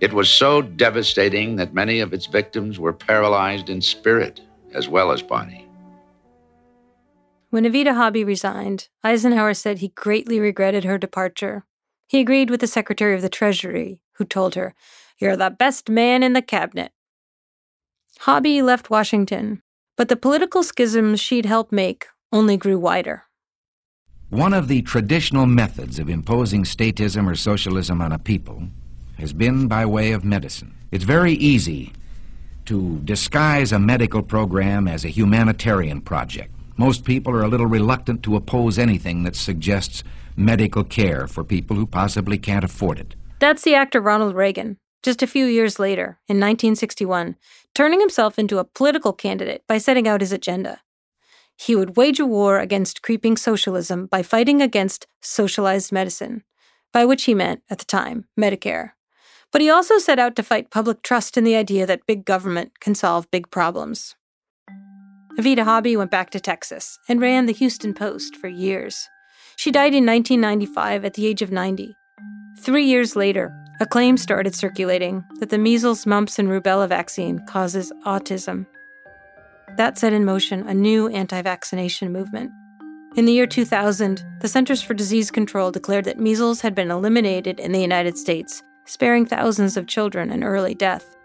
It 0.00 0.12
was 0.12 0.28
so 0.30 0.60
devastating 0.60 1.56
that 1.56 1.74
many 1.74 2.00
of 2.00 2.12
its 2.12 2.26
victims 2.26 2.78
were 2.78 2.92
paralyzed 2.92 3.70
in 3.70 3.80
spirit 3.80 4.40
as 4.74 4.88
well 4.88 5.12
as 5.12 5.22
body. 5.22 5.66
When 7.50 7.64
Oveta 7.64 7.94
Hobby 7.94 8.24
resigned, 8.24 8.88
Eisenhower 9.04 9.54
said 9.54 9.78
he 9.78 9.88
greatly 9.88 10.40
regretted 10.40 10.82
her 10.84 10.98
departure. 10.98 11.64
He 12.08 12.18
agreed 12.20 12.50
with 12.50 12.60
the 12.60 12.66
Secretary 12.66 13.14
of 13.14 13.22
the 13.22 13.28
Treasury, 13.28 14.00
who 14.14 14.24
told 14.24 14.56
her, 14.56 14.74
You're 15.18 15.36
the 15.36 15.50
best 15.50 15.88
man 15.88 16.24
in 16.24 16.32
the 16.32 16.42
cabinet. 16.42 16.90
Hobby 18.20 18.60
left 18.60 18.90
Washington, 18.90 19.62
but 19.96 20.08
the 20.08 20.16
political 20.16 20.64
schisms 20.64 21.20
she'd 21.20 21.46
helped 21.46 21.70
make 21.70 22.06
only 22.32 22.56
grew 22.56 22.78
wider. 22.78 23.22
One 24.30 24.52
of 24.52 24.66
the 24.66 24.82
traditional 24.82 25.46
methods 25.46 26.00
of 26.00 26.10
imposing 26.10 26.64
statism 26.64 27.30
or 27.30 27.36
socialism 27.36 28.02
on 28.02 28.10
a 28.10 28.18
people 28.18 28.64
has 29.18 29.32
been 29.32 29.68
by 29.68 29.86
way 29.86 30.12
of 30.12 30.24
medicine. 30.24 30.74
It's 30.90 31.04
very 31.04 31.32
easy 31.32 31.92
to 32.66 32.98
disguise 33.00 33.72
a 33.72 33.78
medical 33.78 34.22
program 34.22 34.88
as 34.88 35.04
a 35.04 35.08
humanitarian 35.08 36.00
project. 36.00 36.50
Most 36.76 37.04
people 37.04 37.32
are 37.34 37.42
a 37.42 37.48
little 37.48 37.66
reluctant 37.66 38.22
to 38.24 38.36
oppose 38.36 38.78
anything 38.78 39.22
that 39.24 39.36
suggests 39.36 40.02
medical 40.36 40.82
care 40.82 41.28
for 41.28 41.44
people 41.44 41.76
who 41.76 41.86
possibly 41.86 42.38
can't 42.38 42.64
afford 42.64 42.98
it. 42.98 43.14
That's 43.38 43.62
the 43.62 43.74
actor 43.74 44.00
Ronald 44.00 44.34
Reagan, 44.34 44.78
just 45.02 45.22
a 45.22 45.26
few 45.26 45.44
years 45.44 45.78
later, 45.78 46.18
in 46.28 46.38
1961, 46.38 47.36
turning 47.74 48.00
himself 48.00 48.38
into 48.38 48.58
a 48.58 48.64
political 48.64 49.12
candidate 49.12 49.62
by 49.68 49.78
setting 49.78 50.08
out 50.08 50.20
his 50.20 50.32
agenda. 50.32 50.80
He 51.56 51.76
would 51.76 51.96
wage 51.96 52.18
a 52.18 52.26
war 52.26 52.58
against 52.58 53.02
creeping 53.02 53.36
socialism 53.36 54.06
by 54.06 54.22
fighting 54.22 54.60
against 54.60 55.06
socialized 55.20 55.92
medicine, 55.92 56.42
by 56.92 57.04
which 57.04 57.24
he 57.24 57.34
meant, 57.34 57.62
at 57.70 57.78
the 57.78 57.84
time, 57.84 58.24
Medicare. 58.38 58.92
But 59.54 59.62
he 59.62 59.70
also 59.70 59.98
set 59.98 60.18
out 60.18 60.34
to 60.34 60.42
fight 60.42 60.72
public 60.72 61.02
trust 61.02 61.36
in 61.36 61.44
the 61.44 61.54
idea 61.54 61.86
that 61.86 62.08
big 62.08 62.24
government 62.24 62.80
can 62.80 62.96
solve 62.96 63.30
big 63.30 63.52
problems. 63.52 64.16
Oveta 65.38 65.62
Hobby 65.62 65.96
went 65.96 66.10
back 66.10 66.30
to 66.30 66.40
Texas 66.40 66.98
and 67.08 67.20
ran 67.20 67.46
the 67.46 67.52
Houston 67.52 67.94
Post 67.94 68.34
for 68.34 68.48
years. 68.48 69.08
She 69.54 69.70
died 69.70 69.94
in 69.94 70.04
1995 70.04 71.04
at 71.04 71.14
the 71.14 71.28
age 71.28 71.40
of 71.40 71.52
90. 71.52 71.94
Three 72.62 72.84
years 72.84 73.14
later, 73.14 73.54
a 73.78 73.86
claim 73.86 74.16
started 74.16 74.56
circulating 74.56 75.22
that 75.38 75.50
the 75.50 75.58
measles, 75.58 76.04
mumps, 76.04 76.40
and 76.40 76.48
rubella 76.48 76.88
vaccine 76.88 77.38
causes 77.46 77.92
autism. 78.04 78.66
That 79.76 79.98
set 79.98 80.12
in 80.12 80.24
motion 80.24 80.66
a 80.66 80.74
new 80.74 81.06
anti 81.10 81.40
vaccination 81.42 82.12
movement. 82.12 82.50
In 83.14 83.24
the 83.24 83.32
year 83.32 83.46
2000, 83.46 84.24
the 84.40 84.48
Centers 84.48 84.82
for 84.82 84.94
Disease 84.94 85.30
Control 85.30 85.70
declared 85.70 86.06
that 86.06 86.18
measles 86.18 86.62
had 86.62 86.74
been 86.74 86.90
eliminated 86.90 87.60
in 87.60 87.70
the 87.70 87.80
United 87.80 88.18
States, 88.18 88.60
sparing 88.84 89.26
thousands 89.26 89.76
of 89.76 89.86
children 89.86 90.30
an 90.30 90.44
early 90.44 90.74
death. 90.74 91.16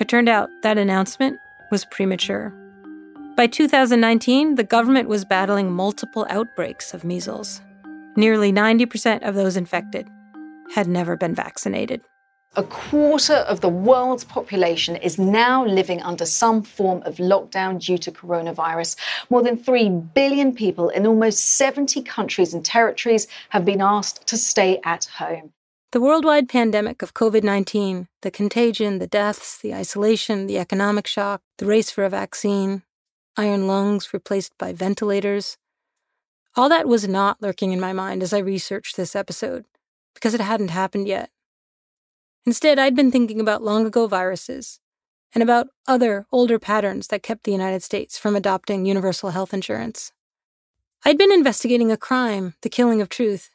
It 0.00 0.08
turned 0.08 0.28
out 0.28 0.48
that 0.62 0.78
announcement 0.78 1.38
was 1.70 1.84
premature. 1.86 2.52
By 3.36 3.46
2019, 3.46 4.56
the 4.56 4.64
government 4.64 5.08
was 5.08 5.24
battling 5.24 5.70
multiple 5.72 6.26
outbreaks 6.28 6.94
of 6.94 7.04
measles. 7.04 7.60
Nearly 8.16 8.52
90% 8.52 9.22
of 9.22 9.34
those 9.34 9.56
infected 9.56 10.08
had 10.74 10.88
never 10.88 11.16
been 11.16 11.34
vaccinated. 11.34 12.00
A 12.56 12.62
quarter 12.64 13.34
of 13.34 13.60
the 13.60 13.68
world's 13.68 14.24
population 14.24 14.96
is 14.96 15.18
now 15.18 15.64
living 15.64 16.02
under 16.02 16.26
some 16.26 16.62
form 16.62 17.02
of 17.04 17.16
lockdown 17.18 17.78
due 17.80 17.98
to 17.98 18.10
coronavirus. 18.10 18.96
More 19.30 19.42
than 19.42 19.56
3 19.56 19.90
billion 20.14 20.54
people 20.54 20.88
in 20.88 21.06
almost 21.06 21.44
70 21.56 22.02
countries 22.02 22.54
and 22.54 22.64
territories 22.64 23.28
have 23.50 23.64
been 23.64 23.80
asked 23.80 24.26
to 24.26 24.36
stay 24.36 24.80
at 24.84 25.04
home. 25.04 25.52
The 25.90 26.02
worldwide 26.02 26.50
pandemic 26.50 27.00
of 27.00 27.14
COVID 27.14 27.42
19, 27.42 28.08
the 28.20 28.30
contagion, 28.30 28.98
the 28.98 29.06
deaths, 29.06 29.56
the 29.56 29.72
isolation, 29.72 30.46
the 30.46 30.58
economic 30.58 31.06
shock, 31.06 31.40
the 31.56 31.64
race 31.64 31.90
for 31.90 32.04
a 32.04 32.10
vaccine, 32.10 32.82
iron 33.38 33.66
lungs 33.66 34.12
replaced 34.12 34.52
by 34.58 34.74
ventilators. 34.74 35.56
All 36.54 36.68
that 36.68 36.86
was 36.86 37.08
not 37.08 37.40
lurking 37.40 37.72
in 37.72 37.80
my 37.80 37.94
mind 37.94 38.22
as 38.22 38.34
I 38.34 38.38
researched 38.38 38.98
this 38.98 39.16
episode, 39.16 39.64
because 40.12 40.34
it 40.34 40.42
hadn't 40.42 40.68
happened 40.68 41.08
yet. 41.08 41.30
Instead, 42.44 42.78
I'd 42.78 42.94
been 42.94 43.10
thinking 43.10 43.40
about 43.40 43.62
long 43.62 43.86
ago 43.86 44.06
viruses 44.06 44.80
and 45.34 45.42
about 45.42 45.68
other 45.86 46.26
older 46.30 46.58
patterns 46.58 47.06
that 47.06 47.22
kept 47.22 47.44
the 47.44 47.52
United 47.52 47.82
States 47.82 48.18
from 48.18 48.36
adopting 48.36 48.84
universal 48.84 49.30
health 49.30 49.54
insurance. 49.54 50.12
I'd 51.02 51.16
been 51.16 51.32
investigating 51.32 51.90
a 51.90 51.96
crime, 51.96 52.52
the 52.60 52.68
killing 52.68 53.00
of 53.00 53.08
truth. 53.08 53.50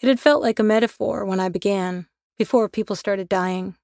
It 0.00 0.08
had 0.08 0.20
felt 0.20 0.42
like 0.42 0.58
a 0.58 0.64
metaphor 0.64 1.24
when 1.24 1.40
I 1.40 1.48
began, 1.48 2.06
before 2.38 2.68
people 2.68 2.96
started 2.96 3.28
dying. 3.28 3.76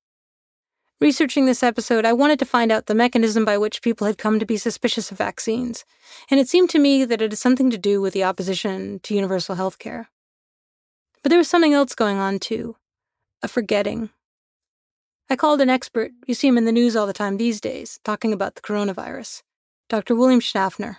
Researching 1.01 1.47
this 1.47 1.63
episode, 1.63 2.05
I 2.05 2.13
wanted 2.13 2.41
to 2.41 2.45
find 2.45 2.73
out 2.73 2.87
the 2.87 2.95
mechanism 2.95 3.45
by 3.45 3.57
which 3.57 3.83
people 3.83 4.09
had 4.09 4.19
come 4.19 4.41
to 4.41 4.47
be 4.47 4.57
suspicious 4.57 5.13
of 5.13 5.19
vaccines, 5.19 5.85
and 6.29 6.41
it 6.41 6.49
seemed 6.49 6.71
to 6.71 6.81
me 6.81 7.05
that 7.05 7.23
it 7.23 7.31
had 7.31 7.39
something 7.39 7.71
to 7.71 7.79
do 7.79 8.01
with 8.01 8.15
the 8.15 8.25
opposition 8.25 8.99
to 9.05 9.15
universal 9.15 9.55
health 9.55 9.79
care. 9.79 10.09
But 11.23 11.31
there 11.31 11.39
was 11.39 11.49
something 11.49 11.73
else 11.73 11.95
going 11.95 12.19
on, 12.19 12.39
too 12.41 12.77
a 13.43 13.49
forgetting. 13.49 14.11
I 15.31 15.37
called 15.37 15.61
an 15.61 15.71
expert, 15.71 16.11
you 16.27 16.35
see 16.35 16.49
him 16.49 16.59
in 16.59 16.65
the 16.65 16.73
news 16.73 16.97
all 16.97 17.07
the 17.07 17.13
time 17.13 17.37
these 17.37 17.61
days, 17.61 18.01
talking 18.03 18.33
about 18.33 18.57
the 18.57 18.61
coronavirus 18.61 19.43
Dr. 19.89 20.17
William 20.17 20.41
Schaffner, 20.41 20.99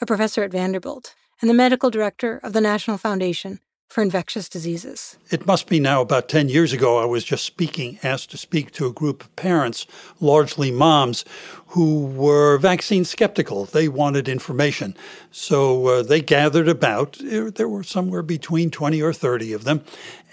a 0.00 0.06
professor 0.06 0.44
at 0.44 0.52
Vanderbilt, 0.52 1.16
and 1.40 1.50
the 1.50 1.54
medical 1.54 1.90
director 1.90 2.38
of 2.44 2.52
the 2.52 2.60
National 2.60 2.98
Foundation 2.98 3.58
for 3.90 4.02
Infectious 4.02 4.48
Diseases. 4.48 5.18
It 5.30 5.46
must 5.46 5.68
be 5.68 5.80
now 5.80 6.00
about 6.00 6.28
10 6.28 6.48
years 6.48 6.72
ago, 6.72 6.98
I 6.98 7.04
was 7.04 7.24
just 7.24 7.44
speaking, 7.44 7.98
asked 8.04 8.30
to 8.30 8.38
speak 8.38 8.70
to 8.72 8.86
a 8.86 8.92
group 8.92 9.24
of 9.24 9.34
parents, 9.34 9.84
largely 10.20 10.70
moms, 10.70 11.24
who 11.66 12.06
were 12.06 12.56
vaccine 12.58 13.04
skeptical. 13.04 13.64
They 13.64 13.88
wanted 13.88 14.28
information. 14.28 14.96
So 15.32 15.88
uh, 15.88 16.02
they 16.04 16.20
gathered 16.20 16.68
about, 16.68 17.18
there 17.20 17.68
were 17.68 17.82
somewhere 17.82 18.22
between 18.22 18.70
20 18.70 19.02
or 19.02 19.12
30 19.12 19.52
of 19.54 19.64
them. 19.64 19.82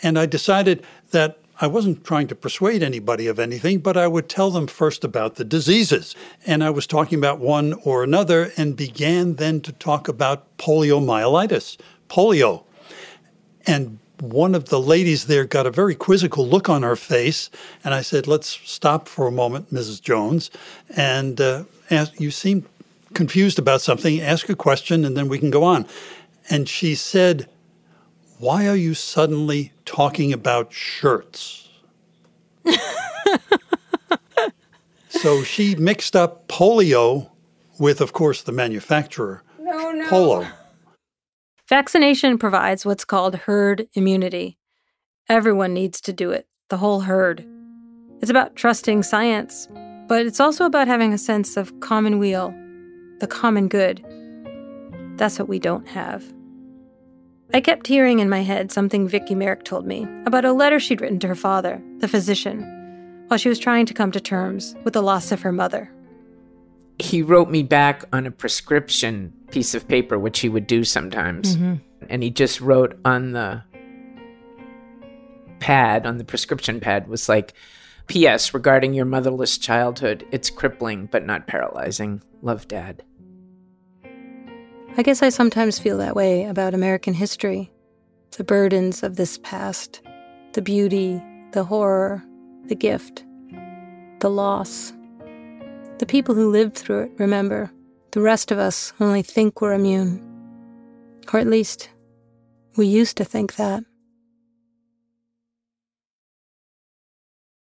And 0.04 0.20
I 0.20 0.28
decided 0.28 0.86
that 1.10 1.40
I 1.60 1.66
wasn't 1.66 2.04
trying 2.04 2.28
to 2.28 2.36
persuade 2.36 2.84
anybody 2.84 3.26
of 3.26 3.40
anything, 3.40 3.80
but 3.80 3.98
I 3.98 4.08
would 4.08 4.30
tell 4.30 4.52
them 4.52 4.68
first 4.68 5.04
about 5.04 5.36
the 5.36 5.44
diseases. 5.44 6.16
And 6.46 6.64
I 6.64 6.70
was 6.70 6.86
talking 6.86 7.18
about 7.18 7.40
one 7.40 7.74
or 7.84 8.04
another 8.04 8.52
and 8.56 8.76
began 8.76 9.36
then 9.36 9.62
to 9.62 9.72
talk 9.72 10.08
about 10.08 10.46
poliomyelitis, 10.60 11.78
polio. 12.08 12.67
And 13.68 14.00
one 14.20 14.56
of 14.56 14.70
the 14.70 14.80
ladies 14.80 15.28
there 15.28 15.46
got 15.46 15.68
a 15.68 15.72
very 15.72 15.94
quizzical 15.94 16.48
look 16.48 16.70
on 16.70 16.84
her 16.84 16.96
face. 16.96 17.50
And 17.84 17.94
I 17.94 18.02
said, 18.02 18.26
Let's 18.28 18.48
stop 18.48 19.08
for 19.08 19.28
a 19.28 19.32
moment, 19.32 19.72
Mrs. 19.74 20.02
Jones. 20.02 20.50
And 20.96 21.40
uh, 21.40 21.66
ask, 21.92 22.20
you 22.20 22.32
seem 22.32 22.66
confused 23.14 23.60
about 23.60 23.82
something. 23.82 24.20
Ask 24.22 24.50
a 24.50 24.56
question, 24.56 25.06
and 25.06 25.16
then 25.16 25.28
we 25.28 25.38
can 25.38 25.52
go 25.52 25.64
on. 25.64 25.86
And 26.50 26.68
she 26.68 26.96
said, 26.96 27.48
Why 28.40 28.68
are 28.68 28.76
you 28.76 28.94
suddenly 28.94 29.74
talking 29.86 30.34
about 30.34 30.74
shirts? 30.74 31.70
so 35.10 35.44
she 35.44 35.76
mixed 35.76 36.16
up 36.16 36.48
polio 36.48 37.30
with, 37.80 38.02
of 38.02 38.14
course, 38.14 38.42
the 38.42 38.52
manufacturer, 38.52 39.44
No, 39.60 39.92
no. 39.92 40.10
Polo. 40.10 40.48
Vaccination 41.70 42.38
provides 42.38 42.86
what's 42.86 43.04
called 43.04 43.36
herd 43.36 43.90
immunity. 43.92 44.58
Everyone 45.28 45.74
needs 45.74 46.00
to 46.00 46.14
do 46.14 46.32
it, 46.32 46.48
the 46.70 46.78
whole 46.78 47.02
herd. 47.02 47.46
It's 48.22 48.32
about 48.32 48.56
trusting 48.56 49.04
science, 49.04 49.68
but 50.08 50.26
it's 50.26 50.40
also 50.40 50.64
about 50.64 50.88
having 50.88 51.12
a 51.12 51.18
sense 51.18 51.58
of 51.58 51.78
common 51.82 52.20
weal, 52.20 52.56
the 53.20 53.28
common 53.28 53.68
good. 53.68 54.02
That's 55.18 55.38
what 55.38 55.50
we 55.50 55.60
don't 55.60 55.90
have. 55.90 56.24
I 57.54 57.60
kept 57.60 57.88
hearing 57.88 58.20
in 58.20 58.30
my 58.30 58.44
head 58.44 58.72
something 58.72 59.06
Vicky 59.06 59.36
Merrick 59.36 59.66
told 59.66 59.86
me 59.86 60.08
about 60.26 60.46
a 60.46 60.54
letter 60.54 60.80
she'd 60.80 61.02
written 61.02 61.20
to 61.20 61.28
her 61.28 61.36
father, 61.36 61.84
the 61.98 62.08
physician, 62.08 63.26
while 63.28 63.38
she 63.38 63.50
was 63.50 63.60
trying 63.60 63.86
to 63.88 63.94
come 63.94 64.14
to 64.14 64.22
terms 64.22 64.74
with 64.86 64.94
the 64.94 65.04
loss 65.04 65.34
of 65.34 65.42
her 65.42 65.52
mother. 65.52 65.92
He 67.00 67.22
wrote 67.22 67.50
me 67.50 67.64
back 67.64 68.06
on 68.12 68.26
a 68.26 68.32
prescription 68.32 69.34
piece 69.52 69.76
of 69.76 69.88
paper, 69.88 70.18
which 70.18 70.40
he 70.40 70.50
would 70.50 70.68
do 70.68 70.84
sometimes. 70.84 71.56
Mhm. 71.56 71.82
And 72.10 72.24
he 72.24 72.30
just 72.30 72.60
wrote 72.62 73.00
on 73.06 73.32
the 73.32 73.64
pad, 75.60 76.06
on 76.06 76.18
the 76.18 76.24
prescription 76.24 76.80
pad, 76.80 77.08
was 77.08 77.30
like, 77.30 77.54
P.S. 78.08 78.54
regarding 78.54 78.94
your 78.94 79.06
motherless 79.06 79.58
childhood, 79.58 80.26
it's 80.32 80.50
crippling 80.50 81.08
but 81.12 81.26
not 81.26 81.46
paralyzing. 81.46 82.22
Love, 82.42 82.68
Dad. 82.68 83.04
I 84.98 85.04
guess 85.04 85.22
I 85.22 85.30
sometimes 85.30 85.78
feel 85.78 85.98
that 85.98 86.16
way 86.16 86.46
about 86.46 86.74
American 86.74 87.14
history. 87.14 87.72
The 88.38 88.44
burdens 88.44 89.04
of 89.04 89.16
this 89.16 89.38
past, 89.40 90.02
the 90.54 90.62
beauty, 90.62 91.22
the 91.52 91.66
horror, 91.66 92.24
the 92.66 92.76
gift, 92.76 93.26
the 94.20 94.30
loss. 94.30 94.94
The 96.00 96.06
people 96.06 96.36
who 96.36 96.52
lived 96.52 96.76
through 96.76 97.04
it 97.04 97.12
remember. 97.18 97.72
The 98.12 98.22
rest 98.22 98.52
of 98.52 98.60
us 98.60 98.94
only 99.00 99.24
think 99.24 99.62
we're 99.62 99.74
immune. 99.74 100.22
Or 101.34 101.40
at 101.40 101.48
least, 101.48 101.90
we 102.78 102.86
used 102.86 103.18
to 103.18 103.26
think 103.26 103.56
that. 103.56 103.84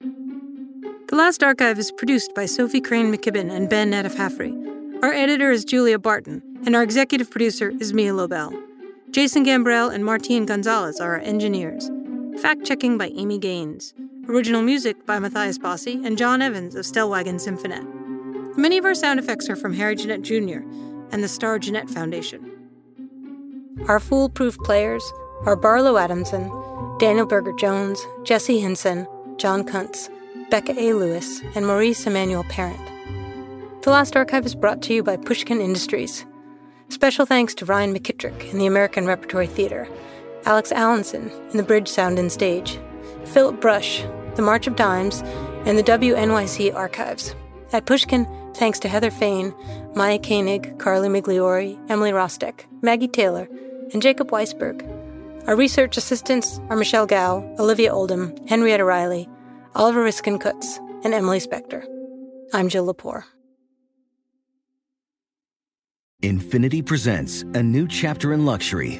The 0.02 1.16
Last 1.16 1.44
Archive 1.44 1.80
is 1.80 1.92
produced 1.92 2.36
by 2.36 2.46
Sophie 2.46 2.82
Crane 2.82 3.12
McKibben 3.12 3.52
and 3.52 3.68
Ben 3.68 3.92
Naddaff-Hafrey. 3.92 5.02
Our 5.02 5.12
editor 5.12 5.50
is 5.50 5.66
Julia 5.66 5.98
Barton, 5.98 6.44
and 6.66 6.76
our 6.76 6.84
executive 6.84 7.32
producer 7.32 7.74
is 7.80 7.94
Mia 7.94 8.14
Lobel. 8.14 8.54
Jason 9.10 9.44
Gambrell 9.44 9.92
and 9.92 10.06
Martine 10.06 10.46
Gonzalez 10.46 11.00
are 11.00 11.14
our 11.14 11.20
engineers. 11.22 11.90
Fact 12.42 12.64
checking 12.64 12.96
by 12.96 13.08
Amy 13.16 13.40
Gaines. 13.40 13.96
Original 14.28 14.62
music 14.62 15.04
by 15.08 15.18
Matthias 15.18 15.58
Bossi 15.58 16.06
and 16.06 16.16
John 16.16 16.44
Evans 16.44 16.76
of 16.76 16.86
Stellwagen 16.86 17.40
Symphonette. 17.40 17.88
Many 18.60 18.78
of 18.78 18.84
our 18.84 18.93
sound 18.93 19.22
effects 19.22 19.49
are 19.49 19.55
from 19.55 19.74
Harry 19.74 19.95
Jeanette 19.95 20.22
Jr. 20.22 20.60
and 21.14 21.24
the 21.24 21.30
Star 21.30 21.60
Jeanette 21.60 21.89
Foundation. 21.89 22.51
Our 23.88 24.01
foolproof 24.01 24.57
players 24.66 25.01
are 25.45 25.55
Barlow 25.55 25.95
Adamson, 25.95 26.51
Daniel 26.99 27.26
Berger 27.26 27.53
Jones, 27.53 28.05
Jesse 28.26 28.60
Hinson, 28.60 29.07
John 29.38 29.64
Kuntz, 29.64 30.10
Becca 30.49 30.78
A. 30.78 30.91
Lewis, 30.91 31.39
and 31.55 31.66
Maurice 31.66 32.05
Emmanuel 32.05 32.43
Parent. 32.49 32.82
The 33.84 33.91
Last 33.91 34.18
Archive 34.18 34.45
is 34.45 34.55
brought 34.55 34.82
to 34.82 34.93
you 34.93 35.03
by 35.03 35.16
Pushkin 35.16 35.62
Industries. 35.62 36.26
Special 36.89 37.26
thanks 37.26 37.55
to 37.55 37.66
Ryan 37.66 37.93
McKittrick 37.95 38.51
in 38.51 38.60
the 38.60 38.68
American 38.68 39.05
Repertory 39.05 39.47
Theater, 39.47 39.88
Alex 40.43 40.74
Allenson 40.74 41.32
in 41.51 41.55
the 41.55 41.64
Bridge 41.64 41.88
Sound 41.88 42.20
and 42.20 42.30
Stage, 42.30 42.78
Philip 43.24 43.62
Brush, 43.62 44.03
the 44.36 44.41
March 44.41 44.68
of 44.68 44.76
Dimes, 44.76 45.22
and 45.66 45.78
the 45.78 45.84
WNYC 45.84 46.76
Archives. 46.76 47.34
At 47.72 47.86
Pushkin, 47.86 48.28
thanks 48.60 48.78
to 48.80 48.89
Heather 48.89 49.10
Fain, 49.10 49.55
Maya 49.95 50.20
Koenig, 50.20 50.78
Carly 50.78 51.07
Migliori, 51.07 51.80
Emily 51.89 52.12
Rostek, 52.12 52.66
Maggie 52.82 53.07
Taylor, 53.07 53.47
and 53.93 54.01
Jacob 54.01 54.30
Weisberg. 54.32 54.86
Our 55.47 55.55
research 55.55 55.95
assistants 55.95 56.60
are 56.70 56.76
Michelle 56.76 57.07
Gao, 57.07 57.38
Olivia 57.57 57.93
Oldham, 57.93 58.36
Henrietta 58.47 58.84
Riley, 58.84 59.30
Oliver 59.76 60.03
Riskin-Kutz, 60.03 60.78
and 61.05 61.14
Emily 61.14 61.39
Spector. 61.39 61.86
I'm 62.53 62.68
Jill 62.68 62.93
Lepore. 62.93 63.24
INFINITI 66.22 66.86
presents 66.86 67.43
a 67.53 67.64
new 67.64 67.88
chapter 67.88 68.34
in 68.34 68.45
luxury, 68.45 68.99